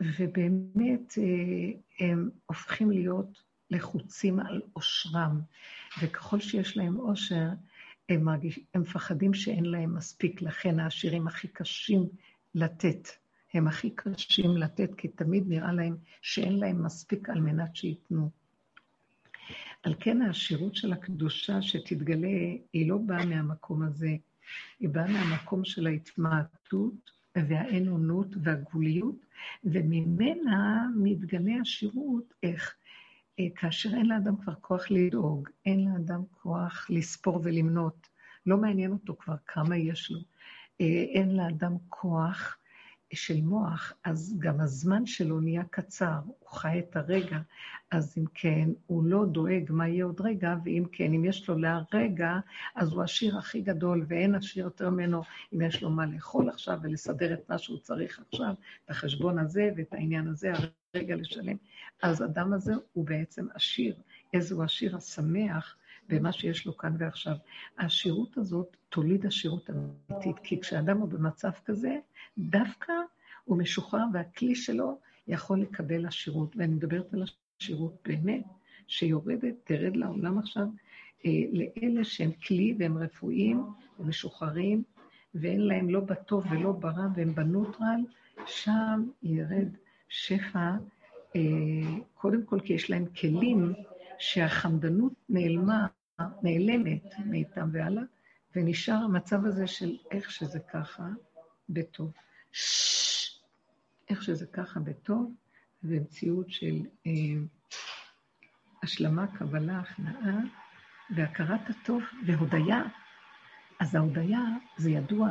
ובאמת 0.00 1.18
אה, 1.18 2.06
הם 2.06 2.30
הופכים 2.46 2.90
להיות 2.90 3.42
לחוצים 3.70 4.40
על 4.40 4.62
עושרם, 4.72 5.40
וככל 6.02 6.40
שיש 6.40 6.76
להם 6.76 6.94
עושר, 6.94 7.48
הם, 8.08 8.24
מרגיש, 8.24 8.60
הם 8.74 8.80
מפחדים 8.80 9.34
שאין 9.34 9.64
להם 9.64 9.94
מספיק, 9.94 10.42
לכן 10.42 10.80
העשירים 10.80 11.26
הכי 11.26 11.48
קשים 11.48 12.08
לתת. 12.54 13.08
הם 13.54 13.68
הכי 13.68 13.90
קשים 13.90 14.56
לתת, 14.56 14.94
כי 14.94 15.08
תמיד 15.08 15.44
נראה 15.48 15.72
להם 15.72 15.96
שאין 16.22 16.58
להם 16.58 16.84
מספיק 16.84 17.28
על 17.28 17.40
מנת 17.40 17.76
שייתנו. 17.76 18.30
על 19.82 19.94
כן 20.00 20.22
העשירות 20.22 20.74
של 20.74 20.92
הקדושה 20.92 21.62
שתתגלה, 21.62 22.38
היא 22.72 22.88
לא 22.88 22.98
באה 22.98 23.26
מהמקום 23.26 23.82
הזה, 23.82 24.16
היא 24.80 24.88
באה 24.88 25.06
מהמקום 25.08 25.64
של 25.64 25.86
ההתמעטות 25.86 27.10
והאין-אונות 27.36 28.26
והגבוליות, 28.42 29.26
וממנה 29.64 30.86
מתגלה 30.96 31.52
השירות, 31.60 32.34
איך? 32.42 32.74
אה, 33.40 33.46
כאשר 33.56 33.88
אין 33.94 34.06
לאדם 34.06 34.36
כבר 34.36 34.54
כוח 34.54 34.90
לדאוג, 34.90 35.48
אין 35.66 35.88
לאדם 35.88 36.22
כוח 36.30 36.86
לספור 36.90 37.40
ולמנות, 37.44 38.08
לא 38.46 38.56
מעניין 38.56 38.92
אותו 38.92 39.16
כבר 39.18 39.36
כמה 39.46 39.76
יש 39.76 40.10
לו, 40.10 40.20
אה, 40.80 41.04
אין 41.14 41.36
לאדם 41.36 41.76
כוח 41.88 42.57
של 43.12 43.40
מוח, 43.40 43.92
אז 44.04 44.36
גם 44.38 44.60
הזמן 44.60 45.06
שלו 45.06 45.40
נהיה 45.40 45.62
קצר, 45.70 46.18
הוא 46.24 46.48
חי 46.48 46.78
את 46.78 46.96
הרגע, 46.96 47.38
אז 47.90 48.14
אם 48.18 48.24
כן, 48.34 48.68
הוא 48.86 49.04
לא 49.04 49.26
דואג 49.26 49.64
מה 49.68 49.88
יהיה 49.88 50.04
עוד 50.04 50.20
רגע, 50.20 50.54
ואם 50.64 50.84
כן, 50.92 51.12
אם 51.12 51.24
יש 51.24 51.48
לו 51.48 51.58
להרגע, 51.58 52.38
אז 52.74 52.92
הוא 52.92 53.02
השיר 53.02 53.38
הכי 53.38 53.60
גדול, 53.60 54.04
ואין 54.08 54.34
עשיר 54.34 54.64
יותר 54.64 54.90
ממנו 54.90 55.22
אם 55.54 55.60
יש 55.60 55.82
לו 55.82 55.90
מה 55.90 56.06
לאכול 56.06 56.48
עכשיו 56.48 56.78
ולסדר 56.82 57.34
את 57.34 57.50
מה 57.50 57.58
שהוא 57.58 57.78
צריך 57.78 58.20
עכשיו, 58.28 58.54
את 58.84 58.90
החשבון 58.90 59.38
הזה 59.38 59.70
ואת 59.76 59.92
העניין 59.92 60.28
הזה, 60.28 60.52
הרגע 60.94 61.16
לשלם. 61.16 61.56
אז 62.02 62.22
אדם 62.22 62.52
הזה 62.52 62.72
הוא 62.92 63.06
בעצם 63.06 63.46
עשיר. 63.54 63.94
איזהו 64.34 64.62
עשיר 64.62 64.96
השמח 64.96 65.76
במה 66.08 66.32
שיש 66.32 66.66
לו 66.66 66.76
כאן 66.76 66.96
ועכשיו. 66.98 67.36
העשירות 67.78 68.38
הזאת 68.38 68.76
תוליד 68.88 69.26
עשירות 69.26 69.70
אמיתית, 69.70 70.36
כי 70.42 70.60
כשאדם 70.60 70.98
הוא 70.98 71.08
במצב 71.08 71.50
כזה, 71.64 71.96
דווקא 72.38 72.92
הוא 73.44 73.58
משוחרר 73.58 74.04
והכלי 74.12 74.54
שלו 74.54 74.98
יכול 75.28 75.60
לקבל 75.60 76.06
עשירות. 76.06 76.56
ואני 76.56 76.74
מדברת 76.74 77.14
על 77.14 77.24
עשירות 77.60 77.94
באמת, 78.04 78.44
שיורדת, 78.86 79.54
תרד 79.64 79.96
לעולם 79.96 80.38
עכשיו, 80.38 80.66
אה, 81.26 81.30
לאלה 81.52 82.04
שהם 82.04 82.30
כלי 82.46 82.74
והם 82.78 82.98
רפואיים 82.98 83.62
ומשוחררים, 83.98 84.82
ואין 85.34 85.60
להם 85.60 85.90
לא 85.90 86.00
בטוב 86.00 86.44
ולא 86.50 86.72
ברע, 86.72 87.06
והם 87.16 87.34
בנוטרל, 87.34 88.00
שם 88.46 89.04
ירד 89.22 89.68
שפע, 90.08 90.70
אה, 91.36 91.40
קודם 92.14 92.42
כל 92.44 92.60
כי 92.60 92.72
יש 92.72 92.90
להם 92.90 93.04
כלים 93.20 93.72
שהחמדנות 94.18 95.12
נעלמה, 95.28 95.86
נעלמת 96.42 97.14
מאיתם 97.26 97.68
והלאה, 97.72 98.02
ונשאר 98.56 98.94
המצב 98.94 99.44
הזה 99.44 99.66
של 99.66 99.96
איך 100.10 100.30
שזה 100.30 100.58
ככה, 100.72 101.08
בטוב. 101.68 102.12
איך 104.10 104.22
שזה 104.22 104.46
ככה 104.46 104.80
בטוב, 104.80 105.32
ומציאות 105.82 106.50
של 106.50 106.76
אה, 107.06 107.12
השלמה, 108.82 109.26
קבלה, 109.26 109.78
הכנעה, 109.78 110.38
והכרת 111.16 111.70
הטוב 111.70 112.02
והודיה. 112.26 112.82
אז 113.80 113.94
ההודיה, 113.94 114.40
זה 114.76 114.90
ידוע, 114.90 115.30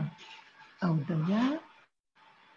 ההודיה 0.81 1.41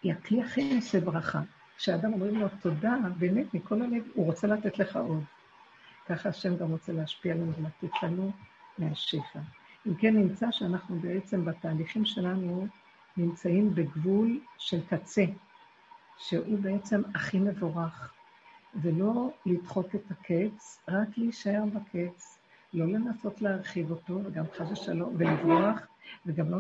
היא 0.03 0.13
הכלי 0.13 0.43
הכי 0.43 0.75
נושא 0.75 1.01
ברכה. 1.01 1.41
כשאדם 1.77 2.13
אומרים 2.13 2.41
לו 2.41 2.49
תודה, 2.61 2.95
באמת, 3.19 3.55
מכל 3.55 3.83
הלב, 3.83 4.03
הוא 4.15 4.27
רוצה 4.27 4.47
לתת 4.47 4.79
לך 4.79 4.97
עוד. 4.97 5.25
ככה 6.11 6.29
השם 6.29 6.57
גם 6.57 6.71
רוצה 6.71 6.93
להשפיע 6.93 7.33
עלינו 7.33 7.53
ולתת 7.55 8.03
לנו 8.03 8.33
מהשפע. 8.79 9.41
אם 9.87 9.95
כן, 9.95 10.17
נמצא 10.17 10.47
שאנחנו 10.51 11.01
בעצם 11.01 11.45
בתהליכים 11.45 12.05
שלנו 12.05 12.67
נמצאים 13.17 13.75
בגבול 13.75 14.41
של 14.59 14.81
קצה, 14.87 15.25
שהוא 16.19 16.59
בעצם 16.59 17.03
הכי 17.15 17.39
מבורך, 17.39 18.15
ולא 18.75 19.31
לדחוק 19.47 19.95
את 19.95 20.11
הקץ, 20.11 20.81
רק 20.89 21.09
להישאר 21.19 21.65
בקץ, 21.75 22.39
לא 22.73 22.87
לנסות 22.87 23.43
להרחיב 23.43 23.91
אותו, 23.91 24.21
וגם 24.25 24.45
חס 24.57 24.71
ושלום, 24.71 25.15
ולברוח, 25.19 25.81
וגם 26.27 26.51
לא 26.51 26.59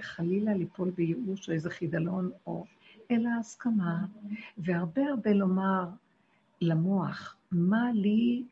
חלילה 0.00 0.54
ליפול 0.54 0.90
בייאוש 0.90 1.48
או 1.48 1.54
איזה 1.54 1.70
חידלון, 1.70 2.30
או 2.46 2.64
אלא 3.10 3.30
הסכמה, 3.40 4.04
והרבה 4.58 5.02
הרבה 5.02 5.30
לומר 5.32 5.84
למוח, 6.60 7.37
מה 7.52 7.92
לי 7.94 8.44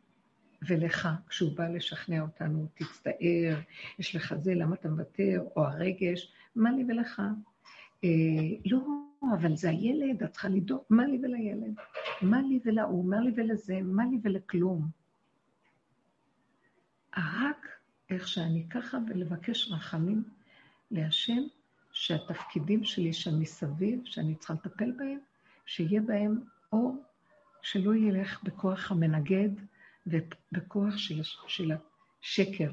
ולך, 0.68 1.09
כשהוא 1.28 1.57
בא 1.57 1.68
לשכנע 1.68 2.20
אותנו, 2.20 2.66
תצטער, 2.74 3.61
יש 3.99 4.16
לך 4.16 4.34
זה, 4.40 4.55
למה 4.55 4.74
אתה 4.74 4.88
מוותר, 4.88 5.44
או 5.57 5.64
הרגש, 5.64 6.32
מה 6.57 6.72
לי 6.72 6.84
ולך? 6.88 7.22
אה, 8.05 8.09
לא, 8.66 8.86
אבל 9.38 9.57
זה 9.57 9.70
הילד, 9.70 10.22
את 10.22 10.30
צריכה 10.32 10.49
לדאוג, 10.49 10.82
מה 10.90 11.07
לי 11.07 11.18
ולילד? 11.22 11.74
מה 12.22 12.42
לי 12.42 12.61
ולהוא? 12.64 13.05
מה 13.05 13.20
לי 13.20 13.32
ולזה? 13.36 13.80
מה 13.82 14.05
לי 14.07 14.18
ולכלום? 14.22 14.88
רק 17.16 17.66
איך 18.11 18.28
שאני 18.28 18.66
ככה 18.70 18.99
ולבקש 19.09 19.72
רחמים 19.72 20.24
להשם, 20.90 21.42
שהתפקידים 21.92 22.84
שלי 22.84 23.12
שם 23.12 23.40
מסביב, 23.40 24.01
שאני 24.05 24.34
צריכה 24.34 24.55
לטפל 24.55 24.92
בהם, 24.92 25.18
שיהיה 25.66 26.01
בהם 26.01 26.40
אור 26.72 27.06
שלא 27.71 27.95
ילך 27.95 28.43
בכוח 28.43 28.91
המנגד 28.91 29.49
ובכוח 30.07 30.97
של, 30.97 31.21
של 31.49 31.71
השקר, 32.23 32.71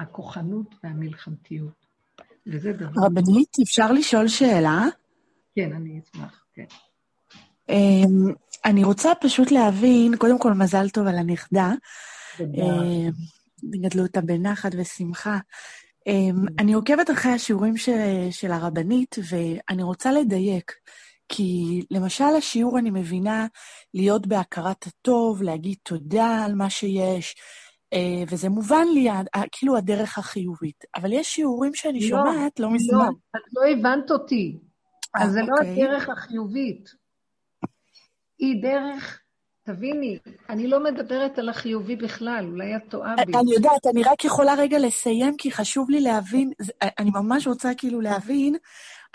הכוחנות 0.00 0.74
והמלחמתיות. 0.84 1.86
וזה 2.46 2.72
דבר... 2.72 3.06
רבנית, 3.06 3.48
אפשר 3.62 3.92
לשאול 3.92 4.28
שאלה? 4.28 4.84
כן, 5.54 5.72
אני 5.72 6.00
אשמח, 6.00 6.44
כן. 6.54 6.64
אמ, 7.68 8.34
אני 8.64 8.84
רוצה 8.84 9.12
פשוט 9.20 9.50
להבין, 9.50 10.16
קודם 10.16 10.38
כל, 10.38 10.52
מזל 10.52 10.88
טוב 10.88 11.06
על 11.06 11.18
הנכדה. 11.18 11.72
תודה. 12.38 12.62
אמ, 12.62 13.10
גדלו 13.64 14.02
אותה 14.02 14.20
בנחת 14.20 14.70
ושמחה. 14.78 15.38
אמ, 16.06 16.44
אני 16.58 16.72
עוקבת 16.72 17.10
אחרי 17.10 17.32
השיעורים 17.32 17.76
של, 17.76 18.28
של 18.30 18.52
הרבנית, 18.52 19.16
ואני 19.30 19.82
רוצה 19.82 20.12
לדייק. 20.12 20.72
כי 21.28 21.80
למשל 21.90 22.36
השיעור, 22.38 22.78
אני 22.78 22.90
מבינה, 22.90 23.46
להיות 23.94 24.26
בהכרת 24.26 24.86
הטוב, 24.86 25.42
להגיד 25.42 25.76
תודה 25.82 26.44
על 26.44 26.54
מה 26.54 26.70
שיש, 26.70 27.34
אה, 27.92 28.22
וזה 28.28 28.48
מובן 28.48 28.86
לי, 28.94 29.08
כאילו 29.52 29.76
הדרך 29.76 30.18
החיובית. 30.18 30.84
אבל 30.96 31.12
יש 31.12 31.34
שיעורים 31.34 31.74
שאני 31.74 32.00
לא, 32.00 32.06
שומעת 32.08 32.60
לא 32.60 32.70
מזמן. 32.70 32.98
לא, 32.98 33.10
את 33.36 33.42
לא 33.52 33.70
הבנת 33.72 34.10
אותי. 34.10 34.58
אז 35.14 35.32
זה 35.32 35.40
לא 35.40 35.54
אוקיי. 35.58 35.84
הדרך 35.84 36.08
החיובית. 36.08 36.90
היא 38.38 38.62
דרך, 38.62 39.20
תביני, 39.66 40.18
אני 40.50 40.68
לא 40.68 40.84
מדברת 40.84 41.38
על 41.38 41.48
החיובי 41.48 41.96
בכלל, 41.96 42.46
אולי 42.50 42.76
את 42.76 42.82
טועה 42.90 43.14
בי. 43.16 43.32
אני 43.38 43.54
יודעת, 43.54 43.86
אני 43.92 44.02
רק 44.02 44.24
יכולה 44.24 44.54
רגע 44.54 44.78
לסיים, 44.78 45.36
כי 45.38 45.52
חשוב 45.52 45.90
לי 45.90 46.00
להבין, 46.00 46.52
אני 46.98 47.10
ממש 47.10 47.46
רוצה 47.46 47.74
כאילו 47.74 48.00
להבין, 48.00 48.56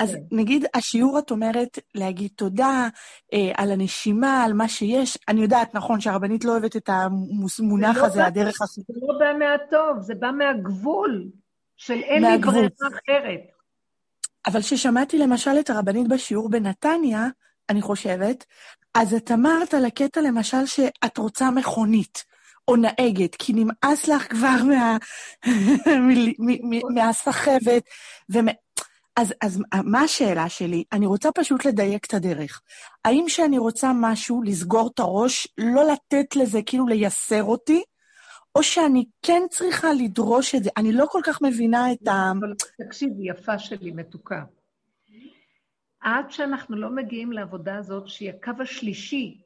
אז 0.02 0.12
כן. 0.12 0.20
נגיד, 0.32 0.66
השיעור 0.74 1.20
את 1.20 1.32
אומרת 1.32 1.80
להגיד 1.96 2.32
תודה 2.36 2.88
אה, 3.34 3.52
על 3.56 3.72
הנשימה, 3.72 4.44
על 4.44 4.54
מה 4.54 4.68
שיש. 4.68 5.18
אני 5.28 5.42
יודעת, 5.42 5.76
נכון, 5.76 6.02
שהרבנית 6.02 6.46
לא 6.46 6.52
אוהבת 6.52 6.76
את 6.76 6.90
המונח 6.90 7.98
לא 7.98 8.06
הזה, 8.06 8.20
בא, 8.20 8.26
הדרך 8.26 8.62
הכי... 8.62 8.82
זה 8.88 8.94
לא 9.08 9.20
בא 9.20 9.40
מהטוב, 9.40 10.00
זה 10.00 10.16
בא 10.16 10.32
מהגבול 10.32 11.30
של 11.78 11.94
אין 11.94 12.24
לי 12.24 12.38
ברירה 12.38 12.68
אחרת. 12.80 13.42
אבל 14.48 14.62
כששמעתי 14.62 15.18
למשל 15.18 15.60
את 15.60 15.70
הרבנית 15.70 16.08
בשיעור 16.08 16.50
בנתניה, 16.50 17.28
אני 17.70 17.82
חושבת, 17.82 18.46
אז 18.94 19.14
את 19.14 19.32
אמרת 19.32 19.74
על 19.74 19.86
הקטע 19.86 20.22
למשל 20.22 20.66
שאת 20.66 21.18
רוצה 21.18 21.52
מכונית. 21.52 22.32
או 22.68 22.76
נהגת, 22.76 23.36
כי 23.36 23.54
נמאס 23.54 24.08
לך 24.08 24.32
כבר 24.32 24.56
מה... 24.68 24.98
מהסחבת. 26.96 27.84
ומ... 28.30 28.48
אז, 29.16 29.34
אז 29.42 29.62
מה 29.84 30.02
השאלה 30.02 30.50
שלי? 30.50 30.84
אני 30.92 31.06
רוצה 31.06 31.32
פשוט 31.32 31.66
לדייק 31.66 32.06
את 32.06 32.14
הדרך. 32.14 32.62
האם 33.06 33.24
כשאני 33.28 33.58
רוצה 33.58 33.92
משהו, 33.96 34.44
לסגור 34.44 34.90
את 34.94 35.00
הראש, 35.00 35.48
לא 35.58 35.84
לתת 35.92 36.36
לזה, 36.36 36.60
כאילו 36.66 36.88
לייסר 36.88 37.44
אותי, 37.44 37.84
או 38.56 38.64
שאני 38.64 39.06
כן 39.22 39.42
צריכה 39.50 39.94
לדרוש 39.94 40.56
את 40.56 40.64
זה? 40.64 40.70
אני 40.78 40.92
לא 40.92 41.06
כל 41.10 41.22
כך 41.24 41.42
מבינה 41.42 41.92
את 41.92 42.08
ה... 42.08 42.32
תקשיבי, 42.86 43.30
יפה 43.30 43.60
שלי, 43.60 43.92
מתוקה. 43.92 44.44
עד 46.00 46.32
שאנחנו 46.32 46.76
לא 46.76 46.90
מגיעים 46.90 47.32
לעבודה 47.32 47.78
הזאת, 47.78 48.08
שהיא 48.08 48.30
הקו 48.30 48.52
השלישי, 48.60 49.42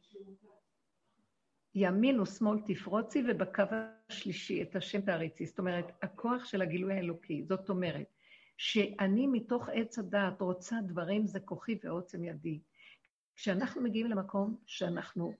ימין 1.75 2.19
ושמאל 2.19 2.59
תפרוצי, 2.67 3.23
ובקו 3.27 3.63
השלישי 4.09 4.61
את 4.61 4.75
השם 4.75 5.01
תעריצי. 5.01 5.45
זאת 5.45 5.59
אומרת, 5.59 5.91
הכוח 6.01 6.45
של 6.45 6.61
הגילוי 6.61 6.93
האלוקי. 6.93 7.43
זאת 7.49 7.69
אומרת, 7.69 8.14
שאני 8.57 9.27
מתוך 9.27 9.69
עץ 9.69 9.99
הדעת 9.99 10.41
רוצה 10.41 10.75
דברים, 10.87 11.27
זה 11.27 11.39
כוחי 11.39 11.79
ועוצם 11.83 12.23
ידי. 12.23 12.59
כשאנחנו 13.35 13.81
מגיעים 13.81 14.07
למקום 14.07 14.57
שאנחנו 14.65 15.33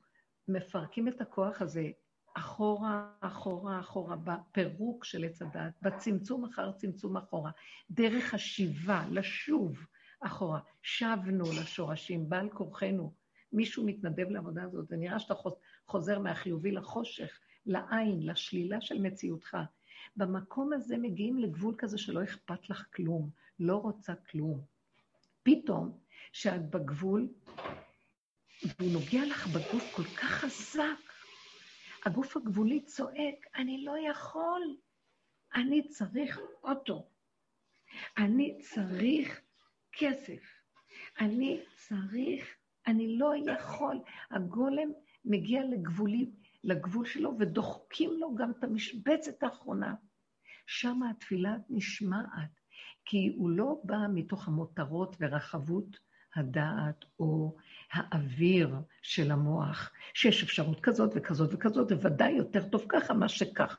מפרקים 0.47 1.07
את 1.07 1.21
הכוח 1.21 1.61
הזה 1.61 1.89
אחורה, 2.33 3.09
אחורה, 3.19 3.79
אחורה, 3.79 4.15
בפירוק 4.15 5.05
של 5.05 5.23
עץ 5.23 5.41
הדעת, 5.41 5.73
בצמצום 5.81 6.45
אחר 6.45 6.71
צמצום 6.71 7.17
אחורה, 7.17 7.51
דרך 7.91 8.33
השיבה, 8.33 9.05
לשוב 9.11 9.77
אחורה. 10.19 10.59
שבנו 10.81 11.43
לשורשים, 11.61 12.29
בעל 12.29 12.49
כורחנו. 12.49 13.13
מישהו 13.53 13.85
מתנדב 13.85 14.29
לעבודה 14.29 14.63
הזאת, 14.63 14.87
זה 14.87 14.97
נראה 14.97 15.19
שאתה 15.19 15.33
חוזר 15.87 16.19
מהחיובי 16.19 16.71
לחושך, 16.71 17.39
לעין, 17.65 18.19
לשלילה 18.25 18.81
של 18.81 19.01
מציאותך. 19.01 19.57
במקום 20.17 20.73
הזה 20.73 20.97
מגיעים 20.97 21.39
לגבול 21.39 21.75
כזה 21.77 21.97
שלא 21.97 22.23
אכפת 22.23 22.69
לך 22.69 22.85
כלום, 22.95 23.29
לא 23.59 23.75
רוצה 23.75 24.15
כלום. 24.15 24.61
פתאום, 25.43 25.99
כשאת 26.31 26.69
בגבול, 26.69 27.27
והוא 28.63 28.93
נוגע 28.93 29.25
לך 29.25 29.47
בגוף 29.47 29.95
כל 29.95 30.03
כך 30.03 30.31
חזק, 30.31 31.11
הגוף 32.05 32.37
הגבולי 32.37 32.81
צועק, 32.81 33.47
אני 33.55 33.83
לא 33.83 33.95
יכול, 34.09 34.77
אני 35.55 35.87
צריך 35.87 36.39
אוטו, 36.63 37.07
אני 38.17 38.57
צריך 38.59 39.41
כסף, 39.91 40.43
אני 41.19 41.63
צריך, 41.75 42.55
אני 42.87 43.17
לא 43.17 43.33
יכול. 43.51 43.99
הגולם 44.31 44.91
מגיע 45.25 45.63
לגבולים, 45.63 46.31
לגבול 46.65 47.05
שלו 47.05 47.35
ודוחקים 47.39 48.11
לו 48.19 48.35
גם 48.35 48.51
את 48.51 48.63
המשבצת 48.63 49.43
האחרונה. 49.43 49.93
שם 50.67 51.03
התפילה 51.03 51.55
נשמעת, 51.69 52.59
כי 53.05 53.33
הוא 53.37 53.49
לא 53.49 53.81
בא 53.83 53.97
מתוך 54.13 54.47
המותרות 54.47 55.15
ורחבות 55.19 55.99
הדעת 56.35 57.05
או 57.19 57.55
האוויר 57.91 58.75
של 59.01 59.31
המוח, 59.31 59.91
שיש 60.13 60.43
אפשרות 60.43 60.79
כזאת 60.79 61.11
וכזאת 61.15 61.53
וכזאת, 61.53 61.91
וודאי 61.91 62.31
יותר 62.31 62.69
טוב 62.69 62.85
ככה 62.89 63.13
מה 63.13 63.29
שככה. 63.29 63.75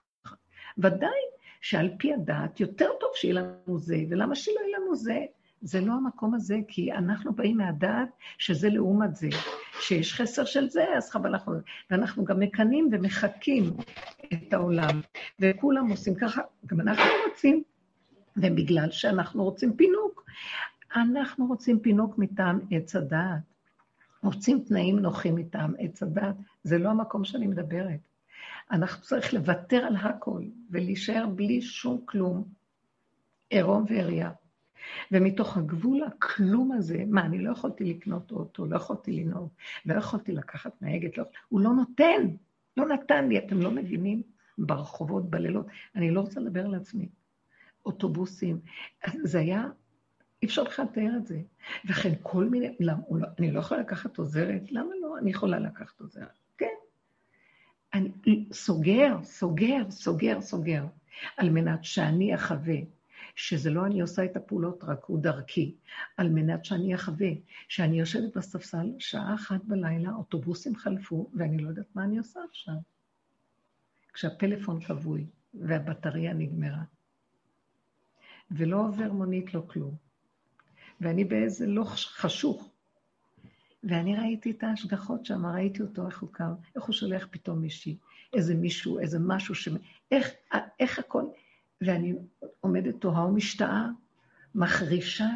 ודאי 0.78 1.18
שעל 1.61 1.91
פי 1.99 2.14
הדעת 2.14 2.61
יותר 2.61 2.89
טוב 3.01 3.11
שיהיה 3.14 3.34
לנו 3.34 3.78
זה, 3.78 3.97
ולמה 4.11 4.34
שלא 4.34 4.61
יהיה 4.61 4.78
לנו 4.78 4.97
זה? 4.97 5.26
זה 5.67 5.81
לא 5.81 5.93
המקום 5.93 6.35
הזה, 6.35 6.59
כי 6.69 6.93
אנחנו 6.93 7.33
באים 7.33 7.57
מהדעת 7.57 8.09
שזה 8.39 8.69
לעומת 8.69 9.17
זה. 9.17 9.29
שיש 9.81 10.14
חסר 10.14 10.45
של 10.45 10.69
זה, 10.69 10.85
אז 10.97 11.11
חבל 11.11 11.31
אנחנו... 11.31 11.53
ואנחנו 11.91 12.25
גם 12.25 12.41
מקנאים 12.41 12.89
ומחקים 12.93 13.64
את 14.33 14.53
העולם. 14.53 15.01
וכולם 15.41 15.91
עושים 15.91 16.14
ככה, 16.14 16.43
גם 16.67 16.81
אנחנו 16.81 17.05
רוצים, 17.29 17.62
ובגלל 18.37 18.91
שאנחנו 18.91 19.45
רוצים 19.45 19.77
פינוק. 19.77 20.25
אנחנו 20.97 21.47
רוצים 21.47 21.81
פינוק 21.81 22.19
מטעם 22.19 22.61
עץ 22.71 22.97
הדעת. 22.97 23.41
רוצים 24.23 24.64
תנאים 24.69 24.99
נוחים 24.99 25.35
מטעם 25.35 25.75
עץ 25.79 26.03
הדעת. 26.03 26.35
זה 26.64 26.79
לא 26.79 26.91
המקום 26.91 27.25
שאני 27.25 27.47
מדברת. 27.47 28.01
אנחנו 28.71 29.03
צריך 29.03 29.35
לוותר 29.35 29.77
על 29.77 29.97
הכל 29.97 30.43
ולהישאר 30.71 31.27
בלי 31.27 31.62
שום 31.62 32.01
כלום, 32.05 32.45
עירום 33.51 33.85
ועריה. 33.89 34.31
ומתוך 35.12 35.57
הגבול 35.57 36.03
הכלום 36.03 36.72
הזה, 36.72 37.05
מה, 37.07 37.24
אני 37.24 37.39
לא 37.39 37.53
יכולתי 37.53 37.85
לקנות 37.85 38.33
אוטו, 38.33 38.66
לא 38.66 38.77
יכולתי 38.77 39.12
לנהוג, 39.12 39.49
לא 39.87 39.95
יכולתי 39.95 40.33
לקחת 40.33 40.83
נהגת, 40.83 41.18
לא, 41.18 41.24
הוא 41.49 41.61
לא 41.61 41.70
נותן, 41.70 42.29
לא 42.77 42.89
נתן 42.89 43.29
לי, 43.29 43.39
אתם 43.39 43.61
לא 43.61 43.70
מבינים? 43.70 44.22
ברחובות, 44.59 45.31
בלילות, 45.31 45.66
אני 45.97 46.11
לא 46.11 46.20
רוצה 46.20 46.41
לדבר 46.41 46.66
על 46.66 46.74
עצמי. 46.74 47.09
אוטובוסים, 47.87 48.61
זה 49.22 49.39
היה, 49.39 49.64
אי 50.43 50.47
אפשר 50.47 50.64
בכלל 50.64 50.85
לתאר 50.85 51.12
את 51.16 51.27
זה. 51.27 51.41
וכן 51.89 52.12
כל 52.22 52.45
מיני, 52.45 52.77
למה, 52.81 53.03
לא, 53.11 53.27
אני 53.39 53.51
לא 53.51 53.61
יכולה 53.61 53.81
לקחת 53.81 54.18
עוזרת? 54.18 54.72
למה 54.72 54.91
לא? 55.03 55.18
אני 55.18 55.31
יכולה 55.31 55.59
לקחת 55.59 56.01
עוזרת. 56.01 56.39
כן. 56.59 56.74
אני 57.95 58.47
סוגר, 58.53 59.16
סוגר, 59.22 59.91
סוגר, 59.91 60.41
סוגר, 60.41 60.85
על 61.37 61.51
מנת 61.51 61.85
שאני 61.85 62.35
אחווה 62.35 62.77
שזה 63.37 63.70
לא 63.70 63.87
אני 63.87 64.01
עושה 64.01 64.24
את 64.24 64.37
הפעולות, 64.37 64.84
רק 64.84 65.05
הוא 65.05 65.18
דרכי, 65.18 65.74
על 66.16 66.28
מנת 66.28 66.64
שאני 66.64 66.95
אחווה, 66.95 67.30
שאני 67.68 68.01
יושבת 68.01 68.37
בספסל 68.37 68.93
שעה 68.99 69.34
אחת 69.34 69.64
בלילה, 69.64 70.11
אוטובוסים 70.12 70.76
חלפו, 70.76 71.30
ואני 71.34 71.59
לא 71.59 71.68
יודעת 71.68 71.87
מה 71.95 72.05
אני 72.05 72.18
עושה 72.18 72.41
עכשיו. 72.51 72.74
כשהפלאפון 74.12 74.80
כבוי 74.80 75.26
והבטריה 75.55 76.32
נגמרה, 76.32 76.82
ולא 78.51 78.80
עובר 78.80 79.12
מונית, 79.12 79.55
לא 79.55 79.62
כלום. 79.66 79.95
ואני 81.01 81.24
באיזה 81.24 81.66
לא 81.66 81.84
חשוך. 81.84 82.70
ואני 83.84 84.16
ראיתי 84.16 84.51
את 84.51 84.64
ההשגחות 84.64 85.24
שם, 85.24 85.47
ראיתי 85.47 85.82
אותו, 85.82 86.07
איך 86.07 86.20
הוא 86.20 86.32
קם, 86.32 86.53
איך 86.76 86.84
הוא 86.84 86.95
שולח 86.95 87.26
פתאום 87.30 87.59
מישהי, 87.59 87.97
איזה 88.32 88.55
מישהו, 88.55 88.99
איזה 88.99 89.18
משהו 89.20 89.55
ש... 89.55 89.68
איך, 90.11 90.30
איך 90.80 90.99
הכל... 90.99 91.24
ואני 91.81 92.14
עומדת 92.61 92.95
תוהה 93.01 93.27
ומשתאה, 93.27 93.87
מחרישה 94.55 95.29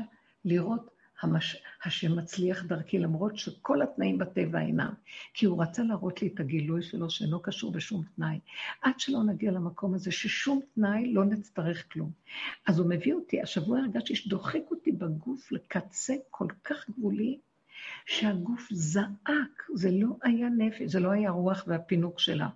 לראות 0.44 0.90
המש... 1.22 1.56
השם 1.84 2.18
מצליח 2.18 2.64
דרכי, 2.64 2.98
למרות 2.98 3.36
שכל 3.36 3.82
התנאים 3.82 4.18
בטבע 4.18 4.60
אינם. 4.60 4.92
כי 5.34 5.46
הוא 5.46 5.62
רצה 5.62 5.82
להראות 5.82 6.22
לי 6.22 6.28
את 6.34 6.40
הגילוי 6.40 6.82
שלו, 6.82 7.10
שאינו 7.10 7.42
קשור 7.42 7.72
בשום 7.72 8.04
תנאי. 8.16 8.38
עד 8.82 9.00
שלא 9.00 9.22
נגיע 9.22 9.50
למקום 9.50 9.94
הזה, 9.94 10.10
ששום 10.10 10.60
תנאי 10.74 11.12
לא 11.12 11.24
נצטרך 11.24 11.92
כלום. 11.92 12.10
אז 12.66 12.78
הוא 12.78 12.88
מביא 12.88 13.14
אותי, 13.14 13.42
השבוע 13.42 13.78
הרגשתי 13.78 14.16
שדוחק 14.16 14.62
אותי 14.70 14.92
בגוף 14.92 15.52
לקצה 15.52 16.14
כל 16.30 16.46
כך 16.64 16.90
גבולי, 16.90 17.38
שהגוף 18.06 18.68
זעק, 18.70 19.66
זה 19.74 19.90
לא 19.90 20.08
היה 20.22 20.48
נפש, 20.48 20.82
זה 20.82 21.00
לא 21.00 21.10
היה 21.10 21.30
רוח 21.30 21.64
והפינוק 21.66 22.18
שלה. 22.20 22.48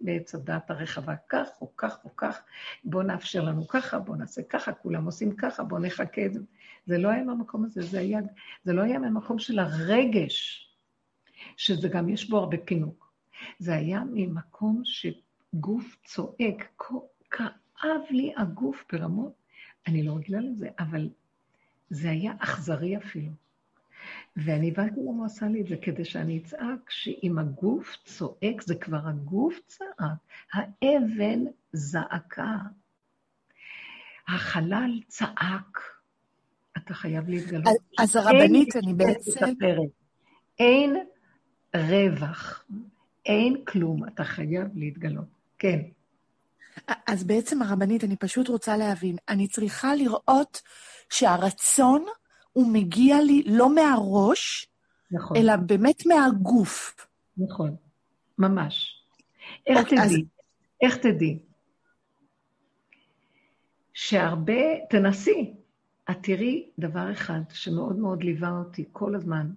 בעץ 0.00 0.34
הדת 0.34 0.70
הרחבה, 0.70 1.14
כך 1.28 1.48
או 1.60 1.76
כך 1.76 2.04
או 2.04 2.16
כך, 2.16 2.42
בואו 2.84 3.02
נאפשר 3.02 3.44
לנו 3.44 3.68
ככה, 3.68 3.98
בואו 3.98 4.16
נעשה 4.16 4.42
ככה, 4.42 4.72
כולם 4.72 5.04
עושים 5.04 5.36
ככה, 5.36 5.64
בואו 5.64 5.80
נחכה 5.80 6.26
את 6.26 6.34
זה. 6.34 6.40
זה 6.86 6.98
לא 6.98 7.08
היה 7.08 7.24
מהמקום 7.24 7.64
הזה, 7.64 7.82
זה, 7.82 7.98
היה, 7.98 8.20
זה 8.64 8.72
לא 8.72 8.82
היה 8.82 8.98
מהמקום 8.98 9.38
של 9.38 9.58
הרגש, 9.58 10.68
שזה 11.56 11.88
גם 11.88 12.08
יש 12.08 12.30
בו 12.30 12.38
הרבה 12.38 12.56
פינוק. 12.64 13.12
זה 13.58 13.74
היה 13.74 14.02
ממקום 14.12 14.82
שגוף 14.84 15.96
צועק, 16.04 16.82
כאב 17.30 18.00
לי 18.10 18.32
הגוף 18.36 18.84
ברמות, 18.92 19.32
אני 19.86 20.02
לא 20.02 20.16
רגילה 20.16 20.40
לזה, 20.40 20.68
אבל 20.78 21.08
זה 21.90 22.10
היה 22.10 22.32
אכזרי 22.38 22.96
אפילו. 22.96 23.43
ואני 24.36 24.70
הבנתי 24.70 25.00
למה 25.00 25.10
הוא 25.10 25.26
עשה 25.26 25.46
לי 25.46 25.60
את 25.60 25.66
זה, 25.66 25.76
כדי 25.82 26.04
שאני 26.04 26.38
אצעק 26.38 26.90
שאם 26.90 27.38
הגוף 27.38 27.96
צועק, 28.04 28.62
זה 28.62 28.74
כבר 28.74 29.08
הגוף 29.08 29.60
צעק, 29.66 30.18
האבן 30.52 31.44
זעקה, 31.72 32.56
החלל 34.28 35.00
צעק. 35.08 35.80
אתה 36.76 36.94
חייב 36.94 37.28
להתגלות. 37.28 37.66
אז, 37.66 37.76
אז 37.98 38.16
הרבנית, 38.16 38.76
אני 38.76 38.94
בעצם... 38.94 39.40
אין 40.58 40.96
רווח, 41.76 42.64
אין 43.26 43.64
כלום, 43.64 44.08
אתה 44.08 44.24
חייב 44.24 44.68
להתגלות. 44.74 45.28
כן. 45.58 45.80
אז 47.06 47.24
בעצם 47.24 47.62
הרבנית, 47.62 48.04
אני 48.04 48.16
פשוט 48.16 48.48
רוצה 48.48 48.76
להבין, 48.76 49.16
אני 49.28 49.48
צריכה 49.48 49.94
לראות 49.94 50.62
שהרצון 51.10 52.04
הוא 52.54 52.72
מגיע 52.72 53.22
לי 53.22 53.42
לא 53.46 53.74
מהראש, 53.74 54.68
נכון. 55.10 55.36
אלא 55.36 55.56
באמת 55.56 56.06
מהגוף. 56.06 57.06
נכון, 57.36 57.76
ממש. 58.38 59.04
איך 59.66 59.78
אוקיי, 59.78 59.98
תדעי? 59.98 60.16
אז... 60.16 60.20
איך 60.82 60.96
תדעי? 60.96 61.38
שהרבה, 63.94 64.86
תנסי, 64.90 65.54
את 66.10 66.16
תראי 66.22 66.68
דבר 66.78 67.12
אחד 67.12 67.40
שמאוד 67.52 67.96
מאוד 67.96 68.22
ליווה 68.22 68.58
אותי 68.58 68.84
כל 68.92 69.14
הזמן. 69.14 69.50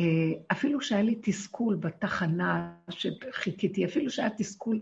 אה, 0.00 0.04
אפילו 0.52 0.80
שהיה 0.80 1.02
לי 1.02 1.18
תסכול 1.22 1.76
בתחנה 1.76 2.74
שחיכיתי, 2.90 3.84
אפילו 3.84 4.10
שהיה 4.10 4.30
תסכול, 4.38 4.80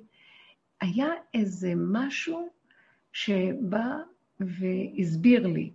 היה 0.80 1.08
איזה 1.34 1.72
משהו 1.76 2.48
שבא 3.12 3.94
והסביר 4.40 5.46
לי, 5.46 5.72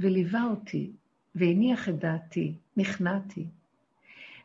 וליווה 0.00 0.44
אותי, 0.44 0.92
והניח 1.34 1.88
את 1.88 1.98
דעתי, 1.98 2.54
נכנעתי. 2.76 3.46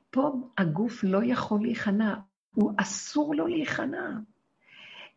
פה 0.10 0.32
הגוף 0.58 1.04
לא 1.04 1.24
יכול 1.24 1.62
להיכנע, 1.62 2.16
הוא 2.54 2.72
אסור 2.78 3.36
לו 3.36 3.48
להיכנע. 3.48 4.10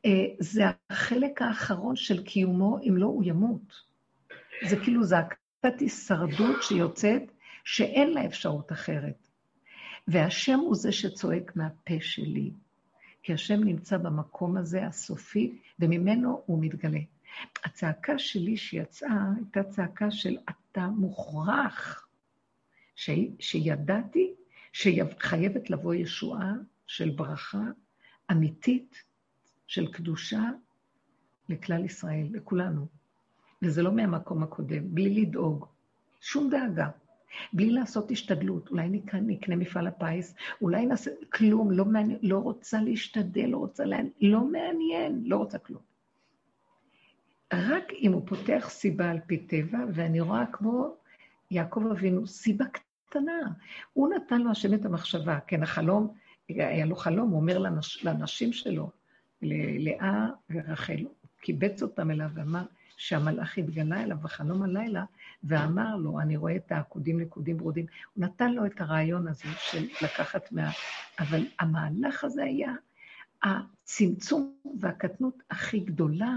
אה, 0.04 0.24
זה 0.38 0.62
החלק 0.90 1.42
האחרון 1.42 1.96
של 1.96 2.22
קיומו, 2.22 2.78
אם 2.88 2.96
לא, 2.96 3.06
הוא 3.06 3.24
ימות. 3.26 3.72
זה 4.68 4.76
כאילו 4.76 5.04
זעקת 5.04 5.80
הישרדות 5.80 6.62
שיוצאת, 6.62 7.22
שאין 7.64 8.10
לה 8.10 8.26
אפשרות 8.26 8.72
אחרת. 8.72 9.28
והשם 10.08 10.58
הוא 10.58 10.74
זה 10.74 10.92
שצועק 10.92 11.56
מהפה 11.56 11.94
שלי, 12.00 12.50
כי 13.22 13.32
השם 13.32 13.64
נמצא 13.64 13.96
במקום 13.96 14.56
הזה 14.56 14.86
הסופי, 14.86 15.58
וממנו 15.78 16.42
הוא 16.46 16.58
מתגלה. 16.62 17.00
הצעקה 17.64 18.18
שלי 18.18 18.56
שיצאה 18.56 19.24
הייתה 19.36 19.62
צעקה 19.62 20.10
של 20.10 20.36
אתה 20.50 20.86
מוכרח, 20.86 22.08
ש... 22.94 23.10
שידעתי 23.38 24.34
שחייבת 24.72 25.70
לבוא 25.70 25.94
ישועה 25.94 26.52
של 26.86 27.10
ברכה 27.10 27.62
אמיתית, 28.30 29.02
של 29.66 29.92
קדושה 29.92 30.50
לכלל 31.48 31.84
ישראל, 31.84 32.26
לכולנו. 32.32 32.86
וזה 33.62 33.82
לא 33.82 33.92
מהמקום 33.92 34.42
הקודם, 34.42 34.94
בלי 34.94 35.20
לדאוג, 35.20 35.66
שום 36.20 36.50
דאגה. 36.50 36.88
בלי 37.52 37.70
לעשות 37.70 38.10
השתדלות, 38.10 38.70
אולי 38.70 38.88
נקנה, 38.88 39.20
נקנה 39.20 39.56
מפעל 39.56 39.86
הפיס, 39.86 40.34
אולי 40.60 40.86
נעשה 40.86 41.10
כלום, 41.32 41.70
לא, 41.70 41.84
מעניין, 41.84 42.18
לא 42.22 42.38
רוצה 42.38 42.80
להשתדל, 42.80 43.46
לא 43.46 43.56
רוצה 43.56 43.84
לעניין, 43.84 44.12
לא 44.20 44.44
מעניין, 44.44 45.22
לא 45.24 45.36
רוצה 45.36 45.58
כלום. 45.58 45.91
רק 47.52 47.92
אם 47.92 48.12
הוא 48.12 48.22
פותח 48.26 48.66
סיבה 48.68 49.10
על 49.10 49.18
פי 49.26 49.38
טבע, 49.38 49.78
ואני 49.94 50.20
רואה 50.20 50.46
כמו 50.52 50.94
יעקב 51.50 51.84
אבינו, 51.92 52.26
סיבה 52.26 52.64
קטנה. 52.72 53.40
הוא 53.92 54.08
נתן 54.14 54.40
לו 54.40 54.50
השם 54.50 54.74
את 54.74 54.84
המחשבה, 54.84 55.38
כן, 55.46 55.62
החלום, 55.62 56.14
היה 56.48 56.86
לו 56.86 56.96
חלום, 56.96 57.30
הוא 57.30 57.40
אומר 57.40 57.58
לנש, 57.58 58.04
לנשים 58.04 58.52
שלו, 58.52 58.90
ללאה 59.42 60.26
ורחל, 60.50 60.98
הוא 61.02 61.28
קיבץ 61.40 61.82
אותם 61.82 62.10
אליו 62.10 62.30
ואמר 62.34 62.62
שהמלאך 62.96 63.58
התגלה 63.58 64.02
אליו 64.02 64.16
בחלום 64.22 64.62
הלילה, 64.62 65.04
ואמר 65.44 65.96
לו, 65.96 66.20
אני 66.20 66.36
רואה 66.36 66.56
את 66.56 66.72
העקודים 66.72 67.20
נקודים 67.20 67.56
ברודים. 67.56 67.86
הוא 68.14 68.24
נתן 68.24 68.52
לו 68.52 68.66
את 68.66 68.80
הרעיון 68.80 69.28
הזה 69.28 69.48
של 69.70 69.86
לקחת 70.02 70.52
מה... 70.52 70.70
אבל 71.18 71.46
המהלך 71.58 72.24
הזה 72.24 72.44
היה 72.44 72.72
הצמצום 73.42 74.54
והקטנות 74.80 75.42
הכי 75.50 75.80
גדולה 75.80 76.34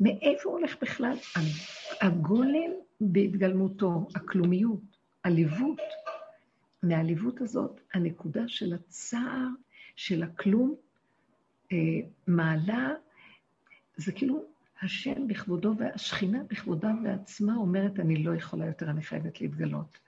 מאיפה 0.00 0.50
הולך 0.50 0.76
בכלל 0.82 1.16
הגולם 2.00 2.70
בהתגלמותו, 3.00 4.06
הכלומיות, 4.14 4.80
עליבות. 5.22 5.80
מהעליבות 6.84 7.40
הזאת, 7.40 7.80
הנקודה 7.94 8.48
של 8.48 8.74
הצער, 8.74 9.48
של 9.96 10.22
הכלום, 10.22 10.74
אה, 11.72 11.76
מעלה, 12.26 12.90
זה 13.96 14.12
כאילו 14.12 14.44
השם 14.82 15.28
בכבודו 15.28 15.74
והשכינה 15.78 16.38
בכבודה 16.48 16.92
ועצמה 17.04 17.56
אומרת, 17.56 18.00
אני 18.00 18.24
לא 18.24 18.34
יכולה 18.34 18.66
יותר, 18.66 18.90
אני 18.90 19.02
חייבת 19.02 19.40
להתגלות. 19.40 19.98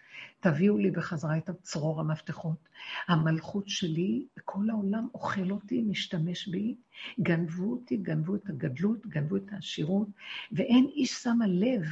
תביאו 0.40 0.78
לי 0.78 0.90
בחזרה 0.90 1.38
את 1.38 1.50
צרור 1.62 2.00
המפתחות. 2.00 2.68
המלכות 3.08 3.68
שלי, 3.68 4.26
כל 4.44 4.70
העולם 4.70 5.08
אוכל 5.14 5.50
אותי, 5.50 5.82
משתמש 5.82 6.48
בי, 6.48 6.76
גנבו 7.20 7.72
אותי, 7.72 7.96
גנבו 7.96 8.34
את 8.34 8.48
הגדלות, 8.48 9.06
גנבו 9.06 9.36
את 9.36 9.52
העשירות, 9.52 10.08
ואין 10.52 10.86
איש 10.94 11.12
שם 11.12 11.38
לב. 11.46 11.82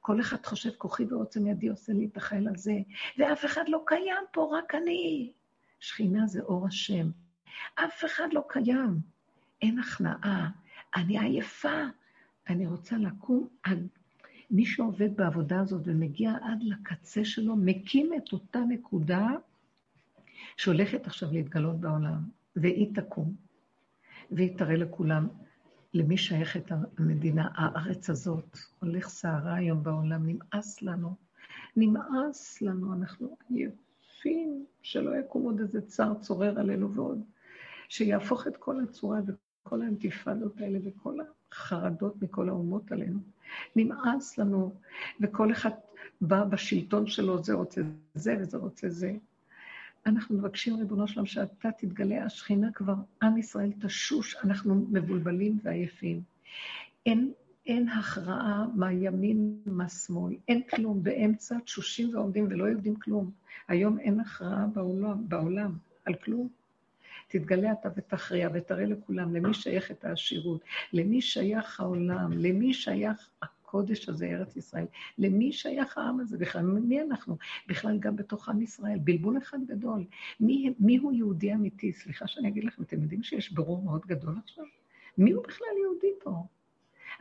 כל 0.00 0.20
אחד 0.20 0.46
חושב, 0.46 0.70
כוחי 0.78 1.04
ועוצם 1.04 1.46
ידי 1.46 1.68
עושה 1.68 1.92
לי 1.92 2.06
את 2.12 2.16
החיל 2.16 2.48
הזה, 2.48 2.74
ואף 3.18 3.44
אחד 3.44 3.64
לא 3.68 3.82
קיים 3.86 4.24
פה, 4.32 4.58
רק 4.58 4.74
אני. 4.74 5.32
שכינה 5.80 6.26
זה 6.26 6.40
אור 6.40 6.66
השם. 6.66 7.10
אף 7.74 8.04
אחד 8.04 8.28
לא 8.32 8.44
קיים. 8.48 9.00
אין 9.62 9.78
הכנעה. 9.78 10.50
אני 10.96 11.18
עייפה. 11.18 11.82
אני 12.48 12.66
רוצה 12.66 12.96
לקום. 12.96 13.48
מי 14.52 14.66
שעובד 14.66 15.16
בעבודה 15.16 15.60
הזאת 15.60 15.82
ומגיע 15.84 16.32
עד 16.42 16.62
לקצה 16.62 17.24
שלו, 17.24 17.56
מקים 17.56 18.10
את 18.16 18.32
אותה 18.32 18.60
נקודה 18.68 19.28
שהולכת 20.56 21.06
עכשיו 21.06 21.32
להתגלות 21.32 21.80
בעולם, 21.80 22.18
והיא 22.56 22.94
תקום, 22.94 23.34
והיא 24.30 24.58
תראה 24.58 24.76
לכולם 24.76 25.28
למי 25.94 26.16
שייכת 26.16 26.72
המדינה, 26.98 27.48
הארץ 27.54 28.10
הזאת. 28.10 28.58
הולך 28.80 29.08
סערה 29.08 29.54
היום 29.54 29.82
בעולם, 29.82 30.22
נמאס 30.26 30.82
לנו. 30.82 31.14
נמאס 31.76 32.62
לנו, 32.62 32.92
אנחנו 32.92 33.36
עייפים, 33.48 34.66
שלא 34.82 35.16
יקום 35.16 35.42
עוד 35.42 35.60
איזה 35.60 35.80
צר 35.80 36.14
צורר 36.14 36.60
עלינו 36.60 36.94
ועוד, 36.94 37.22
שיהפוך 37.88 38.46
את 38.46 38.56
כל 38.56 38.80
הצורה 38.80 39.20
וכל 39.26 39.82
האינתיפאדות 39.82 40.60
האלה 40.60 40.78
וכל 40.84 41.20
החרדות 41.52 42.22
מכל 42.22 42.48
האומות 42.48 42.92
עלינו. 42.92 43.18
נמאס 43.76 44.38
לנו, 44.38 44.74
וכל 45.20 45.52
אחד 45.52 45.70
בא 46.20 46.44
בשלטון 46.44 47.06
שלו, 47.06 47.44
זה 47.44 47.52
רוצה 47.52 47.80
זה 48.14 48.36
וזה 48.40 48.56
רוצה 48.56 48.88
זה. 48.88 49.12
אנחנו 50.06 50.38
מבקשים, 50.38 50.76
ריבונו 50.76 51.08
שלום, 51.08 51.26
שאתה 51.26 51.70
תתגלה, 51.72 52.24
השכינה 52.24 52.72
כבר, 52.72 52.94
עם 53.22 53.38
ישראל 53.38 53.72
תשוש, 53.80 54.36
אנחנו 54.44 54.86
מבולבלים 54.90 55.58
ועייפים. 55.62 56.22
אין, 57.06 57.32
אין 57.66 57.88
הכרעה 57.88 58.66
מה 58.74 58.92
ימין, 58.92 59.56
מה 59.66 59.88
שמאל, 59.88 60.36
אין 60.48 60.62
כלום, 60.62 61.02
באמצע 61.02 61.58
תשושים 61.58 62.14
ועומדים 62.14 62.46
ולא 62.50 62.64
יודעים 62.64 62.96
כלום. 62.96 63.30
היום 63.68 63.98
אין 63.98 64.20
הכרעה 64.20 64.66
בעולם, 64.66 65.28
בעולם 65.28 65.72
על 66.04 66.14
כלום. 66.14 66.48
תתגלה 67.32 67.72
אתה 67.72 67.88
ותכריע 67.96 68.48
ותראה 68.54 68.86
לכולם 68.86 69.34
למי 69.34 69.54
שייכת 69.54 70.04
העשירות, 70.04 70.60
למי 70.92 71.20
שייך 71.20 71.80
העולם, 71.80 72.32
למי 72.32 72.74
שייך 72.74 73.30
הקודש 73.42 74.08
הזה, 74.08 74.26
ארץ 74.26 74.56
ישראל. 74.56 74.86
למי 75.18 75.52
שייך 75.52 75.98
העם 75.98 76.20
הזה 76.20 76.38
בכלל? 76.38 76.62
מי 76.62 77.02
אנחנו? 77.02 77.36
בכלל 77.68 77.98
גם 77.98 78.16
בתוך 78.16 78.48
עם 78.48 78.62
ישראל. 78.62 78.98
בלבול 78.98 79.38
אחד 79.38 79.58
גדול. 79.66 80.04
מי, 80.40 80.74
מי 80.78 80.96
הוא 80.96 81.12
יהודי 81.12 81.54
אמיתי? 81.54 81.92
סליחה 81.92 82.26
שאני 82.26 82.48
אגיד 82.48 82.64
לכם, 82.64 82.82
אתם 82.82 83.02
יודעים 83.02 83.22
שיש 83.22 83.52
ברור 83.52 83.82
מאוד 83.82 84.02
גדול 84.06 84.34
עכשיו? 84.44 84.64
מי 85.18 85.30
הוא 85.30 85.44
בכלל 85.44 85.66
יהודי 85.82 86.12
פה? 86.22 86.46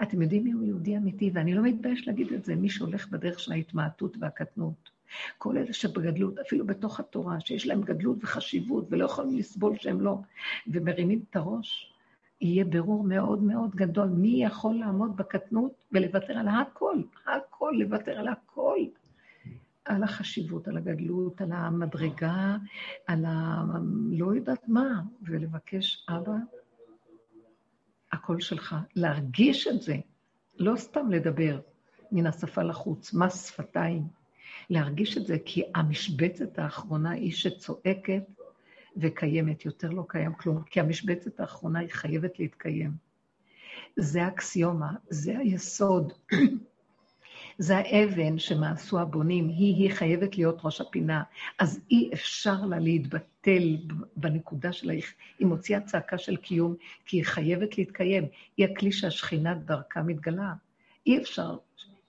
אתם 0.01 0.21
יודעים 0.21 0.43
מי 0.43 0.51
הוא 0.51 0.63
יהודי 0.63 0.97
אמיתי, 0.97 1.31
ואני 1.33 1.53
לא 1.53 1.63
מתבייש 1.63 2.07
להגיד 2.07 2.33
את 2.33 2.45
זה, 2.45 2.55
מי 2.55 2.69
שהולך 2.69 3.09
בדרך 3.09 3.39
של 3.39 3.51
ההתמעטות 3.51 4.17
והקטנות. 4.19 4.90
כל 5.37 5.57
אלה 5.57 5.73
שבגדלות, 5.73 6.39
אפילו 6.39 6.65
בתוך 6.65 6.99
התורה, 6.99 7.39
שיש 7.39 7.67
להם 7.67 7.81
גדלות 7.81 8.17
וחשיבות 8.23 8.85
ולא 8.89 9.05
יכולים 9.05 9.37
לסבול 9.37 9.77
שהם 9.77 10.01
לא, 10.01 10.17
ומרימים 10.67 11.23
את 11.29 11.35
הראש, 11.35 11.93
יהיה 12.41 12.65
ברור 12.65 13.03
מאוד 13.03 13.43
מאוד 13.43 13.75
גדול 13.75 14.07
מי 14.07 14.43
יכול 14.43 14.75
לעמוד 14.75 15.17
בקטנות 15.17 15.71
ולוותר 15.91 16.37
על 16.37 16.47
הכל, 16.47 17.01
הכל, 17.27 17.73
לוותר 17.79 18.19
על 18.19 18.27
הכל. 18.27 18.77
על 19.85 20.03
החשיבות, 20.03 20.67
על 20.67 20.77
הגדלות, 20.77 21.41
על 21.41 21.51
המדרגה, 21.51 22.57
על 23.07 23.25
ה... 23.25 23.63
לא 24.11 24.35
יודעת 24.35 24.67
מה, 24.67 25.01
ולבקש, 25.21 26.05
אבא, 26.09 26.35
הכל 28.11 28.39
שלך. 28.39 28.75
להרגיש 28.95 29.67
את 29.67 29.81
זה, 29.81 29.95
לא 30.57 30.75
סתם 30.75 31.11
לדבר 31.11 31.59
מן 32.11 32.27
השפה 32.27 32.63
לחוץ, 32.63 33.13
מס 33.13 33.45
שפתיים. 33.47 34.20
להרגיש 34.69 35.17
את 35.17 35.25
זה, 35.25 35.37
כי 35.45 35.63
המשבצת 35.75 36.59
האחרונה 36.59 37.11
היא 37.11 37.31
שצועקת 37.31 38.23
וקיימת, 38.97 39.65
יותר 39.65 39.89
לא 39.89 40.05
קיים 40.07 40.33
כלום, 40.33 40.63
כי 40.63 40.79
המשבצת 40.79 41.39
האחרונה 41.39 41.79
היא 41.79 41.89
חייבת 41.89 42.39
להתקיים. 42.39 42.91
זה 43.95 44.23
האקסיומה, 44.23 44.91
זה 45.09 45.37
היסוד, 45.37 46.13
זה 47.57 47.77
האבן 47.77 48.39
שמעשו 48.39 48.99
הבונים, 48.99 49.47
היא-היא 49.47 49.91
חייבת 49.91 50.37
להיות 50.37 50.59
ראש 50.63 50.81
הפינה. 50.81 51.23
אז 51.59 51.79
אי 51.91 52.09
אפשר 52.13 52.65
לה 52.65 52.79
להתבטל 52.79 53.77
בנקודה 54.15 54.73
שלה, 54.73 54.93
היא 55.39 55.47
מוציאה 55.47 55.81
צעקה 55.81 56.17
של 56.17 56.35
קיום, 56.35 56.75
כי 57.05 57.17
היא 57.17 57.25
חייבת 57.25 57.77
להתקיים. 57.77 58.27
היא 58.57 58.65
הכלי 58.65 58.91
שהשכינה 58.91 59.53
דרכה 59.53 60.01
מתגלה. 60.01 60.53
אי 61.05 61.17
אפשר, 61.17 61.57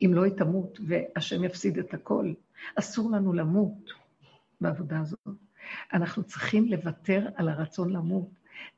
אם 0.05 0.15
לא 0.15 0.25
היא 0.25 0.33
תמות 0.33 0.79
והשם 0.87 1.45
יפסיד 1.45 1.79
את 1.79 1.95
הכל. 1.95 2.33
אסור 2.75 3.11
לנו 3.11 3.33
למות 3.33 3.91
בעבודה 4.61 5.01
הזאת. 5.01 5.19
אנחנו 5.93 6.23
צריכים 6.23 6.69
לוותר 6.69 7.29
על 7.37 7.49
הרצון 7.49 7.93
למות. 7.93 8.29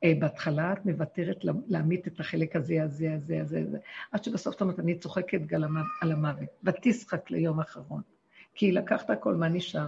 אה, 0.03 0.13
בהתחלה 0.19 0.73
את 0.73 0.85
מוותרת 0.85 1.45
להמית 1.67 2.07
את 2.07 2.19
החלק 2.19 2.55
הזה, 2.55 2.83
הזה, 2.83 3.13
הזה, 3.13 3.41
הזה, 3.41 3.59
הזה, 3.67 3.77
עד 4.11 4.23
שבסוף 4.23 4.61
אומרת, 4.61 4.79
אני 4.79 4.99
צוחקת 4.99 5.39
על 6.01 6.11
המוות, 6.11 6.49
ותשחק 6.63 7.31
ליום 7.31 7.59
אחרון. 7.59 8.01
כי 8.55 8.71
לקחת 8.71 9.09
הכל, 9.09 9.35
מה 9.35 9.47
נשאר? 9.47 9.87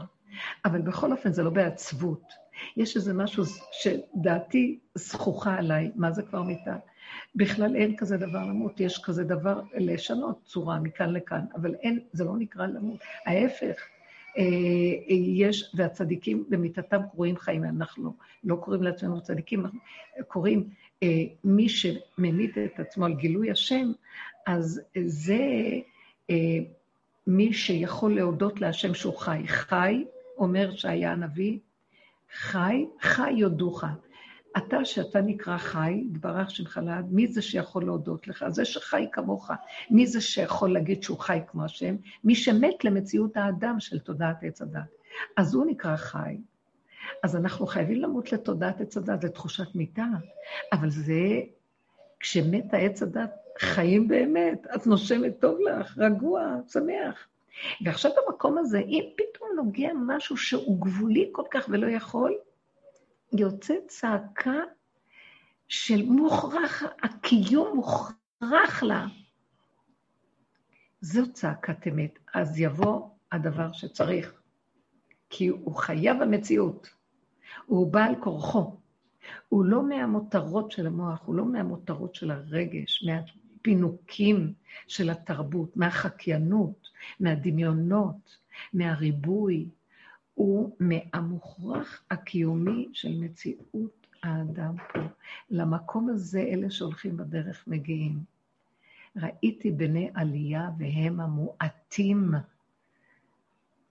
אבל 0.65 0.81
בכל 0.81 1.11
אופן 1.11 1.33
זה 1.33 1.43
לא 1.43 1.49
בעצבות. 1.49 2.33
יש 2.77 2.95
איזה 2.95 3.13
משהו 3.13 3.43
שדעתי 3.71 4.79
זכוכה 4.95 5.55
עליי, 5.55 5.91
מה 5.95 6.11
זה 6.11 6.21
כבר 6.23 6.41
מיטה? 6.41 6.77
בכלל 7.38 7.75
אין 7.75 7.95
כזה 7.95 8.17
דבר 8.17 8.43
למות, 8.43 8.79
יש 8.79 9.01
כזה 9.03 9.23
דבר 9.23 9.61
לשנות 9.77 10.39
צורה 10.45 10.79
מכאן 10.79 11.13
לכאן, 11.13 11.41
אבל 11.55 11.75
אין, 11.75 11.99
זה 12.11 12.23
לא 12.23 12.38
נקרא 12.38 12.67
למות. 12.67 12.99
ההפך, 13.25 13.75
אה, 14.38 14.43
יש, 15.09 15.71
והצדיקים 15.75 16.43
במיתתם 16.49 17.01
קרויים 17.11 17.38
חיים, 17.38 17.63
אנחנו 17.63 18.13
לא 18.43 18.55
קוראים 18.55 18.83
לעצמנו 18.83 19.21
צדיקים, 19.21 19.65
אנחנו 19.65 19.79
קוראים 20.27 20.69
אה, 21.03 21.23
מי 21.43 21.69
שממית 21.69 22.57
את 22.57 22.79
עצמו 22.79 23.05
על 23.05 23.13
גילוי 23.13 23.51
השם, 23.51 23.91
אז 24.47 24.81
זה 25.05 25.39
אה, 26.29 26.57
מי 27.27 27.53
שיכול 27.53 28.15
להודות 28.15 28.61
להשם 28.61 28.93
שהוא 28.93 29.17
חי. 29.17 29.43
חי, 29.47 30.05
אומר 30.38 30.75
שהיה 30.75 31.11
הנביא, 31.11 31.57
חי, 32.33 32.85
חי 33.01 33.31
יודוך. 33.31 33.83
אתה, 34.57 34.85
שאתה 34.85 35.21
נקרא 35.21 35.57
חי, 35.57 36.03
דברך 36.11 36.51
שמך 36.51 36.79
לעד, 36.83 37.13
מי 37.13 37.27
זה 37.27 37.41
שיכול 37.41 37.85
להודות 37.85 38.27
לך? 38.27 38.45
זה 38.49 38.65
שחי 38.65 39.07
כמוך. 39.11 39.51
מי 39.89 40.07
זה 40.07 40.21
שיכול 40.21 40.73
להגיד 40.73 41.03
שהוא 41.03 41.19
חי 41.19 41.39
כמו 41.47 41.63
השם? 41.63 41.95
מי 42.23 42.35
שמת 42.35 42.83
למציאות 42.83 43.37
האדם 43.37 43.79
של 43.79 43.99
תודעת 43.99 44.43
עץ 44.43 44.61
הדת. 44.61 44.81
אז 45.37 45.55
הוא 45.55 45.65
נקרא 45.65 45.95
חי. 45.95 46.37
אז 47.23 47.35
אנחנו 47.35 47.67
חייבים 47.67 48.01
למות 48.01 48.31
לתודעת 48.31 48.81
עץ 48.81 48.97
הדת, 48.97 49.21
זו 49.21 49.29
תחושת 49.29 49.75
מיתה, 49.75 50.05
אבל 50.73 50.89
זה, 50.89 51.41
כשמת 52.19 52.73
העץ 52.73 53.03
הדת, 53.03 53.31
חיים 53.59 54.07
באמת, 54.07 54.67
את 54.75 54.87
נושמת 54.87 55.39
טוב 55.39 55.59
לך, 55.59 55.97
רגוע, 55.97 56.55
שמח. 56.67 57.27
ועכשיו 57.85 58.11
במקום 58.27 58.57
הזה, 58.57 58.79
אם 58.79 59.03
פתאום 59.17 59.49
נוגע 59.55 59.89
משהו 60.07 60.37
שהוא 60.37 60.81
גבולי 60.81 61.29
כל 61.31 61.43
כך 61.51 61.65
ולא 61.69 61.87
יכול, 61.87 62.33
יוצאת 63.34 63.88
צעקה 63.88 64.59
של 65.67 66.05
מוכרח, 66.05 66.84
הקיום 67.03 67.75
מוכרח 67.75 68.84
לה. 68.84 69.05
זו 71.01 71.34
צעקת 71.34 71.88
אמת. 71.88 72.19
אז 72.34 72.59
יבוא 72.59 73.09
הדבר 73.32 73.71
שצריך, 73.73 74.41
כי 75.30 75.47
הוא 75.47 75.75
חייב 75.75 76.21
המציאות. 76.21 76.89
הוא 77.65 77.93
בעל 77.93 78.15
כורחו. 78.19 78.78
הוא 79.49 79.65
לא 79.65 79.84
מהמותרות 79.84 80.71
של 80.71 80.88
המוח, 80.88 81.21
הוא 81.25 81.36
לא 81.36 81.45
מהמותרות 81.45 82.15
של 82.15 82.32
הרגש, 82.32 83.03
מהפינוקים 83.03 84.53
של 84.88 85.09
התרבות, 85.09 85.78
מהחקיינות, 85.78 86.89
מהדמיונות, 87.19 88.38
מהריבוי, 88.73 89.69
הוא 90.38 90.75
מהמוכרח 90.79 92.01
הקיומי 92.11 92.88
של 92.93 93.19
מציאות 93.19 94.07
האדם 94.23 94.75
פה. 94.93 94.99
למקום 95.49 96.09
הזה 96.09 96.39
אלה 96.39 96.71
שהולכים 96.71 97.17
בדרך 97.17 97.63
מגיעים. 97.67 98.19
ראיתי 99.15 99.71
בני 99.71 100.09
עלייה 100.13 100.69
והם 100.79 101.19
המועטים. 101.19 102.31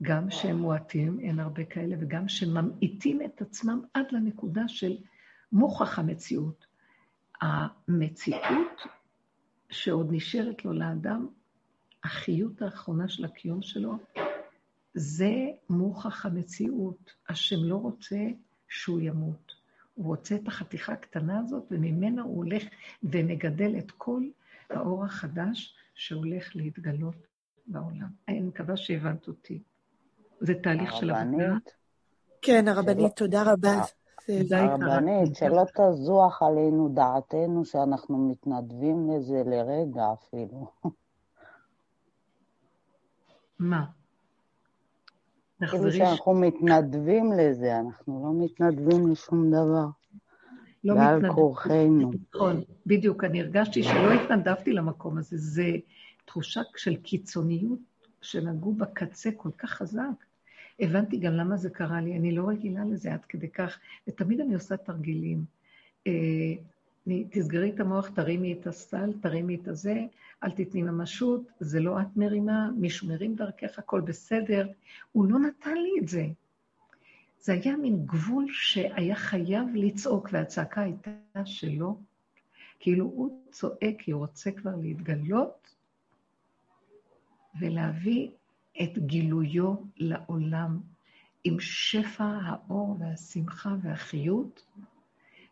גם 0.03 0.31
שהם 0.31 0.57
מועטים, 0.57 1.21
אין 1.21 1.41
הרבה 1.41 1.65
כאלה, 1.65 1.97
וגם 2.01 2.29
שממעיטים 2.29 3.23
את 3.23 3.43
עצמם 3.43 3.81
עד 3.95 4.07
לנקודה 4.13 4.69
של 4.69 4.97
מוכח 5.53 5.99
המציאות. 5.99 6.67
המציאות 7.41 8.81
שעוד 9.71 10.09
נשארת 10.11 10.65
לו 10.65 10.73
לאדם, 10.73 11.27
החיות 12.05 12.63
האחרונה 12.63 13.09
של 13.09 13.25
הקיום 13.25 13.63
שלו, 13.63 13.99
זה 14.99 15.33
מוכח 15.71 16.27
המציאות. 16.27 17.13
השם 17.29 17.57
לא 17.61 17.77
רוצה 17.77 18.17
שהוא 18.69 19.01
ימות. 19.01 19.53
הוא 19.95 20.07
רוצה 20.07 20.35
את 20.35 20.49
החתיכה 20.49 20.93
הקטנה 20.93 21.41
הזאת, 21.41 21.65
וממנה 21.71 22.23
הוא 22.23 22.37
הולך 22.37 22.63
ומגדל 23.03 23.79
את 23.79 23.91
כל 23.91 24.23
האור 24.71 25.05
החדש 25.05 25.77
שהולך 25.95 26.57
להתגלות 26.57 27.17
בעולם. 27.67 28.09
אני 28.29 28.41
מקווה 28.41 28.77
שהבנת 28.77 29.29
אותי. 29.29 29.63
זה 30.41 30.55
תהליך 30.63 30.97
של 30.97 31.11
עבודה. 31.11 31.55
כן, 32.43 32.69
הרבנית, 32.69 33.17
תודה 33.17 33.53
רבה. 33.53 33.81
הרבנית, 34.51 35.35
שלא 35.35 35.63
תזוח 35.77 36.43
עלינו 36.43 36.89
דעתנו 36.95 37.65
שאנחנו 37.65 38.29
מתנדבים 38.29 39.11
לזה 39.11 39.43
לרגע 39.47 40.05
אפילו. 40.13 40.71
מה? 43.59 43.85
כאילו 45.61 45.93
שאנחנו 45.93 46.35
מתנדבים 46.35 47.33
לזה, 47.33 47.81
אנחנו 47.81 48.23
לא 48.25 48.45
מתנדבים 48.45 49.13
לשום 49.13 49.51
דבר. 49.51 49.87
לא 50.85 50.95
מתנדבים. 50.95 51.23
ועל 51.23 51.35
כורחנו. 51.35 52.11
נכון, 52.35 52.63
בדיוק. 52.87 53.25
אני 53.25 53.41
הרגשתי 53.41 53.83
שלא 53.83 54.13
התנדבתי 54.13 54.73
למקום 54.73 55.19
הזה. 55.19 55.37
זו 55.37 55.63
תחושה 56.25 56.61
של 56.77 56.97
קיצוניות 56.97 57.79
שנגעו 58.21 58.73
בקצה 58.73 59.31
כל 59.37 59.51
כך 59.59 59.71
חזק. 59.71 60.25
הבנתי 60.81 61.17
גם 61.17 61.33
למה 61.33 61.57
זה 61.57 61.71
קרה 61.71 62.01
לי, 62.01 62.17
אני 62.17 62.33
לא 62.33 62.49
רגילה 62.49 62.85
לזה 62.85 63.13
עד 63.15 63.25
כדי 63.29 63.49
כך, 63.49 63.79
ותמיד 64.09 64.41
אני 64.41 64.55
עושה 64.55 64.77
תרגילים. 64.77 65.45
תסגרי 67.31 67.71
את 67.71 67.81
המוח, 67.81 68.09
תרימי 68.09 68.53
את 68.53 68.67
הסל, 68.67 69.13
תרימי 69.21 69.55
את 69.55 69.69
הזה, 69.69 70.05
אל 70.45 70.51
תתני 70.51 70.83
ממשות, 70.83 71.43
זה 71.61 71.81
לא 71.81 72.01
את 72.01 72.17
מרימה, 72.17 72.71
מישהו 72.77 73.09
מרים 73.09 73.35
דרכך, 73.35 73.79
הכל 73.79 74.01
בסדר. 74.01 74.69
הוא 75.13 75.27
לא 75.27 75.39
נתן 75.39 75.75
לי 75.75 75.91
את 76.03 76.09
זה. 76.09 76.27
זה 77.41 77.53
היה 77.53 77.77
מין 77.77 78.07
גבול 78.07 78.47
שהיה 78.51 79.15
חייב 79.15 79.69
לצעוק, 79.75 80.29
והצעקה 80.33 80.83
הייתה 80.83 81.11
שלו, 81.45 81.99
כאילו 82.81 83.05
הוא 83.05 83.43
צועק 83.51 83.95
כי 83.99 84.11
הוא 84.11 84.21
רוצה 84.21 84.51
כבר 84.51 84.77
להתגלות 84.77 85.75
ולהביא 87.61 88.29
את 88.83 88.99
גילויו 88.99 89.75
לעולם 89.97 90.81
עם 91.45 91.61
שפע 91.61 92.39
האור 92.43 92.97
והשמחה 93.01 93.75
והחיות, 93.83 94.67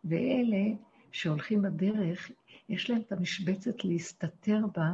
ואלה 0.05 0.67
שהולכים 1.15 1.63
בדרך, 1.63 2.31
יש 2.69 2.91
להם 2.91 3.01
את 3.01 3.13
המשבצת 3.13 3.85
להסתתר 3.85 4.61
בה, 4.77 4.91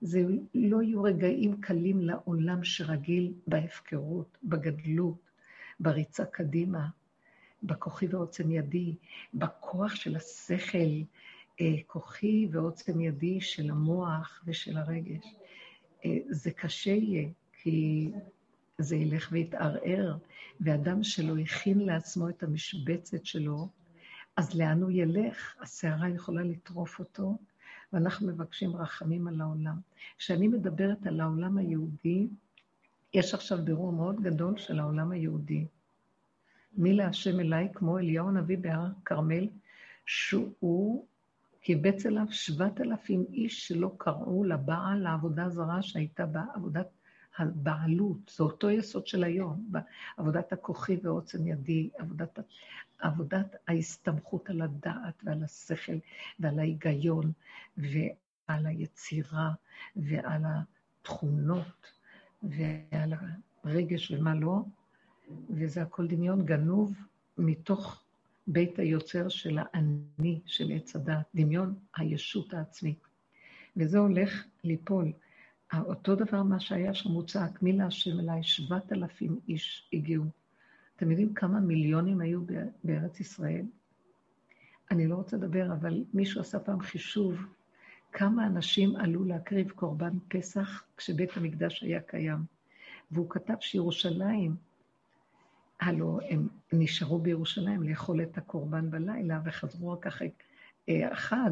זה 0.00 0.22
לא 0.54 0.82
יהיו 0.82 1.02
רגעים 1.02 1.60
קלים 1.60 2.00
לעולם 2.00 2.64
שרגיל 2.64 3.32
בהפקרות, 3.46 4.38
בגדלות, 4.44 5.30
בריצה 5.80 6.24
קדימה, 6.24 6.88
בכוחי 7.62 8.06
ועוצם 8.06 8.50
ידי, 8.50 8.94
בכוח 9.34 9.94
של 9.94 10.16
השכל, 10.16 11.02
אה, 11.60 11.74
כוחי 11.86 12.48
ועוצם 12.50 13.00
ידי 13.00 13.40
של 13.40 13.70
המוח 13.70 14.42
ושל 14.46 14.76
הרגש. 14.76 15.34
אה, 16.04 16.18
זה 16.28 16.50
קשה 16.50 16.90
יהיה, 16.90 17.28
כי 17.52 18.08
זה 18.78 18.96
ילך 18.96 19.28
ויתערער, 19.32 20.16
ואדם 20.60 21.02
שלא 21.02 21.38
הכין 21.38 21.78
לעצמו 21.78 22.28
את 22.28 22.42
המשבצת 22.42 23.26
שלו, 23.26 23.68
אז 24.36 24.54
לאן 24.54 24.82
הוא 24.82 24.90
ילך? 24.90 25.56
הסערה 25.60 26.08
יכולה 26.08 26.42
לטרוף 26.42 26.98
אותו, 26.98 27.38
ואנחנו 27.92 28.26
מבקשים 28.26 28.76
רחמים 28.76 29.28
על 29.28 29.40
העולם. 29.40 29.76
כשאני 30.18 30.48
מדברת 30.48 31.06
על 31.06 31.20
העולם 31.20 31.58
היהודי, 31.58 32.28
יש 33.14 33.34
עכשיו 33.34 33.58
בירור 33.64 33.92
מאוד 33.92 34.20
גדול 34.20 34.58
של 34.58 34.80
העולם 34.80 35.10
היהודי. 35.10 35.66
מי 36.72 36.92
להשם 36.92 37.40
אליי 37.40 37.68
כמו 37.74 37.98
אליהו 37.98 38.28
הנביא 38.28 38.58
בהר 38.58 38.86
כרמל, 39.04 39.48
שהוא 40.06 41.06
קיבץ 41.60 42.06
אליו 42.06 42.26
שבעת 42.30 42.80
אלפים 42.80 43.24
איש 43.32 43.68
שלא 43.68 43.94
קראו 43.98 44.44
לבעל 44.44 44.98
לעבודה 44.98 45.48
זרה 45.48 45.82
שהייתה 45.82 46.26
בה 46.26 46.42
עבודת 46.54 46.86
הבעלות, 47.38 48.32
זה 48.36 48.44
אותו 48.44 48.70
יסוד 48.70 49.06
של 49.06 49.24
היום, 49.24 49.72
עבודת 50.16 50.52
הכוחי 50.52 50.96
ועוצם 51.02 51.46
ידי, 51.46 51.90
עבודת, 51.98 52.38
עבודת 52.98 53.56
ההסתמכות 53.68 54.50
על 54.50 54.62
הדעת 54.62 55.22
ועל 55.24 55.44
השכל 55.44 55.96
ועל 56.40 56.58
ההיגיון 56.58 57.32
ועל 57.76 58.66
היצירה 58.66 59.52
ועל 59.96 60.42
התכונות 60.44 61.86
ועל 62.42 63.12
הרגש 63.64 64.10
ומה 64.10 64.34
לא, 64.34 64.62
וזה 65.50 65.82
הכל 65.82 66.06
דמיון 66.06 66.44
גנוב 66.44 66.94
מתוך 67.38 68.02
בית 68.46 68.78
היוצר 68.78 69.28
של 69.28 69.58
האני, 69.60 70.40
של 70.46 70.72
עץ 70.74 70.96
הדת, 70.96 71.26
דמיון 71.34 71.74
הישות 71.96 72.54
העצמי. 72.54 72.94
וזה 73.76 73.98
הולך 73.98 74.44
ליפול. 74.64 75.12
אותו 75.74 76.14
דבר 76.14 76.42
מה 76.42 76.60
שהיה 76.60 76.94
שם 76.94 77.10
מוצק, 77.10 77.62
מי 77.62 77.72
להשם 77.72 78.20
אליי, 78.20 78.42
שבעת 78.42 78.92
אלפים 78.92 79.40
איש 79.48 79.88
הגיעו. 79.92 80.24
אתם 80.96 81.10
יודעים 81.10 81.34
כמה 81.34 81.60
מיליונים 81.60 82.20
היו 82.20 82.40
בארץ 82.84 83.20
ישראל? 83.20 83.66
אני 84.90 85.06
לא 85.06 85.14
רוצה 85.14 85.36
לדבר, 85.36 85.72
אבל 85.72 86.04
מישהו 86.14 86.40
עשה 86.40 86.58
פעם 86.58 86.80
חישוב 86.80 87.46
כמה 88.12 88.46
אנשים 88.46 88.96
עלו 88.96 89.24
להקריב 89.24 89.70
קורבן 89.70 90.18
פסח 90.28 90.84
כשבית 90.96 91.36
המקדש 91.36 91.82
היה 91.82 92.00
קיים. 92.00 92.38
והוא 93.10 93.30
כתב 93.30 93.54
שירושלים, 93.60 94.56
הלו 95.80 96.18
הם 96.30 96.48
נשארו 96.72 97.18
בירושלים 97.18 97.82
לאכול 97.82 98.22
את 98.22 98.38
הקורבן 98.38 98.90
בלילה 98.90 99.40
וחזרו 99.44 99.92
רק 99.92 100.06
אחרי 100.06 100.30
אה, 100.88 101.12
החג, 101.12 101.50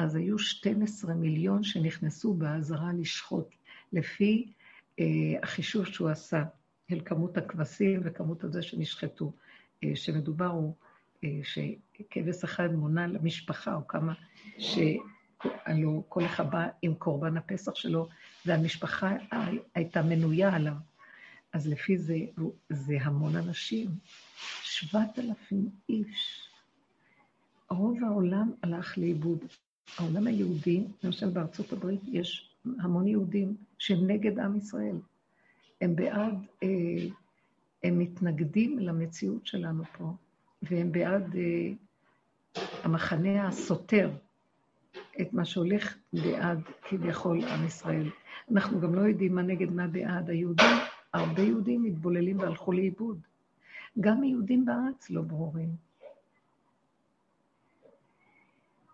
אז 0.00 0.16
היו 0.16 0.38
12 0.38 1.14
מיליון 1.14 1.62
שנכנסו 1.62 2.34
באזהרה 2.34 2.92
לשחוט, 2.92 3.54
לפי 3.92 4.52
אה, 5.00 5.04
החישוב 5.42 5.86
שהוא 5.86 6.08
עשה, 6.08 6.44
אל 6.92 7.00
כמות 7.04 7.36
הכבשים 7.36 8.00
וכמות 8.04 8.44
הזה 8.44 8.62
שנשחטו, 8.62 9.32
אה, 9.84 9.96
שמדובר 9.96 10.46
הוא 10.46 10.74
אה, 11.24 11.40
שכבש 11.42 12.44
אחד 12.44 12.72
מונה 12.72 13.06
למשפחה, 13.06 13.74
או 13.74 13.88
כמה 13.88 14.12
שהלוא 14.58 16.02
כל 16.08 16.24
אחד 16.24 16.50
בא 16.50 16.68
עם 16.82 16.94
קורבן 16.94 17.36
הפסח 17.36 17.74
שלו, 17.74 18.08
והמשפחה 18.46 19.16
הייתה 19.74 20.02
מנויה 20.02 20.54
עליו. 20.54 20.74
אז 21.52 21.68
לפי 21.68 21.98
זה, 21.98 22.16
זה 22.70 22.96
המון 23.00 23.36
אנשים. 23.36 23.88
שבעת 24.62 25.18
אלפים 25.18 25.70
איש. 25.88 26.48
רוב 27.70 28.04
העולם 28.04 28.52
הלך 28.62 28.98
לאיבוד. 28.98 29.44
העולם 29.98 30.26
היהודי, 30.26 30.84
למשל 31.02 31.28
בארצות 31.30 31.72
הברית, 31.72 32.00
יש 32.12 32.50
המון 32.78 33.06
יהודים 33.06 33.56
שהם 33.78 34.06
נגד 34.06 34.38
עם 34.38 34.56
ישראל. 34.56 34.96
הם 35.80 35.96
בעד, 35.96 36.34
אה, 36.62 36.68
הם 37.84 37.98
מתנגדים 37.98 38.78
למציאות 38.78 39.46
שלנו 39.46 39.84
פה, 39.98 40.12
והם 40.62 40.92
בעד 40.92 41.36
אה, 41.36 41.72
המחנה 42.82 43.48
הסותר 43.48 44.10
את 45.20 45.32
מה 45.32 45.44
שהולך 45.44 45.96
בעד 46.12 46.60
כביכול 46.88 47.44
עם 47.44 47.66
ישראל. 47.66 48.10
אנחנו 48.52 48.80
גם 48.80 48.94
לא 48.94 49.00
יודעים 49.00 49.34
מה 49.34 49.42
נגד 49.42 49.72
מה 49.72 49.86
בעד. 49.86 50.30
היהודים, 50.30 50.76
הרבה 51.14 51.42
יהודים 51.42 51.82
מתבוללים 51.82 52.38
והלכו 52.38 52.72
לאיבוד. 52.72 53.18
גם 54.00 54.22
היהודים 54.22 54.64
בארץ 54.64 55.10
לא 55.10 55.22
ברורים. 55.22 55.89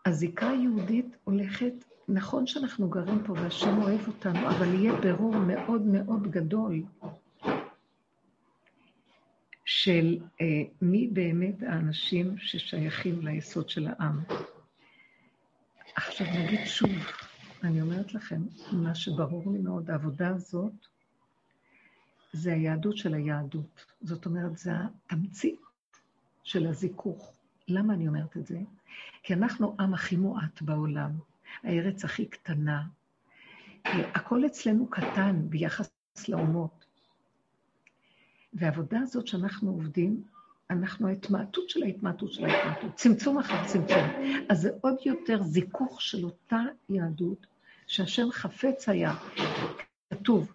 הזיקה 0.07 0.51
היהודית 0.51 1.17
הולכת, 1.25 1.73
נכון 2.09 2.47
שאנחנו 2.47 2.89
גרים 2.89 3.23
פה 3.27 3.33
והשם 3.33 3.83
אוהב 3.83 4.09
אותנו, 4.09 4.49
אבל 4.49 4.75
יהיה 4.75 4.93
ברור 5.01 5.37
מאוד 5.37 5.83
מאוד 5.83 6.31
גדול 6.31 6.83
של 9.65 10.19
אה, 10.41 10.47
מי 10.83 11.09
באמת 11.13 11.63
האנשים 11.63 12.39
ששייכים 12.39 13.27
ליסוד 13.27 13.69
של 13.69 13.87
העם. 13.87 14.23
עכשיו 15.97 16.27
נגיד 16.27 16.61
שוב, 16.67 16.91
אני 17.63 17.83
אומרת 17.83 18.15
לכם, 18.15 18.43
מה 18.73 18.95
שברור 18.95 19.53
לי 19.53 19.59
מאוד, 19.59 19.91
העבודה 19.91 20.29
הזאת, 20.29 20.87
זה 22.33 22.53
היהדות 22.53 22.97
של 22.97 23.15
היהדות. 23.15 23.85
זאת 24.03 24.27
אומרת, 24.27 24.59
זה 24.59 24.71
התמצית 25.11 25.61
של 26.43 26.67
הזיכוך. 26.67 27.36
למה 27.69 27.95
אני 27.95 28.09
אומרת 28.09 28.37
את 28.37 28.47
זה? 28.47 28.59
כי 29.23 29.35
אנחנו 29.35 29.77
עם 29.81 29.95
הכי 29.95 30.17
מועט 30.17 30.63
בעולם, 30.63 31.11
הארץ 31.63 32.05
הכי 32.05 32.27
קטנה. 32.27 32.83
הכל 33.85 34.47
אצלנו 34.47 34.87
קטן 34.91 35.37
ביחס 35.49 35.91
לאומות. 36.29 36.85
והעבודה 38.53 38.99
הזאת 39.01 39.27
שאנחנו 39.27 39.71
עובדים, 39.71 40.23
אנחנו 40.71 41.09
ההתמעטות 41.09 41.71
של 41.71 41.83
ההתמעטות 41.83 42.33
של 42.33 42.45
ההתמעטות, 42.45 42.95
צמצום 42.95 43.39
אחר 43.39 43.67
צמצום. 43.67 44.03
אז 44.49 44.61
זה 44.61 44.71
עוד 44.81 44.97
יותר 45.07 45.43
זיכוך 45.43 46.03
של 46.03 46.25
אותה 46.25 46.61
יהדות 46.89 47.47
שהשם 47.87 48.31
חפץ 48.33 48.89
היה. 48.89 49.15
כתוב, 50.11 50.53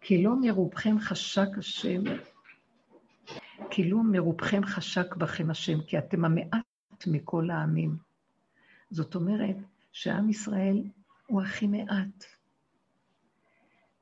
כי 0.00 0.22
לא 0.22 0.32
מרובכם 0.40 1.00
חשק 1.00 1.58
השם, 1.58 2.02
כי 3.70 3.90
לא 3.90 4.02
מרובכם 4.02 4.64
חשק 4.64 5.16
בכם 5.16 5.50
השם, 5.50 5.80
כי 5.80 5.98
אתם 5.98 6.24
המעט 6.24 7.06
מכל 7.06 7.50
העמים. 7.50 7.96
זאת 8.90 9.14
אומרת 9.14 9.56
שעם 9.92 10.30
ישראל 10.30 10.82
הוא 11.26 11.42
הכי 11.42 11.66
מעט. 11.66 12.24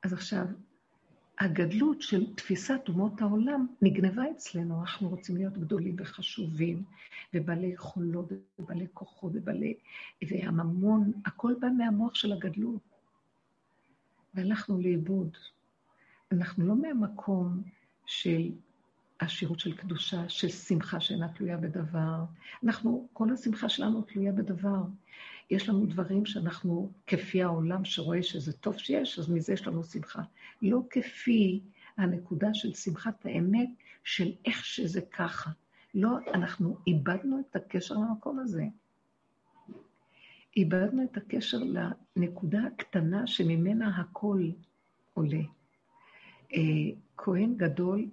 אז 0.02 0.12
עכשיו, 0.12 0.46
הגדלות 1.38 2.02
של 2.02 2.34
תפיסת 2.34 2.80
אומות 2.88 3.20
העולם 3.20 3.66
נגנבה 3.82 4.22
אצלנו. 4.30 4.80
אנחנו 4.80 5.09
רוצים 5.09 5.36
להיות 5.36 5.59
גדולים 5.59 5.96
וחשובים, 5.98 6.84
ובעלי 7.34 7.66
יכולות, 7.66 8.32
ובעלי 8.59 8.86
כוחות, 8.94 9.32
ובעלי... 9.34 9.74
והממון, 10.28 11.12
הכל 11.26 11.54
בא 11.61 11.68
מהמוח 11.78 12.14
של 12.14 12.32
הגדלות. 12.32 12.80
והלכנו 14.34 14.80
לאיבוד. 14.80 15.36
אנחנו 16.32 16.66
לא 16.66 16.76
מהמקום 16.76 17.62
של 18.07 18.50
עשירות 19.18 19.60
של 19.60 19.76
קדושה, 19.76 20.28
של 20.28 20.48
שמחה 20.48 21.00
שאינה 21.00 21.28
תלויה 21.28 21.56
בדבר. 21.56 22.24
אנחנו, 22.64 23.08
כל 23.12 23.32
השמחה 23.32 23.68
שלנו 23.68 24.02
תלויה 24.02 24.32
בדבר. 24.32 24.82
יש 25.50 25.68
לנו 25.68 25.86
דברים 25.86 26.26
שאנחנו, 26.26 26.92
כפי 27.06 27.42
העולם 27.42 27.84
שרואה 27.84 28.22
שזה 28.22 28.52
טוב 28.52 28.78
שיש, 28.78 29.18
אז 29.18 29.30
מזה 29.30 29.52
יש 29.52 29.66
לנו 29.66 29.84
שמחה. 29.84 30.22
לא 30.62 30.80
כפי 30.90 31.60
הנקודה 31.96 32.54
של 32.54 32.74
שמחת 32.74 33.26
האמת, 33.26 33.68
של 34.04 34.32
איך 34.44 34.64
שזה 34.64 35.00
ככה. 35.00 35.50
לא, 35.94 36.10
אנחנו 36.34 36.76
איבדנו 36.86 37.40
את 37.40 37.56
הקשר 37.56 37.94
למקום 37.94 38.38
הזה. 38.38 38.64
איבדנו 40.56 41.02
את 41.02 41.16
הקשר 41.16 41.58
לנקודה 42.16 42.60
הקטנה 42.66 43.26
שממנה 43.26 44.00
הכל 44.00 44.50
עולה. 45.14 45.42
אה, 46.52 46.60
כהן 47.16 47.54
גדול 47.56 48.06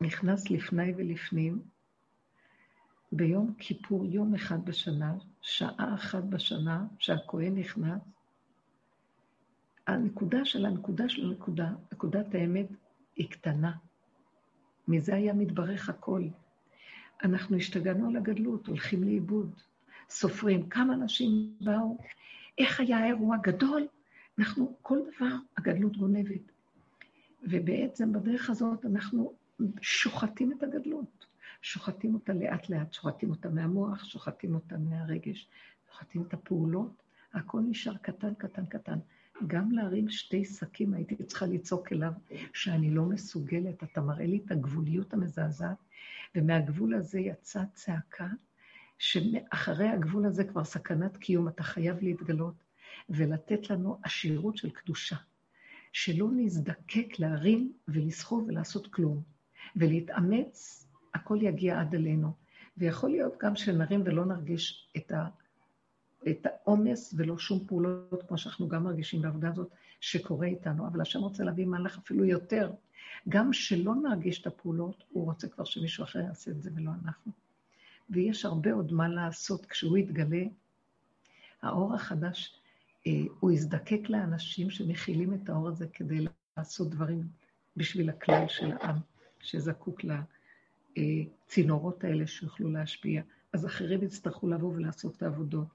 נכנס 0.00 0.50
לפני 0.50 0.92
ולפנים, 0.96 1.62
ביום 3.12 3.54
כיפור, 3.58 4.06
יום 4.06 4.34
אחד 4.34 4.64
בשנה, 4.64 5.14
שעה 5.42 5.94
אחת 5.94 6.24
בשנה, 6.24 6.86
שהכהן 6.98 7.58
נכנס, 7.58 8.00
הנקודה 9.86 10.44
של 10.44 10.66
הנקודה 10.66 11.08
של 11.08 11.26
הנקודה, 11.26 11.70
נקודת 11.92 12.34
האמת, 12.34 12.66
היא 13.16 13.30
קטנה. 13.30 13.72
מזה 14.88 15.14
היה 15.14 15.32
מתברך 15.32 15.88
הכל. 15.88 16.22
אנחנו 17.24 17.56
השתגענו 17.56 18.08
על 18.08 18.16
הגדלות, 18.16 18.66
הולכים 18.66 19.04
לאיבוד, 19.04 19.50
סופרים 20.10 20.68
כמה 20.68 20.94
אנשים 20.94 21.54
באו, 21.60 21.98
איך 22.58 22.80
היה 22.80 22.98
האירוע 22.98 23.36
גדול, 23.42 23.86
אנחנו, 24.38 24.76
כל 24.82 24.98
דבר, 24.98 25.36
הגדלות 25.56 25.96
גונבת. 25.96 26.52
ובעצם 27.42 28.12
בדרך 28.12 28.50
הזאת 28.50 28.84
אנחנו 28.84 29.32
שוחטים 29.80 30.52
את 30.52 30.62
הגדלות. 30.62 31.26
שוחטים 31.62 32.14
אותה 32.14 32.32
לאט-לאט, 32.32 32.92
שוחטים 32.92 33.30
אותה 33.30 33.48
מהמוח, 33.48 34.04
שוחטים 34.04 34.54
אותה 34.54 34.78
מהרגש, 34.78 35.48
שוחטים 35.90 36.22
את 36.22 36.34
הפעולות, 36.34 37.02
הכל 37.34 37.60
נשאר 37.60 37.96
קטן, 37.96 38.34
קטן, 38.34 38.66
קטן. 38.66 38.98
גם 39.46 39.72
להרים 39.72 40.08
שתי 40.08 40.44
שקים 40.44 40.94
הייתי 40.94 41.24
צריכה 41.24 41.46
לצעוק 41.46 41.92
אליו 41.92 42.12
שאני 42.54 42.90
לא 42.90 43.04
מסוגלת, 43.04 43.82
אתה 43.82 44.00
מראה 44.00 44.26
לי 44.26 44.40
את 44.46 44.50
הגבוליות 44.50 45.12
המזעזעת, 45.14 45.76
ומהגבול 46.34 46.94
הזה 46.94 47.20
יצאה 47.20 47.66
צעקה, 47.74 48.28
שאחרי 48.98 49.88
הגבול 49.88 50.26
הזה 50.26 50.44
כבר 50.44 50.64
סכנת 50.64 51.16
קיום, 51.16 51.48
אתה 51.48 51.62
חייב 51.62 52.02
להתגלות 52.02 52.54
ולתת 53.10 53.70
לנו 53.70 53.98
עשירות 54.02 54.56
של 54.56 54.70
קדושה, 54.70 55.16
שלא 55.92 56.28
נזדקק 56.36 57.18
להרים 57.18 57.72
ולסחוב 57.88 58.44
ולעשות 58.48 58.86
כלום. 58.86 59.37
ולהתאמץ, 59.76 60.86
הכל 61.14 61.38
יגיע 61.42 61.80
עד 61.80 61.94
אלינו. 61.94 62.32
ויכול 62.78 63.10
להיות 63.10 63.34
גם 63.42 63.56
שנרים 63.56 64.02
ולא 64.04 64.24
נרגיש 64.24 64.88
את, 64.96 65.12
ה, 65.12 65.28
את 66.28 66.46
העומס 66.46 67.14
ולא 67.16 67.38
שום 67.38 67.64
פעולות, 67.66 68.22
כמו 68.28 68.38
שאנחנו 68.38 68.68
גם 68.68 68.84
מרגישים 68.84 69.22
בעבודה 69.22 69.48
הזאת, 69.48 69.68
שקורה 70.00 70.46
איתנו. 70.46 70.86
אבל 70.86 71.00
השם 71.00 71.20
רוצה 71.20 71.44
להביא 71.44 71.66
מהלך 71.66 71.98
אפילו 71.98 72.24
יותר. 72.24 72.72
גם 73.28 73.52
שלא 73.52 73.94
נרגיש 73.94 74.40
את 74.40 74.46
הפעולות, 74.46 75.04
הוא 75.12 75.24
רוצה 75.24 75.48
כבר 75.48 75.64
שמישהו 75.64 76.04
אחר 76.04 76.18
יעשה 76.18 76.50
את 76.50 76.62
זה 76.62 76.70
ולא 76.74 76.90
אנחנו. 77.04 77.32
ויש 78.10 78.44
הרבה 78.44 78.72
עוד 78.72 78.92
מה 78.92 79.08
לעשות 79.08 79.66
כשהוא 79.66 79.98
יתגלה. 79.98 80.42
האור 81.62 81.94
החדש, 81.94 82.60
אה, 83.06 83.12
הוא 83.40 83.50
יזדקק 83.50 84.08
לאנשים 84.08 84.70
שמכילים 84.70 85.34
את 85.34 85.48
האור 85.48 85.68
הזה 85.68 85.86
כדי 85.86 86.26
לעשות 86.56 86.90
דברים 86.90 87.22
בשביל 87.76 88.10
הכלל 88.10 88.44
של 88.48 88.72
העם. 88.72 88.96
שזקוק 89.40 90.00
לצינורות 90.96 92.04
האלה 92.04 92.26
שיוכלו 92.26 92.70
להשפיע. 92.70 93.22
אז 93.52 93.66
אחרים 93.66 94.02
יצטרכו 94.02 94.48
לבוא 94.48 94.72
ולעשות 94.74 95.16
את 95.16 95.22
העבודות. 95.22 95.66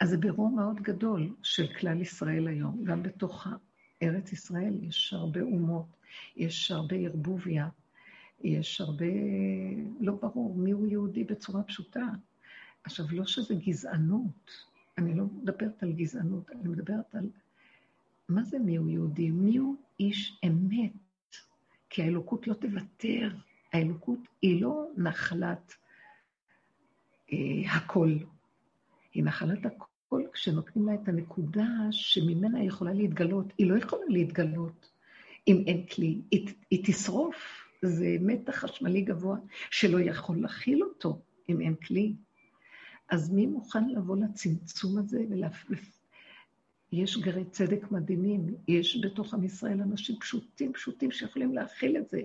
אז 0.00 0.08
זה 0.10 0.16
בירור 0.16 0.50
מאוד 0.50 0.80
גדול 0.80 1.34
של 1.42 1.66
כלל 1.80 2.00
ישראל 2.00 2.48
היום. 2.48 2.84
גם 2.84 3.02
בתוך 3.02 3.46
ארץ 4.02 4.32
ישראל 4.32 4.84
יש 4.84 5.12
הרבה 5.12 5.40
אומות, 5.40 5.86
יש 6.36 6.70
הרבה 6.70 6.96
ערבוביה, 6.96 7.68
יש 8.40 8.80
הרבה... 8.80 9.06
לא 10.00 10.12
ברור 10.22 10.54
מיהו 10.54 10.86
יהודי 10.86 11.24
בצורה 11.24 11.62
פשוטה. 11.62 12.06
עכשיו, 12.84 13.06
לא 13.10 13.26
שזה 13.26 13.54
גזענות, 13.54 14.50
אני 14.98 15.14
לא 15.14 15.24
מדברת 15.24 15.82
על 15.82 15.92
גזענות, 15.92 16.50
אני 16.50 16.68
מדברת 16.68 17.14
על 17.14 17.30
מה 18.28 18.42
זה 18.42 18.58
מיהו 18.58 18.88
יהודי? 18.88 19.30
מיהו 19.30 19.76
איש 20.00 20.40
אמת 20.46 20.92
כי 21.90 22.02
האלוקות 22.02 22.46
לא 22.46 22.54
תוותר. 22.54 23.30
האלוקות 23.72 24.18
היא 24.42 24.62
לא 24.62 24.86
נחלת 24.96 25.74
אה, 27.32 27.72
הכל, 27.72 28.12
היא 29.12 29.24
נחלת 29.24 29.66
הכל 29.66 30.22
כשנותנים 30.32 30.86
לה 30.86 30.94
את 30.94 31.08
הנקודה 31.08 31.66
שממנה 31.90 32.58
היא 32.58 32.68
יכולה 32.68 32.92
להתגלות. 32.92 33.46
היא 33.58 33.70
לא 33.70 33.78
יכולה 33.78 34.04
להתגלות 34.08 34.90
אם 35.48 35.64
אין 35.66 35.86
כלי, 35.86 36.20
היא, 36.30 36.48
היא 36.70 36.82
תשרוף. 36.86 37.66
זה 37.82 38.16
מתח 38.20 38.56
חשמלי 38.56 39.00
גבוה 39.00 39.36
שלא 39.70 40.00
יכול 40.00 40.36
להכיל 40.42 40.82
אותו 40.82 41.20
אם 41.48 41.60
אין 41.60 41.74
כלי. 41.74 42.14
אז 43.08 43.30
מי 43.30 43.46
מוכן 43.46 43.88
לבוא 43.88 44.16
לצמצום 44.16 44.98
הזה 44.98 45.24
יש 46.92 47.18
גרי 47.18 47.44
צדק 47.44 47.90
מדהימים, 47.90 48.54
יש 48.68 49.00
בתוך 49.04 49.34
עם 49.34 49.44
ישראל 49.44 49.80
אנשים 49.80 50.16
פשוטים, 50.20 50.72
פשוטים 50.72 51.10
שיכולים 51.10 51.54
להכיל 51.54 51.96
את 51.96 52.08
זה, 52.08 52.20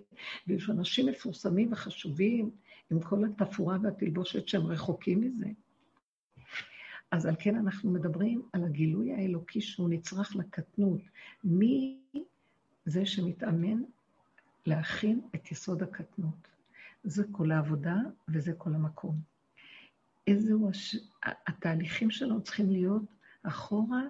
ויש 0.47 0.70
אנשים 0.70 1.05
מפורסמים 1.05 1.72
וחשובים 1.72 2.51
עם 2.91 2.99
כל 3.01 3.26
התפאורה 3.26 3.78
והתלבושת 3.82 4.47
שהם 4.47 4.66
רחוקים 4.66 5.22
מזה. 5.22 5.47
אז 7.12 7.26
על 7.26 7.36
כן 7.39 7.55
אנחנו 7.55 7.91
מדברים 7.91 8.41
על 8.53 8.64
הגילוי 8.64 9.14
האלוקי 9.14 9.62
שהוא 9.62 9.89
נצרך 9.89 10.36
לקטנות. 10.36 11.01
מי 11.43 12.01
זה 12.86 13.05
שמתאמן 13.05 13.82
להכין 14.66 15.22
את 15.36 15.51
יסוד 15.51 15.84
הקטנות? 15.84 16.47
זה 17.03 17.24
כל 17.32 17.51
העבודה 17.51 17.95
וזה 18.30 18.53
כל 18.53 18.74
המקום. 18.74 19.16
איזהו 20.28 20.70
הש... 20.70 20.95
התהליכים 21.24 22.12
שלנו 22.12 22.43
צריכים 22.43 22.70
להיות 22.70 23.03
אחורה 23.43 24.01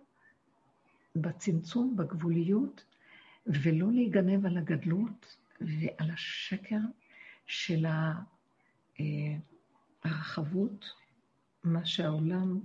בצמצום, 1.16 1.95
בגבוליות, 1.95 2.86
ולא 3.47 3.91
להיגנב 3.91 4.45
על 4.45 4.57
הגדלות 4.57 5.38
ועל 5.62 6.12
השקר 6.12 6.80
של 7.45 7.86
אה, 7.86 9.36
הרחבות, 10.03 10.86
מה 11.64 11.86
שהעולם, 11.86 12.59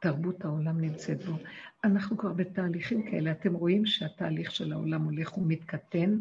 תרבות 0.00 0.44
העולם 0.44 0.80
נמצאת 0.80 1.24
בו. 1.24 1.38
אנחנו 1.84 2.16
כבר 2.18 2.32
בתהליכים 2.32 3.10
כאלה. 3.10 3.30
אתם 3.30 3.54
רואים 3.54 3.86
שהתהליך 3.86 4.50
של 4.50 4.72
העולם 4.72 5.02
הולך 5.02 5.38
ומתקטן 5.38 6.20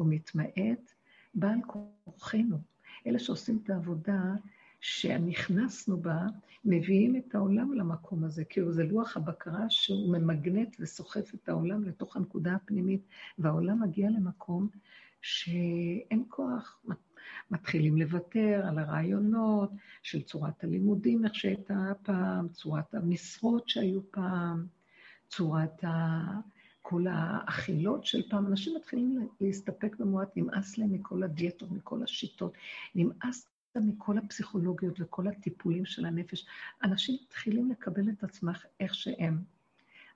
ומתמעט, 0.00 0.92
בעל 1.34 1.58
כורחנו. 1.66 2.58
אלה 3.06 3.18
שעושים 3.18 3.60
את 3.64 3.70
העבודה, 3.70 4.22
שנכנסנו 4.86 5.96
בה, 5.96 6.26
מביאים 6.64 7.16
את 7.16 7.34
העולם 7.34 7.72
למקום 7.72 8.24
הזה, 8.24 8.44
כאילו 8.44 8.72
זה 8.72 8.84
לוח 8.84 9.16
הבקרה 9.16 9.64
שהוא 9.68 10.18
ממגנט 10.18 10.76
וסוחף 10.80 11.34
את 11.34 11.48
העולם 11.48 11.84
לתוך 11.84 12.16
הנקודה 12.16 12.54
הפנימית, 12.54 13.00
והעולם 13.38 13.82
מגיע 13.82 14.10
למקום 14.10 14.68
שאין 15.20 16.24
כוח. 16.28 16.80
מתחילים 17.50 17.96
לוותר 17.96 18.62
על 18.68 18.78
הרעיונות 18.78 19.70
של 20.02 20.22
צורת 20.22 20.64
הלימודים, 20.64 21.24
איך 21.24 21.34
שהייתה 21.34 21.92
פעם, 22.02 22.48
צורת 22.48 22.94
המשרות 22.94 23.68
שהיו 23.68 24.10
פעם, 24.10 24.66
צורת 25.28 25.84
ה... 25.84 26.20
כל 26.82 27.06
האכילות 27.10 28.04
של 28.06 28.28
פעם. 28.30 28.46
אנשים 28.46 28.76
מתחילים 28.76 29.28
להסתפק 29.40 29.96
במועט, 29.98 30.36
נמאס 30.36 30.78
להם 30.78 30.92
מכל 30.92 31.22
הדיאטות, 31.22 31.70
מכל 31.70 32.02
השיטות, 32.02 32.52
נמאס 32.94 33.53
מכל 33.80 34.18
הפסיכולוגיות 34.18 35.00
וכל 35.00 35.28
הטיפולים 35.28 35.86
של 35.86 36.04
הנפש, 36.06 36.46
אנשים 36.82 37.16
מתחילים 37.22 37.70
לקבל 37.70 38.08
את 38.08 38.24
עצמך 38.24 38.64
איך 38.80 38.94
שהם. 38.94 39.38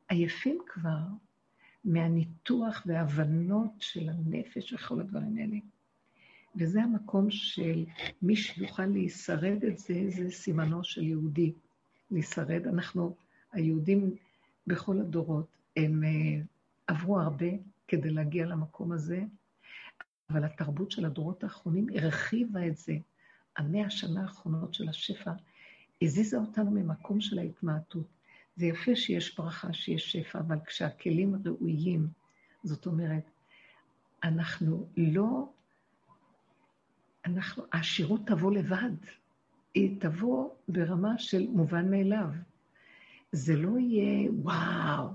עייפים 0.09 0.59
כבר 0.67 0.99
מהניתוח 1.85 2.83
וההבנות 2.87 3.71
של 3.79 4.09
הנפש 4.09 4.73
וכל 4.73 5.01
הדברים 5.01 5.37
האלה. 5.37 5.57
וזה 6.57 6.83
המקום 6.83 7.31
של 7.31 7.85
מי 8.23 8.37
שיוכל 8.37 8.87
להישרד 8.87 9.65
את 9.65 9.79
זה, 9.79 9.95
זה 10.09 10.31
סימנו 10.31 10.85
של 10.85 11.03
יהודי. 11.03 11.53
להישרד. 12.11 12.67
אנחנו, 12.67 13.17
היהודים 13.53 14.15
בכל 14.67 15.01
הדורות, 15.01 15.47
הם 15.77 16.03
uh, 16.03 16.47
עברו 16.87 17.21
הרבה 17.21 17.47
כדי 17.89 18.11
להגיע 18.11 18.47
למקום 18.47 18.93
הזה, 18.93 19.23
אבל 20.31 20.45
התרבות 20.45 20.91
של 20.91 21.05
הדורות 21.05 21.45
האחרונים 21.45 21.87
הרחיבה 21.95 22.67
את 22.67 22.77
זה 22.77 22.93
המאה 23.59 23.87
השנה 23.87 24.23
האחרונות 24.23 24.75
של 24.75 24.89
השפע 24.89 25.33
הזיזה 26.03 26.39
אותנו 26.39 26.71
ממקום 26.71 27.21
של 27.21 27.39
ההתמעטות. 27.39 28.07
זה 28.57 28.67
יפה 28.67 28.97
שיש 28.97 29.37
ברכה, 29.39 29.73
שיש 29.73 30.13
שפע, 30.13 30.39
אבל 30.39 30.59
כשהכלים 30.67 31.35
ראויים, 31.45 32.09
זאת 32.65 32.87
אומרת, 32.87 33.31
אנחנו 34.25 34.89
לא, 34.97 35.49
אנחנו, 37.25 37.65
העשירות 37.73 38.21
תבוא 38.27 38.53
לבד, 38.53 38.91
היא 39.75 40.01
תבוא 40.01 40.51
ברמה 40.69 41.19
של 41.19 41.47
מובן 41.49 41.91
מאליו. 41.91 42.29
זה 43.33 43.57
לא 43.57 43.79
יהיה 43.79 44.31
וואו, 44.33 45.09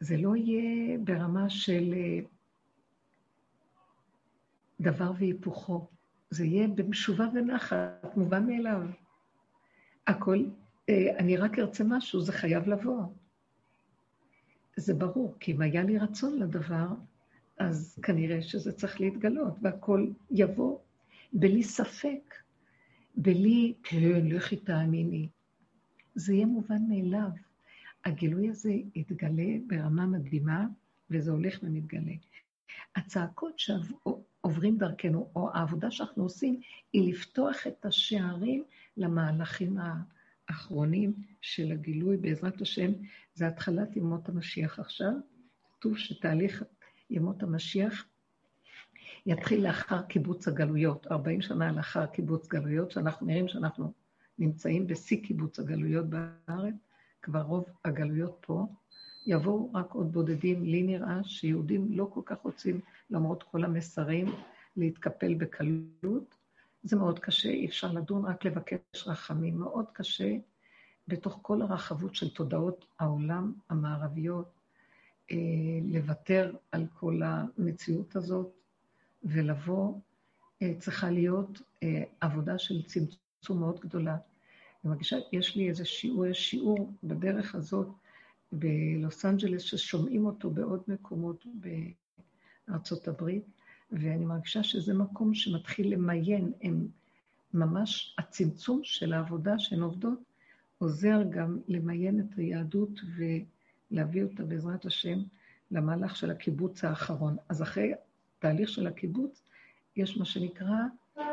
זה 0.00 0.16
לא 0.16 0.36
יהיה 0.36 0.98
ברמה 0.98 1.50
של 1.50 1.94
אה, 1.96 2.20
דבר 4.80 5.12
והיפוכו. 5.18 5.88
זה 6.30 6.44
יהיה 6.44 6.68
במשובה 6.68 7.26
ונחת, 7.34 8.16
מובן 8.16 8.46
מאליו. 8.46 8.80
הכל, 10.06 10.44
אה, 10.88 11.18
אני 11.18 11.36
רק 11.36 11.58
ארצה 11.58 11.84
משהו, 11.84 12.20
זה 12.20 12.32
חייב 12.32 12.68
לבוא. 12.68 13.02
זה 14.76 14.94
ברור, 14.94 15.34
כי 15.40 15.52
אם 15.52 15.60
היה 15.60 15.82
לי 15.82 15.98
רצון 15.98 16.38
לדבר, 16.38 16.86
אז 17.58 17.98
כנראה 18.02 18.42
שזה 18.42 18.72
צריך 18.72 19.00
להתגלות, 19.00 19.54
והכל 19.62 20.06
יבוא 20.30 20.78
בלי 21.32 21.62
ספק, 21.62 22.34
בלי, 23.16 23.74
כן, 23.82 24.26
לכי 24.26 24.56
תאמיני. 24.56 25.28
זה 26.14 26.34
יהיה 26.34 26.46
מובן 26.46 26.82
מאליו. 26.88 27.30
הגילוי 28.04 28.50
הזה 28.50 28.72
יתגלה 28.94 29.56
ברמה 29.66 30.06
מדהימה, 30.06 30.66
וזה 31.10 31.30
הולך 31.30 31.58
ומתגלה. 31.62 32.12
הצעקות 32.96 33.58
שעוברים 33.58 34.78
דרכנו, 34.78 35.30
או 35.36 35.50
העבודה 35.54 35.90
שאנחנו 35.90 36.22
עושים, 36.22 36.60
היא 36.92 37.12
לפתוח 37.12 37.66
את 37.66 37.86
השערים 37.86 38.64
למהלכים 38.96 39.78
האחרונים 40.48 41.12
של 41.40 41.72
הגילוי, 41.72 42.16
בעזרת 42.16 42.60
השם, 42.60 42.92
זה 43.34 43.46
התחלת 43.46 43.96
ימות 43.96 44.28
המשיח. 44.28 44.78
עכשיו. 44.78 45.12
כתוב 45.78 45.98
שתהליך 45.98 46.64
ימות 47.10 47.42
המשיח 47.42 48.04
יתחיל 49.26 49.66
לאחר 49.66 50.02
קיבוץ 50.02 50.48
הגלויות, 50.48 51.06
40 51.06 51.42
שנה 51.42 51.72
לאחר 51.72 52.06
קיבוץ 52.06 52.48
גלויות, 52.48 52.90
שאנחנו 52.90 53.26
נראים 53.26 53.48
שאנחנו 53.48 53.92
נמצאים 54.38 54.86
בשיא 54.86 55.24
קיבוץ 55.24 55.58
הגלויות 55.58 56.06
בארץ, 56.10 56.74
כבר 57.22 57.40
רוב 57.42 57.64
הגלויות 57.84 58.38
פה, 58.40 58.66
יבואו 59.28 59.72
רק 59.74 59.92
עוד 59.92 60.12
בודדים. 60.12 60.64
לי 60.64 60.82
נראה 60.82 61.24
שיהודים 61.24 61.88
לא 61.90 62.08
כל 62.12 62.20
כך 62.24 62.36
רוצים, 62.42 62.80
למרות 63.10 63.42
כל 63.42 63.64
המסרים, 63.64 64.26
להתקפל 64.76 65.34
בקלות. 65.34 66.34
זה 66.82 66.96
מאוד 66.96 67.18
קשה, 67.18 67.48
אי 67.48 67.66
אפשר 67.66 67.92
לדון, 67.92 68.24
רק 68.24 68.44
לבקש 68.44 69.06
רחמים. 69.06 69.58
מאוד 69.58 69.84
קשה 69.92 70.36
בתוך 71.08 71.38
כל 71.42 71.62
הרחבות 71.62 72.14
של 72.14 72.34
תודעות 72.34 72.84
העולם 72.98 73.52
המערביות, 73.70 74.60
אה, 75.30 75.36
לוותר 75.84 76.54
על 76.72 76.86
כל 76.94 77.20
המציאות 77.24 78.16
הזאת 78.16 78.52
ולבוא, 79.24 79.94
אה, 80.62 80.72
צריכה 80.78 81.10
להיות 81.10 81.62
אה, 81.82 82.02
עבודה 82.20 82.58
של 82.58 82.82
צמצום 82.82 83.60
מאוד 83.60 83.80
גדולה. 83.80 84.12
אני 84.14 84.92
מרגישה, 84.92 85.16
יש 85.32 85.56
לי 85.56 85.68
איזה 85.68 85.84
שיעור, 85.84 86.26
יש 86.26 86.50
שיעור 86.50 86.92
בדרך 87.04 87.54
הזאת 87.54 87.88
בלוס 88.52 89.24
אנג'לס, 89.24 89.62
ששומעים 89.62 90.26
אותו 90.26 90.50
בעוד 90.50 90.82
מקומות 90.88 91.44
בארצות 92.68 93.08
הברית, 93.08 93.44
ואני 93.92 94.24
מרגישה 94.24 94.62
שזה 94.62 94.94
מקום 94.94 95.34
שמתחיל 95.34 95.92
למיין, 95.92 96.52
הם 96.62 96.88
ממש, 97.54 98.16
הצמצום 98.18 98.80
של 98.82 99.12
העבודה 99.12 99.58
שהן 99.58 99.80
עובדות, 99.80 100.18
עוזר 100.78 101.22
גם 101.30 101.58
למיין 101.68 102.20
את 102.20 102.38
היהדות 102.38 103.00
ולהביא 103.90 104.22
אותה 104.22 104.44
בעזרת 104.44 104.86
השם 104.86 105.18
למהלך 105.70 106.16
של 106.16 106.30
הקיבוץ 106.30 106.84
האחרון. 106.84 107.36
אז 107.48 107.62
אחרי 107.62 107.92
תהליך 108.38 108.68
של 108.68 108.86
הקיבוץ, 108.86 109.42
יש 109.96 110.16
מה 110.16 110.24
שנקרא 110.24 110.76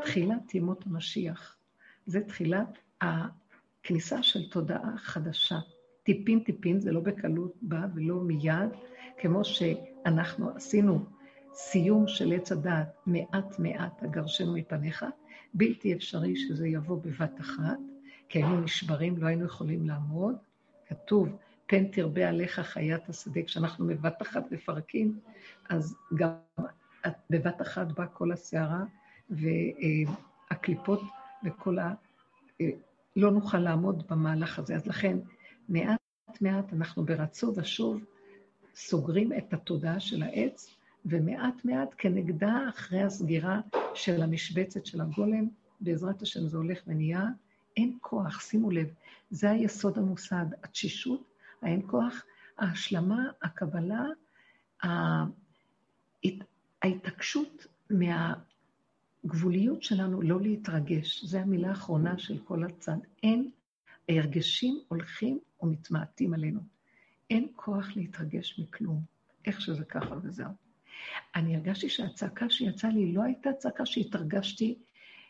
תחילת 0.02 0.56
ימות 0.56 0.86
המשיח. 0.86 1.58
זה 2.06 2.22
תחילת 2.22 2.78
הכניסה 3.02 4.24
של 4.24 4.50
תודעה 4.50 4.98
חדשה. 4.98 5.60
טיפין 6.06 6.40
טיפין, 6.40 6.80
זה 6.80 6.92
לא 6.92 7.00
בקלות 7.00 7.54
בא 7.62 7.86
ולא 7.96 8.16
מיד, 8.16 8.70
כמו 9.18 9.46
שאנחנו 9.46 10.50
עשינו 10.50 11.06
סיום 11.54 12.08
של 12.08 12.34
עץ 12.34 12.52
הדעת, 12.52 12.88
מעט 13.06 13.60
מעט 13.60 14.04
אגרשנו 14.04 14.54
מפניך, 14.54 15.06
בלתי 15.54 15.94
אפשרי 15.94 16.36
שזה 16.36 16.68
יבוא 16.68 16.98
בבת 17.02 17.40
אחת, 17.40 17.78
כי 18.30 18.40
היינו 18.40 18.62
נשברים, 18.62 19.18
לא 19.18 19.28
היינו 19.28 19.46
יכולים 19.46 19.88
לעמוד. 19.88 20.36
כתוב, 20.88 21.30
פן 21.68 21.88
תרבה 21.88 22.30
עליך 22.30 22.60
חיית 22.60 23.10
השדה, 23.10 23.42
כשאנחנו 23.44 23.88
בבת 23.88 24.22
אחת 24.22 24.52
מפרקים, 24.52 25.20
אז 25.70 25.96
גם 26.16 26.30
בבת 27.30 27.62
אחת 27.62 27.92
באה 27.92 28.08
כל 28.08 28.32
הסערה, 28.32 28.84
והקליפות 29.30 31.02
וכל 31.46 31.80
ה... 31.80 31.94
לא 33.16 33.32
נוכל 33.32 33.60
לעמוד 33.60 34.04
במהלך 34.10 34.60
הזה. 34.60 34.76
אז 34.76 34.88
לכן, 34.88 35.18
מעט 35.70 36.00
מעט 36.42 36.74
אנחנו 36.74 37.06
ברצו 37.06 37.54
ושוב 37.56 38.04
סוגרים 38.76 39.34
את 39.34 39.54
התודעה 39.54 40.00
של 40.00 40.24
העץ, 40.24 40.76
ומעט 41.06 41.66
מעט 41.66 41.96
כנגדה, 41.98 42.70
אחרי 42.70 43.02
הסגירה 43.02 43.62
של 43.94 44.22
המשבצת 44.22 44.86
של 44.86 45.02
הגולם, 45.02 45.48
בעזרת 45.82 46.22
השם 46.22 46.48
זה 46.48 46.58
הולך 46.58 46.80
ונהיה, 46.88 47.24
אין 47.78 47.98
כוח, 48.02 48.42
שימו 48.42 48.72
לב, 48.72 48.88
זה 49.30 49.52
היסוד 49.52 49.98
המוסד, 49.98 50.46
התשישות, 50.64 51.24
האין 51.62 51.82
כוח, 51.88 52.24
ההשלמה, 52.58 53.30
הקבלה, 53.42 54.04
ההתעקשות 56.82 57.68
מהגבוליות 57.90 59.84
שלנו 59.84 60.22
לא 60.22 60.42
להתרגש. 60.42 61.26
זו 61.26 61.38
המילה 61.38 61.70
האחרונה 61.70 62.18
של 62.18 62.38
כל 62.38 62.64
הצד. 62.64 62.98
אין, 63.24 63.50
ההרגשים 64.10 64.80
הולכים 64.88 65.40
ומתמעטים 65.66 66.34
עלינו. 66.34 66.60
אין 67.30 67.48
כוח 67.56 67.88
להתרגש 67.96 68.60
מכלום, 68.60 69.02
איך 69.46 69.62
שזה 69.62 69.86
ככה 69.86 70.16
וזהו. 70.24 70.52
אני 71.36 71.56
הרגשתי 71.56 71.90
שהצעקה 71.90 72.50
שיצאה 72.50 72.92
לי 72.92 73.14
לא 73.14 73.24
הייתה 73.24 73.54
צעקה 73.54 73.86
שהתרגשתי 73.86 74.76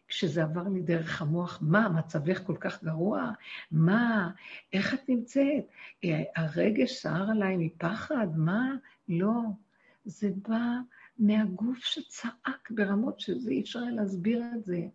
כשזה 0.07 0.43
עבר 0.43 0.67
לי 0.67 0.81
דרך 0.81 1.21
המוח, 1.21 1.59
מה, 1.61 1.89
מצבך 1.89 2.43
כל 2.43 2.55
כך 2.59 2.83
גרוע? 2.83 3.31
מה, 3.71 4.31
איך 4.73 4.93
את 4.93 5.09
נמצאת? 5.09 5.65
אה, 6.03 6.23
הרגש 6.35 6.91
סער 6.91 7.29
עליי 7.29 7.57
מפחד? 7.57 8.27
מה? 8.35 8.75
לא. 9.09 9.41
זה 10.05 10.29
בא 10.47 10.67
מהגוף 11.19 11.77
שצעק 11.77 12.71
ברמות 12.71 13.19
שזה 13.19 13.51
אי 13.51 13.61
אפשר 13.61 13.79
להסביר 13.79 14.43
את 14.55 14.65
זה. 14.65 14.87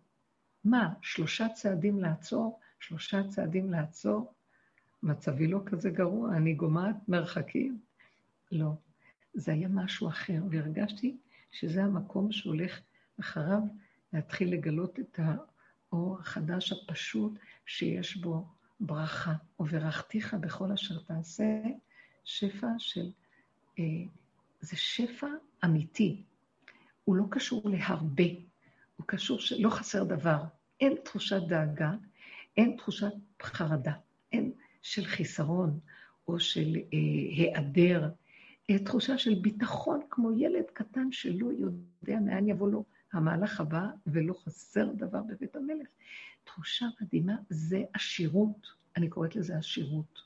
מה, 0.63 0.93
שלושה 1.01 1.49
צעדים 1.49 1.99
לעצור? 1.99 2.59
שלושה 2.79 3.23
צעדים 3.27 3.71
לעצור? 3.71 4.33
מצבי 5.03 5.47
לא 5.47 5.59
כזה 5.65 5.89
גרוע, 5.89 6.37
אני 6.37 6.53
גומעת 6.53 6.95
מרחקים? 7.07 7.79
לא. 8.51 8.71
זה 9.33 9.51
היה 9.51 9.67
משהו 9.67 10.07
אחר, 10.07 10.41
והרגשתי 10.49 11.17
שזה 11.51 11.83
המקום 11.83 12.31
שהולך 12.31 12.81
אחריו 13.19 13.61
להתחיל 14.13 14.53
לגלות 14.53 14.99
את 14.99 15.19
האור 15.19 16.19
החדש 16.19 16.71
הפשוט 16.71 17.39
שיש 17.65 18.17
בו 18.17 18.47
ברכה. 18.79 19.33
וברכתיך 19.59 20.33
בכל 20.33 20.71
אשר 20.71 20.99
תעשה, 20.99 21.61
שפע 22.23 22.67
של... 22.77 23.11
אה, 23.79 23.83
זה 24.61 24.77
שפע 24.77 25.27
אמיתי. 25.65 26.23
הוא 27.03 27.15
לא 27.15 27.25
קשור 27.29 27.69
להרבה, 27.69 28.23
הוא 28.97 29.07
קשור 29.07 29.39
שלא 29.39 29.69
חסר 29.69 30.03
דבר. 30.03 30.43
אין 30.79 30.95
תחושת 31.03 31.41
דאגה, 31.47 31.91
אין 32.57 32.75
תחושת 32.77 33.13
חרדה, 33.41 33.93
של 34.81 35.05
חיסרון 35.05 35.79
או 36.27 36.39
של 36.39 36.75
אה, 36.75 36.99
היעדר, 37.37 38.09
אה, 38.69 38.79
תחושה 38.79 39.17
של 39.17 39.35
ביטחון 39.35 39.99
כמו 40.09 40.31
ילד 40.37 40.65
קטן 40.73 41.11
שלא 41.11 41.47
יודע 41.59 42.19
מאין 42.19 42.47
יבוא 42.47 42.71
לו 42.71 42.83
המהלך 43.13 43.61
הבא 43.61 43.87
ולא 44.07 44.33
חסר 44.33 44.85
דבר 44.93 45.21
בבית 45.23 45.55
המלך. 45.55 45.87
תחושה 46.43 46.85
מדהימה, 47.01 47.35
זה 47.49 47.83
עשירות, 47.93 48.67
אני 48.97 49.09
קוראת 49.09 49.35
לזה 49.35 49.57
עשירות. 49.57 50.21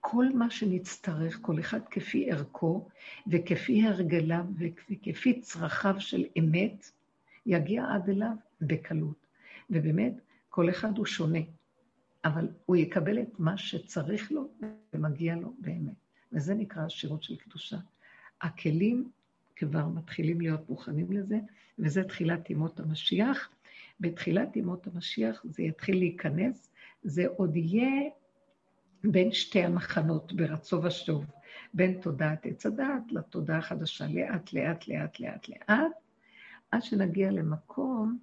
כל 0.00 0.26
מה 0.34 0.50
שנצטרך, 0.50 1.38
כל 1.42 1.60
אחד 1.60 1.80
כפי 1.90 2.30
ערכו 2.30 2.88
וכפי 3.26 3.86
הרגליו 3.86 4.44
וכפי 4.90 5.40
צרכיו 5.40 5.94
של 5.98 6.24
אמת, 6.38 6.90
יגיע 7.46 7.84
עד 7.94 8.08
אליו 8.08 8.36
בקלות. 8.60 9.26
ובאמת, 9.70 10.12
כל 10.48 10.70
אחד 10.70 10.98
הוא 10.98 11.06
שונה. 11.06 11.38
אבל 12.26 12.48
הוא 12.66 12.76
יקבל 12.76 13.22
את 13.22 13.38
מה 13.38 13.58
שצריך 13.58 14.32
לו 14.32 14.48
ומגיע 14.92 15.36
לו 15.36 15.54
באמת. 15.58 15.94
וזה 16.32 16.54
נקרא 16.54 16.82
השירות 16.82 17.22
של 17.22 17.36
קדושה. 17.36 17.76
הכלים 18.40 19.10
כבר 19.56 19.86
מתחילים 19.86 20.40
להיות 20.40 20.70
מוכנים 20.70 21.12
לזה, 21.12 21.38
וזה 21.78 22.04
תחילת 22.04 22.50
ימות 22.50 22.80
המשיח. 22.80 23.50
בתחילת 24.00 24.56
ימות 24.56 24.86
המשיח 24.86 25.44
זה 25.44 25.62
יתחיל 25.62 25.98
להיכנס, 25.98 26.70
זה 27.02 27.26
עוד 27.36 27.56
יהיה 27.56 28.10
בין 29.04 29.32
שתי 29.32 29.64
המחנות, 29.64 30.32
ברצו 30.32 30.82
ושוב, 30.82 31.24
בין 31.74 32.00
תודעת 32.00 32.46
עץ 32.46 32.66
הדעת 32.66 33.12
לתודעה 33.12 33.58
החדשה, 33.58 34.06
לאט, 34.08 34.52
לאט, 34.52 34.88
לאט, 34.88 35.20
לאט, 35.20 35.48
לאט, 35.48 35.92
עד 36.70 36.82
שנגיע 36.82 37.30
למקום 37.30 38.18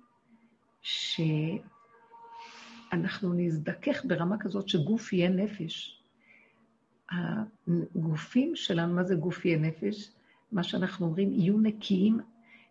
שאנחנו 2.93 3.33
נזדכך 3.33 4.05
ברמה 4.05 4.37
כזאת 4.37 4.69
שגוף 4.69 5.13
יהיה 5.13 5.29
נפש. 5.29 6.03
הגופים 7.11 8.55
שלנו, 8.55 8.93
מה 8.93 9.03
זה 9.03 9.15
גוף 9.15 9.45
יהיה 9.45 9.57
נפש? 9.57 10.11
מה 10.51 10.63
שאנחנו 10.63 11.05
אומרים, 11.05 11.31
יהיו 11.31 11.59
נקיים, 11.59 12.19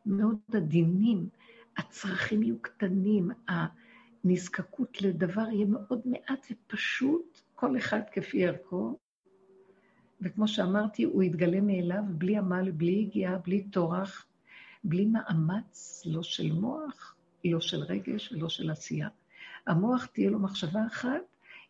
מאוד 0.06 0.38
עדינים, 0.54 1.28
הצרכים 1.76 2.42
יהיו 2.42 2.58
קטנים, 2.60 3.30
הנזקקות 3.48 5.02
לדבר 5.02 5.50
יהיה 5.52 5.66
מאוד 5.66 6.00
מעט 6.04 6.46
ופשוט, 6.50 7.40
כל 7.54 7.76
אחד 7.76 8.00
כפי 8.12 8.46
ערכו. 8.46 8.98
וכמו 10.20 10.48
שאמרתי, 10.48 11.02
הוא 11.02 11.22
יתגלה 11.22 11.60
מאליו 11.60 12.02
בלי 12.08 12.36
עמל, 12.36 12.70
בלי 12.70 13.00
הגיעה, 13.06 13.38
בלי 13.38 13.62
טורח, 13.62 14.26
בלי 14.84 15.06
מאמץ, 15.06 16.02
לא 16.06 16.22
של 16.22 16.52
מוח, 16.52 17.16
לא 17.44 17.60
של 17.60 17.82
רגש 17.82 18.32
ולא 18.32 18.48
של 18.48 18.70
עשייה. 18.70 19.08
המוח 19.66 20.06
תהיה 20.06 20.30
לו 20.30 20.38
מחשבה 20.38 20.86
אחת, 20.86 21.22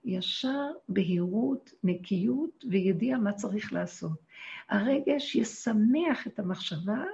ישר, 0.05 0.71
בהירות, 0.89 1.71
נקיות 1.85 2.65
וידיעה 2.71 3.19
מה 3.19 3.33
צריך 3.33 3.73
לעשות. 3.73 4.19
הרגש 4.69 5.35
ישמח 5.35 6.27
את 6.27 6.39
המחשבה 6.39 7.05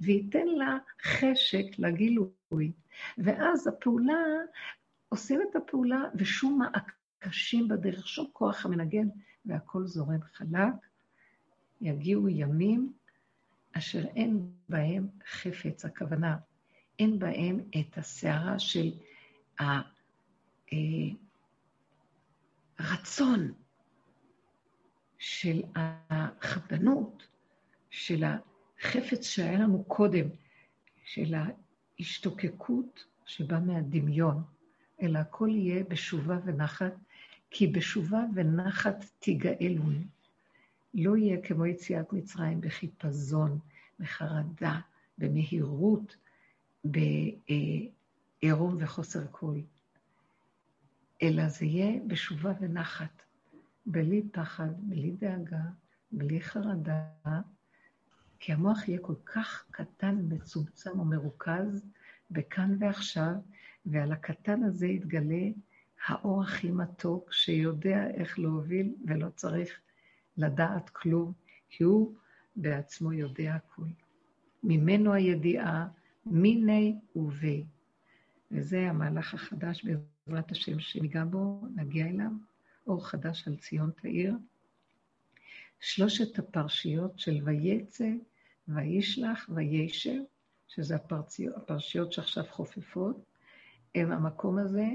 וייתן 0.00 0.46
לה 0.46 0.78
חשק 1.02 1.78
לגילוי. 1.78 2.72
ואז 3.18 3.66
הפעולה, 3.66 4.24
עושים 5.08 5.40
את 5.50 5.56
הפעולה 5.56 6.02
ושום 6.14 6.58
מעקשים 6.58 7.68
בדרך, 7.68 8.08
שום 8.08 8.26
כוח 8.32 8.66
המנגן, 8.66 9.08
והכל 9.46 9.86
זורם 9.86 10.22
חלק. 10.22 10.74
יגיעו 11.80 12.28
ימים 12.28 12.92
אשר 13.72 14.04
אין 14.04 14.50
בהם 14.68 15.08
חפץ, 15.30 15.84
הכוונה, 15.84 16.36
אין 16.98 17.18
בהם 17.18 17.60
את 17.80 17.98
הסערה 17.98 18.58
של 18.58 18.90
הרצון, 22.78 23.52
של 25.18 25.62
החתנות, 25.76 27.26
של 27.90 28.24
החפץ 28.24 29.26
שהיה 29.26 29.58
לנו 29.58 29.84
קודם, 29.84 30.26
של 31.04 31.34
ההשתוקקות 31.34 33.04
שבאה 33.26 33.60
מהדמיון, 33.60 34.42
אלא 35.02 35.18
הכל 35.18 35.48
יהיה 35.52 35.84
בשובה 35.84 36.38
ונחת, 36.44 36.94
כי 37.50 37.66
בשובה 37.66 38.24
ונחת 38.34 39.04
תיגאלו. 39.18 39.82
לא 40.94 41.16
יהיה 41.16 41.42
כמו 41.42 41.66
יציאת 41.66 42.12
מצרים 42.12 42.60
בחיפזון, 42.60 43.58
בחרדה, 44.00 44.80
במהירות, 45.18 46.16
בעירום 46.84 48.76
וחוסר 48.78 49.26
כל, 49.30 49.54
אלא 51.22 51.48
זה 51.48 51.64
יהיה 51.66 52.00
בשובה 52.06 52.52
ונחת, 52.60 53.22
בלי 53.86 54.22
פחד, 54.32 54.68
בלי 54.78 55.10
דאגה, 55.10 55.62
בלי 56.12 56.40
חרדה, 56.40 57.04
כי 58.38 58.52
המוח 58.52 58.88
יהיה 58.88 58.98
כל 59.02 59.14
כך 59.24 59.64
קטן, 59.70 60.18
מצומצם 60.28 61.00
ומרוכז 61.00 61.86
בכאן 62.30 62.76
ועכשיו, 62.80 63.34
ועל 63.86 64.12
הקטן 64.12 64.62
הזה 64.62 64.86
יתגלה 64.86 65.44
האור 66.06 66.42
הכי 66.42 66.70
מתוק, 66.70 67.32
שיודע 67.32 68.10
איך 68.10 68.38
להוביל 68.38 68.94
ולא 69.06 69.28
צריך 69.28 69.80
לדעת 70.36 70.90
כלום, 70.90 71.32
כי 71.70 71.84
הוא 71.84 72.14
בעצמו 72.56 73.12
יודע 73.12 73.54
הכול. 73.54 73.88
ממנו 74.62 75.12
הידיעה, 75.12 75.88
מיני 76.26 76.96
ובי. 77.16 77.64
וזה 78.50 78.90
המהלך 78.90 79.34
החדש 79.34 79.84
בעזרת 80.26 80.50
השם 80.50 80.80
שניגע 80.80 81.24
בו, 81.24 81.60
נגיע 81.74 82.06
אליו, 82.06 82.30
אור 82.86 83.06
חדש 83.06 83.48
על 83.48 83.56
ציון 83.56 83.90
תאיר. 83.90 84.34
שלושת 85.80 86.38
הפרשיות 86.38 87.18
של 87.18 87.38
ויצא, 87.44 88.10
וישלח, 88.68 89.50
וישב, 89.54 90.20
שזה 90.68 90.96
הפרשיות, 90.96 91.56
הפרשיות 91.56 92.12
שעכשיו 92.12 92.44
חופפות, 92.50 93.24
הם 93.94 94.12
המקום 94.12 94.58
הזה 94.58 94.86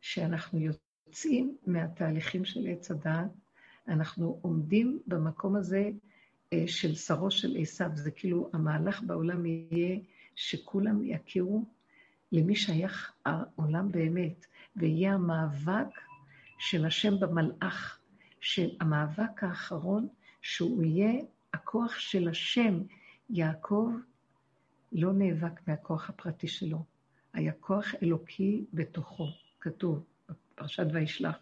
שאנחנו 0.00 0.58
יוצאים 0.58 1.56
מהתהליכים 1.66 2.44
של 2.44 2.66
עץ 2.66 2.90
הדעת, 2.90 3.30
אנחנו 3.88 4.38
עומדים 4.42 4.98
במקום 5.06 5.56
הזה 5.56 5.90
אה, 6.52 6.64
של 6.66 6.94
שרו 6.94 7.30
של 7.30 7.56
עשיו, 7.60 7.90
זה 7.94 8.10
כאילו 8.10 8.50
המהלך 8.52 9.02
בעולם 9.02 9.46
יהיה 9.46 9.98
שכולם 10.34 11.04
יכירו 11.04 11.64
למי 12.32 12.56
שייך 12.56 13.12
העולם 13.24 13.92
באמת, 13.92 14.46
ויהיה 14.76 15.14
המאבק 15.14 16.00
של 16.58 16.84
השם 16.84 17.20
במלאך, 17.20 17.98
של 18.40 18.68
המאבק 18.80 19.44
האחרון, 19.44 20.08
שהוא 20.40 20.82
יהיה 20.84 21.22
הכוח 21.54 21.98
של 21.98 22.28
השם. 22.28 22.82
יעקב 23.30 23.90
לא 24.92 25.12
נאבק 25.12 25.68
מהכוח 25.68 26.08
הפרטי 26.08 26.48
שלו, 26.48 26.84
היה 27.32 27.52
כוח 27.52 27.94
אלוקי 28.02 28.64
בתוכו, 28.72 29.26
כתוב 29.60 30.04
בפרשת 30.28 30.86
וישלח, 30.92 31.38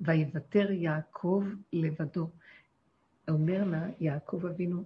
ויוותר 0.00 0.70
יעקב 0.70 1.44
לבדו. 1.72 2.30
אומר 3.28 3.64
לה 3.64 3.86
יעקב 4.00 4.46
אבינו, 4.46 4.84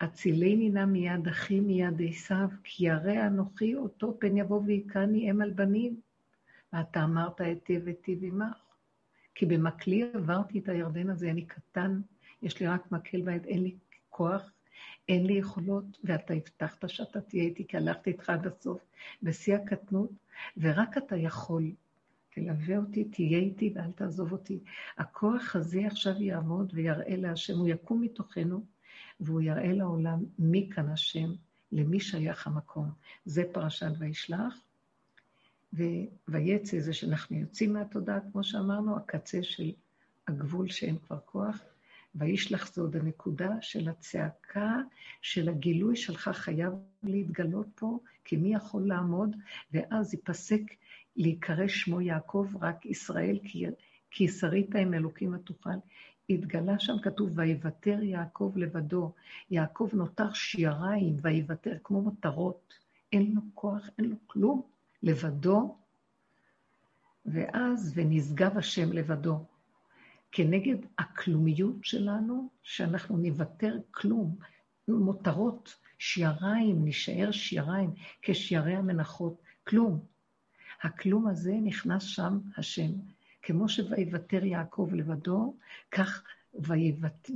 הצילני 0.00 0.70
נא 0.70 0.84
מיד 0.84 1.28
אחי 1.28 1.60
מיד 1.60 2.02
עשיו, 2.08 2.48
כי 2.64 2.90
הרי 2.90 3.26
אנוכי 3.26 3.74
אותו 3.74 4.16
פן 4.20 4.36
יבוא 4.36 4.60
ויכני 4.66 5.30
אם 5.30 5.40
על 5.40 5.50
בנים. 5.50 6.00
ואתה 6.76 7.04
אמרת 7.04 7.40
היטיב 7.40 7.86
היטיב 7.86 8.24
עמך. 8.24 8.56
כי 9.34 9.46
במקלי 9.46 10.10
עברתי 10.14 10.58
את 10.58 10.68
הירדן 10.68 11.10
הזה, 11.10 11.30
אני 11.30 11.46
קטן, 11.46 12.00
יש 12.42 12.60
לי 12.60 12.66
רק 12.66 12.92
מקל 12.92 13.20
ביד, 13.20 13.44
אין 13.44 13.62
לי 13.62 13.76
כוח, 14.10 14.52
אין 15.08 15.26
לי 15.26 15.32
יכולות, 15.32 15.84
ואתה 16.04 16.34
הבטחת 16.34 16.88
שאתה 16.88 17.20
תהיה 17.20 17.42
איתי, 17.42 17.66
כי 17.66 17.76
הלכתי 17.76 18.10
איתך 18.10 18.30
עד 18.30 18.46
הסוף, 18.46 18.80
בשיא 19.22 19.56
הקטנות, 19.56 20.10
ורק 20.56 20.98
אתה 20.98 21.16
יכול. 21.16 21.70
תלווה 22.30 22.76
אותי, 22.76 23.04
תהיה 23.04 23.38
איתי 23.38 23.72
ואל 23.74 23.92
תעזוב 23.92 24.32
אותי. 24.32 24.58
הכוח 24.98 25.56
הזה 25.56 25.86
עכשיו 25.86 26.22
יעמוד 26.22 26.72
ויראה 26.74 27.16
להשם, 27.16 27.58
הוא 27.58 27.68
יקום 27.68 28.00
מתוכנו, 28.00 28.64
והוא 29.20 29.40
יראה 29.40 29.72
לעולם 29.72 30.24
מי 30.38 30.70
כאן 30.74 30.88
השם, 30.88 31.32
למי 31.72 32.00
שייך 32.00 32.46
המקום. 32.46 32.90
זה 33.24 33.44
פרשת 33.52 33.92
וישלח. 33.98 34.65
ויצא 36.28 36.80
זה 36.80 36.92
שאנחנו 36.92 37.36
יוצאים 37.36 37.72
מהתודעה, 37.72 38.18
כמו 38.32 38.44
שאמרנו, 38.44 38.96
הקצה 38.96 39.42
של 39.42 39.72
הגבול 40.28 40.68
שאין 40.68 40.98
כבר 40.98 41.18
כוח. 41.24 41.60
וישלח 42.14 42.74
זה 42.74 42.82
עוד 42.82 42.96
הנקודה 42.96 43.50
של 43.60 43.88
הצעקה, 43.88 44.80
של 45.22 45.48
הגילוי 45.48 45.96
שלך 45.96 46.28
חייב 46.28 46.72
להתגלות 47.02 47.66
פה, 47.74 47.98
כי 48.24 48.36
מי 48.36 48.54
יכול 48.54 48.88
לעמוד? 48.88 49.36
ואז 49.72 50.14
ייפסק 50.14 50.62
להיקרא 51.16 51.68
שמו 51.68 52.00
יעקב, 52.00 52.46
רק 52.60 52.86
ישראל, 52.86 53.38
כי, 53.44 53.66
כי 54.10 54.28
שרית 54.28 54.74
עם 54.74 54.94
אלוקים 54.94 55.34
ותוכל. 55.34 55.70
התגלה 56.30 56.78
שם, 56.78 56.98
כתוב, 57.02 57.38
ויוותר 57.38 58.02
יעקב 58.02 58.52
לבדו. 58.56 59.12
יעקב 59.50 59.88
נותר 59.92 60.32
שיריים, 60.32 61.16
ויוותר 61.22 61.76
כמו 61.84 62.02
מטרות. 62.02 62.74
אין 63.12 63.32
לו 63.34 63.40
כוח, 63.54 63.90
אין 63.98 64.04
לו 64.04 64.16
כלום, 64.26 64.62
לבדו. 65.06 65.76
ואז, 67.26 67.92
ונשגב 67.94 68.58
השם 68.58 68.92
לבדו. 68.92 69.44
כנגד 70.32 70.76
הכלומיות 70.98 71.76
שלנו, 71.82 72.48
שאנחנו 72.62 73.16
נוותר 73.16 73.76
כלום, 73.90 74.36
מותרות, 74.88 75.74
שיריים, 75.98 76.84
נשאר 76.84 77.30
שיריים, 77.30 77.90
כשירי 78.22 78.74
המנחות, 78.74 79.42
כלום. 79.66 80.00
הכלום 80.82 81.26
הזה 81.26 81.52
נכנס 81.62 82.02
שם 82.02 82.38
השם. 82.56 82.90
כמו 83.42 83.68
שויוותר 83.68 84.44
יעקב 84.44 84.88
לבדו, 84.92 85.56
כך. 85.90 86.22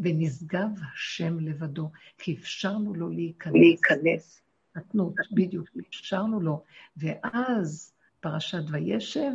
ונשגב 0.02 0.68
השם 0.94 1.40
לבדו, 1.40 1.90
כי 2.18 2.34
אפשרנו 2.34 2.94
לו 2.94 3.08
להיכנס. 3.08 3.54
להיכנס. 3.54 4.42
נתנו, 4.76 5.14
בדיוק, 5.32 5.68
אפשרנו 5.88 6.40
לו. 6.40 6.64
ואז 6.96 7.94
פרשת 8.20 8.62
וישב, 8.70 9.30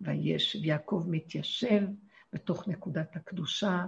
וישב, 0.00 0.64
יעקב 0.64 1.04
מתיישב 1.08 1.82
בתוך 2.32 2.68
נקודת 2.68 3.16
הקדושה, 3.16 3.84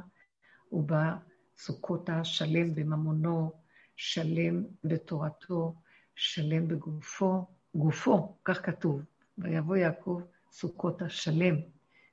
הוא 0.68 0.84
בא 0.84 1.16
סוכותה 1.56 2.24
שלם 2.24 2.74
בממונו, 2.74 3.52
שלם 3.96 4.64
בתורתו, 4.84 5.74
שלם 6.14 6.68
בגופו, 6.68 7.46
גופו, 7.74 8.36
כך 8.44 8.66
כתוב, 8.66 9.02
ויבוא 9.38 9.76
יעקב 9.76 10.22
סוכות 10.52 11.02
השלם, 11.02 11.54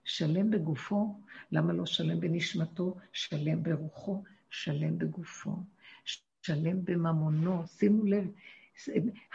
שלם 0.03 0.52
בגופו, 0.52 1.19
למה 1.52 1.73
לא 1.73 1.85
שלם 1.85 2.19
בנשמתו? 2.19 2.95
שלם 3.14 3.64
ברוחו, 3.64 4.23
שלם 4.49 4.97
בגופו, 4.97 5.56
שלם 6.41 6.85
בממונו. 6.85 7.68
שימו 7.68 8.06
לב, 8.06 8.27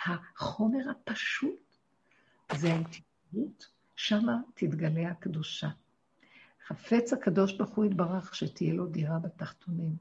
החומר 0.07 0.91
הפשוט 0.91 1.77
זה 2.57 2.69
האינטימיות, 2.73 3.67
שמה 3.97 4.37
תתגלה 4.55 5.11
הקדושה. 5.11 5.69
חפץ 6.67 7.13
הקדוש 7.13 7.53
ברוך 7.53 7.71
הוא 7.71 7.85
יתברך 7.85 8.35
שתהיה 8.35 8.75
לו 8.75 8.87
דירה 8.87 9.19
בתחתונים. 9.19 9.97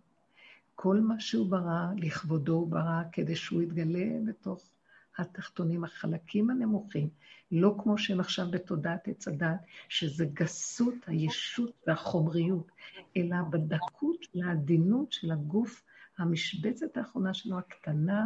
כל 0.75 0.99
מה 0.99 1.19
שהוא 1.19 1.49
ברא, 1.49 1.85
לכבודו 1.97 2.53
הוא 2.53 2.67
ברא, 2.67 3.01
כדי 3.11 3.35
שהוא 3.35 3.61
יתגלה 3.61 4.05
בתוך 4.27 4.69
התחתונים, 5.17 5.83
החלקים 5.83 6.49
הנמוכים, 6.49 7.09
לא 7.51 7.75
כמו 7.83 7.97
שהם 7.97 8.19
עכשיו 8.19 8.51
בתודעת 8.51 9.07
עץ 9.07 9.27
הדת, 9.27 9.59
שזה 9.89 10.25
גסות 10.33 10.95
הישות 11.07 11.83
והחומריות, 11.87 12.71
אלא 13.17 13.37
בדקות 13.49 14.23
של 14.23 14.43
העדינות 14.43 15.11
של 15.11 15.31
הגוף, 15.31 15.83
המשבצת 16.17 16.97
האחרונה 16.97 17.33
שלו, 17.33 17.57
הקטנה, 17.57 18.25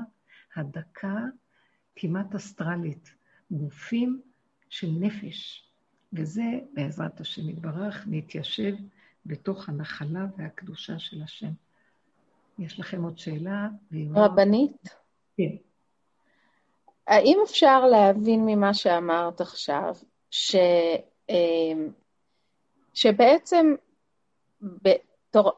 הדקה, 0.55 1.15
כמעט 1.95 2.35
אסטרלית. 2.35 3.09
גופים 3.51 4.21
של 4.69 4.87
נפש. 4.99 5.69
וזה, 6.13 6.43
בעזרת 6.73 7.19
השם 7.19 7.49
יתברך, 7.49 8.03
נתיישב 8.07 8.73
בתוך 9.25 9.69
הנחלה 9.69 10.25
והקדושה 10.37 10.99
של 10.99 11.21
השם. 11.23 11.51
יש 12.59 12.79
לכם 12.79 13.03
עוד 13.03 13.17
שאלה? 13.17 13.67
רבנית? 14.15 14.89
כן. 15.37 15.55
האם 17.07 17.37
אפשר 17.43 17.85
להבין 17.85 18.45
ממה 18.45 18.73
שאמרת 18.73 19.41
עכשיו, 19.41 19.95
ש, 20.31 20.55
אמ, 21.29 21.89
שבעצם 22.93 23.75
בתור, 24.61 25.51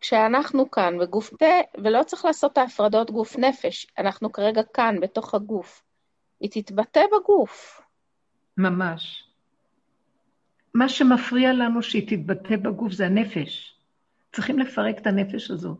כשאנחנו 0.00 0.70
כאן 0.70 0.98
בגוף 0.98 1.34
פה, 1.38 1.80
ולא 1.84 2.02
צריך 2.02 2.24
לעשות 2.24 2.52
את 2.52 2.58
ההפרדות 2.58 3.10
גוף 3.10 3.38
נפש, 3.38 3.86
אנחנו 3.98 4.32
כרגע 4.32 4.62
כאן, 4.74 5.00
בתוך 5.00 5.34
הגוף. 5.34 5.82
היא 6.40 6.50
תתבטא 6.50 7.00
בגוף. 7.16 7.80
ממש. 8.56 9.24
מה 10.74 10.88
שמפריע 10.88 11.52
לנו 11.52 11.82
שהיא 11.82 12.08
תתבטא 12.08 12.56
בגוף 12.56 12.92
זה 12.92 13.06
הנפש. 13.06 13.74
צריכים 14.32 14.58
לפרק 14.58 14.98
את 14.98 15.06
הנפש 15.06 15.50
הזו. 15.50 15.76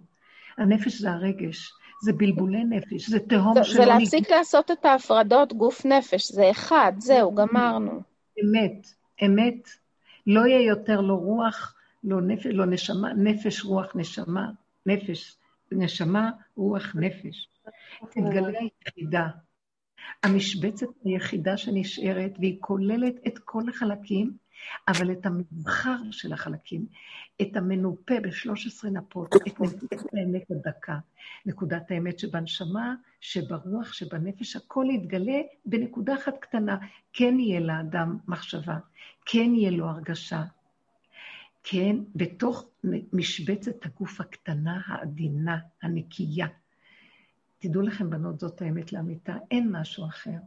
הנפש 0.59 1.01
זה 1.01 1.11
הרגש, 1.11 1.73
זה 2.03 2.13
בלבולי 2.13 2.65
נפש, 2.65 3.09
זה 3.09 3.19
תהום 3.19 3.55
שלא... 3.65 3.85
זה 3.85 3.85
להפסיק 3.85 4.27
נג... 4.27 4.37
לעשות 4.37 4.71
את 4.71 4.85
ההפרדות 4.85 5.53
גוף-נפש, 5.53 6.33
זה 6.33 6.51
אחד, 6.51 6.93
זהו, 6.99 7.35
גמרנו. 7.35 8.01
אמת, 8.45 8.87
אמת. 9.25 9.69
לא 10.27 10.47
יהיה 10.47 10.67
יותר 10.67 11.01
לא 11.01 11.15
רוח, 11.15 11.75
לא 12.05 12.21
נפש, 12.21 12.47
לא 12.47 12.67
נשמה, 12.67 13.13
נפש, 13.13 13.65
רוח, 13.65 13.93
נשמה, 13.95 14.51
נפש, 14.87 15.37
נשמה, 15.73 16.31
רוח, 16.57 16.97
נפש. 16.97 17.49
תתגלה 18.11 18.59
היחידה. 18.59 19.29
המשבצת 20.23 20.87
היחידה 21.05 21.57
שנשארת, 21.57 22.33
והיא 22.39 22.57
כוללת 22.61 23.15
את 23.27 23.39
כל 23.39 23.63
החלקים, 23.69 24.37
אבל 24.89 25.13
את 25.13 25.27
המבחר 25.27 25.97
של 26.11 26.33
החלקים, 26.33 26.87
את 27.43 27.57
המנופה 27.57 28.15
ב-13 28.23 28.89
נפות, 28.89 29.35
את 29.37 29.61
נקודת 29.61 30.05
האמת 30.13 30.51
הדקה, 30.51 30.99
נקודת 31.47 31.91
האמת 31.91 32.19
שבנשמה, 32.19 32.95
שברוח, 33.21 33.93
שבנפש, 33.93 34.57
הכל 34.57 34.87
יתגלה 34.91 35.41
בנקודה 35.67 36.15
אחת 36.15 36.35
קטנה. 36.41 36.77
כן 37.13 37.39
יהיה 37.39 37.61
לאדם 37.61 38.19
מחשבה, 38.29 38.79
כן 39.25 39.55
יהיה 39.55 39.71
לו 39.71 39.89
הרגשה, 39.89 40.43
כן, 41.63 41.97
בתוך 42.15 42.65
משבצת 43.13 43.87
הגוף 43.87 44.21
הקטנה, 44.21 44.81
העדינה, 44.87 45.59
הנקייה. 45.83 46.47
תדעו 47.59 47.83
לכם, 47.83 48.11
בנות, 48.11 48.41
זאת 48.41 48.63
האמת 48.63 48.93
לאמיתה, 48.93 49.37
אין 49.51 49.73
משהו 49.73 50.07
אחר. 50.07 50.39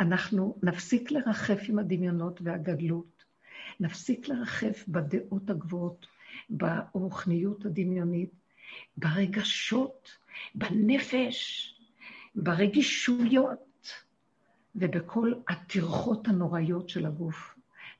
אנחנו 0.00 0.58
נפסיק 0.62 1.10
לרחף 1.10 1.60
עם 1.68 1.78
הדמיונות 1.78 2.40
והגדלות, 2.42 3.24
נפסיק 3.80 4.28
לרחף 4.28 4.84
בדעות 4.88 5.50
הגבוהות, 5.50 6.06
ברוחניות 6.50 7.64
הדמיונית, 7.64 8.30
ברגשות, 8.96 10.08
בנפש, 10.54 11.70
ברגישויות 12.34 13.88
ובכל 14.74 15.32
הטרחות 15.48 16.28
הנוראיות 16.28 16.88
של 16.88 17.06
הגוף. 17.06 17.53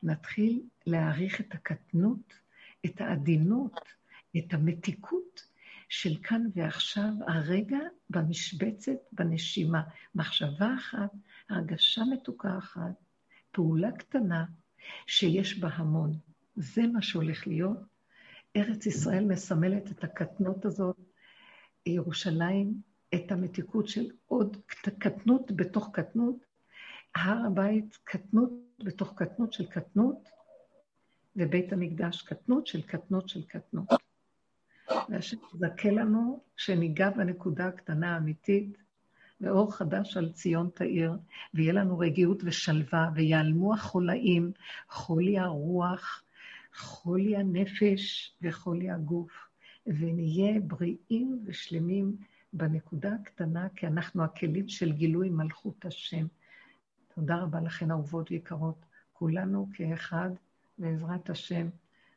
נתחיל 0.05 0.63
להעריך 0.87 1.41
את 1.41 1.55
הקטנות, 1.55 2.35
את 2.87 3.01
העדינות, 3.01 3.81
את 4.37 4.55
המתיקות 4.55 5.47
של 5.89 6.17
כאן 6.23 6.43
ועכשיו, 6.55 7.13
הרגע 7.27 7.79
במשבצת, 8.11 8.99
בנשימה. 9.13 9.83
מחשבה 10.15 10.75
אחת, 10.75 11.11
הרגשה 11.51 12.03
מתוקה 12.13 12.59
אחת, 12.59 12.95
פעולה 13.53 13.93
קטנה 13.93 14.45
שיש 15.07 15.59
בה 15.59 15.69
המון. 15.69 16.19
זה 16.57 16.83
מה 16.87 17.03
שהולך 17.03 17.47
להיות. 17.47 17.79
ארץ 18.57 18.87
ישראל 18.87 19.25
מסמלת 19.25 19.91
את 19.91 20.05
הקטנות 20.05 20.65
הזאת, 20.65 20.97
ירושלים, 21.87 22.75
את 23.15 23.33
המתיקות 23.33 23.89
של 23.89 24.07
עוד 24.27 24.57
קטנות 24.67 25.53
בתוך 25.53 25.91
קטנות, 25.93 26.37
הר 27.15 27.47
הבית 27.47 27.99
קטנות 28.05 28.64
בתוך 28.79 29.13
קטנות 29.17 29.53
של 29.53 29.67
קטנות, 29.67 30.29
ובית 31.37 31.73
המקדש 31.73 32.23
קטנות 32.23 32.67
של 32.67 32.83
קטנות 32.83 33.29
של 33.29 33.43
קטנות. 33.43 33.89
והשם 35.09 35.37
יזכה 35.55 35.91
לנו 35.91 36.41
שניגע 36.57 37.11
בנקודה 37.11 37.67
הקטנה 37.67 38.15
האמיתית, 38.15 38.77
ואור 39.41 39.75
חדש 39.75 40.17
על 40.17 40.33
ציון 40.33 40.71
תאיר, 40.75 41.13
ויהיה 41.55 41.73
לנו 41.73 41.99
רגיעות 41.99 42.43
ושלווה, 42.45 43.11
ויעלמו 43.15 43.75
החולאים, 43.75 44.53
חולי 44.89 45.39
הרוח, 45.39 46.23
חולי 46.77 47.37
הנפש 47.37 48.33
וחולי 48.43 48.91
הגוף, 48.91 49.33
ונהיה 49.87 50.61
בריאים 50.61 51.43
ושלמים 51.45 52.17
בנקודה 52.53 53.15
הקטנה, 53.23 53.69
כי 53.77 53.87
אנחנו 53.87 54.25
הכלים 54.25 54.69
של 54.69 54.93
גילוי 54.93 55.29
מלכות 55.29 55.85
השם. 55.85 56.27
תודה 57.15 57.37
רבה 57.37 57.61
לכן, 57.61 57.91
אהובות 57.91 58.31
ויקרות, 58.31 58.85
כולנו 59.13 59.67
כאחד, 59.75 60.31
בעזרת 60.79 61.31
השם, 61.31 61.69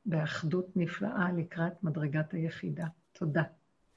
באחדות 0.05 0.65
נפלאה 0.75 1.31
לקראת 1.37 1.83
מדרגת 1.83 2.33
היחידה. 2.33 2.85
תודה. 3.13 3.43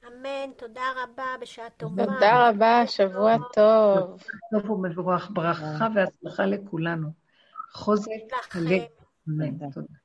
אמן, 0.07 0.51
תודה 0.57 0.81
רבה, 1.03 1.25
בשעה 1.41 1.69
טובה. 1.77 2.05
תודה 2.05 2.49
רבה, 2.49 2.83
שבוע 2.87 3.37
טוב. 3.53 4.23
טוב 4.51 4.69
ומבורך, 4.69 5.31
ברכה 5.33 5.87
והצלחה 5.95 6.45
לכולנו. 6.45 7.07
חוזק 7.73 8.11
הלב. 8.53 8.81
אמן, 9.29 9.69
תודה. 9.69 10.00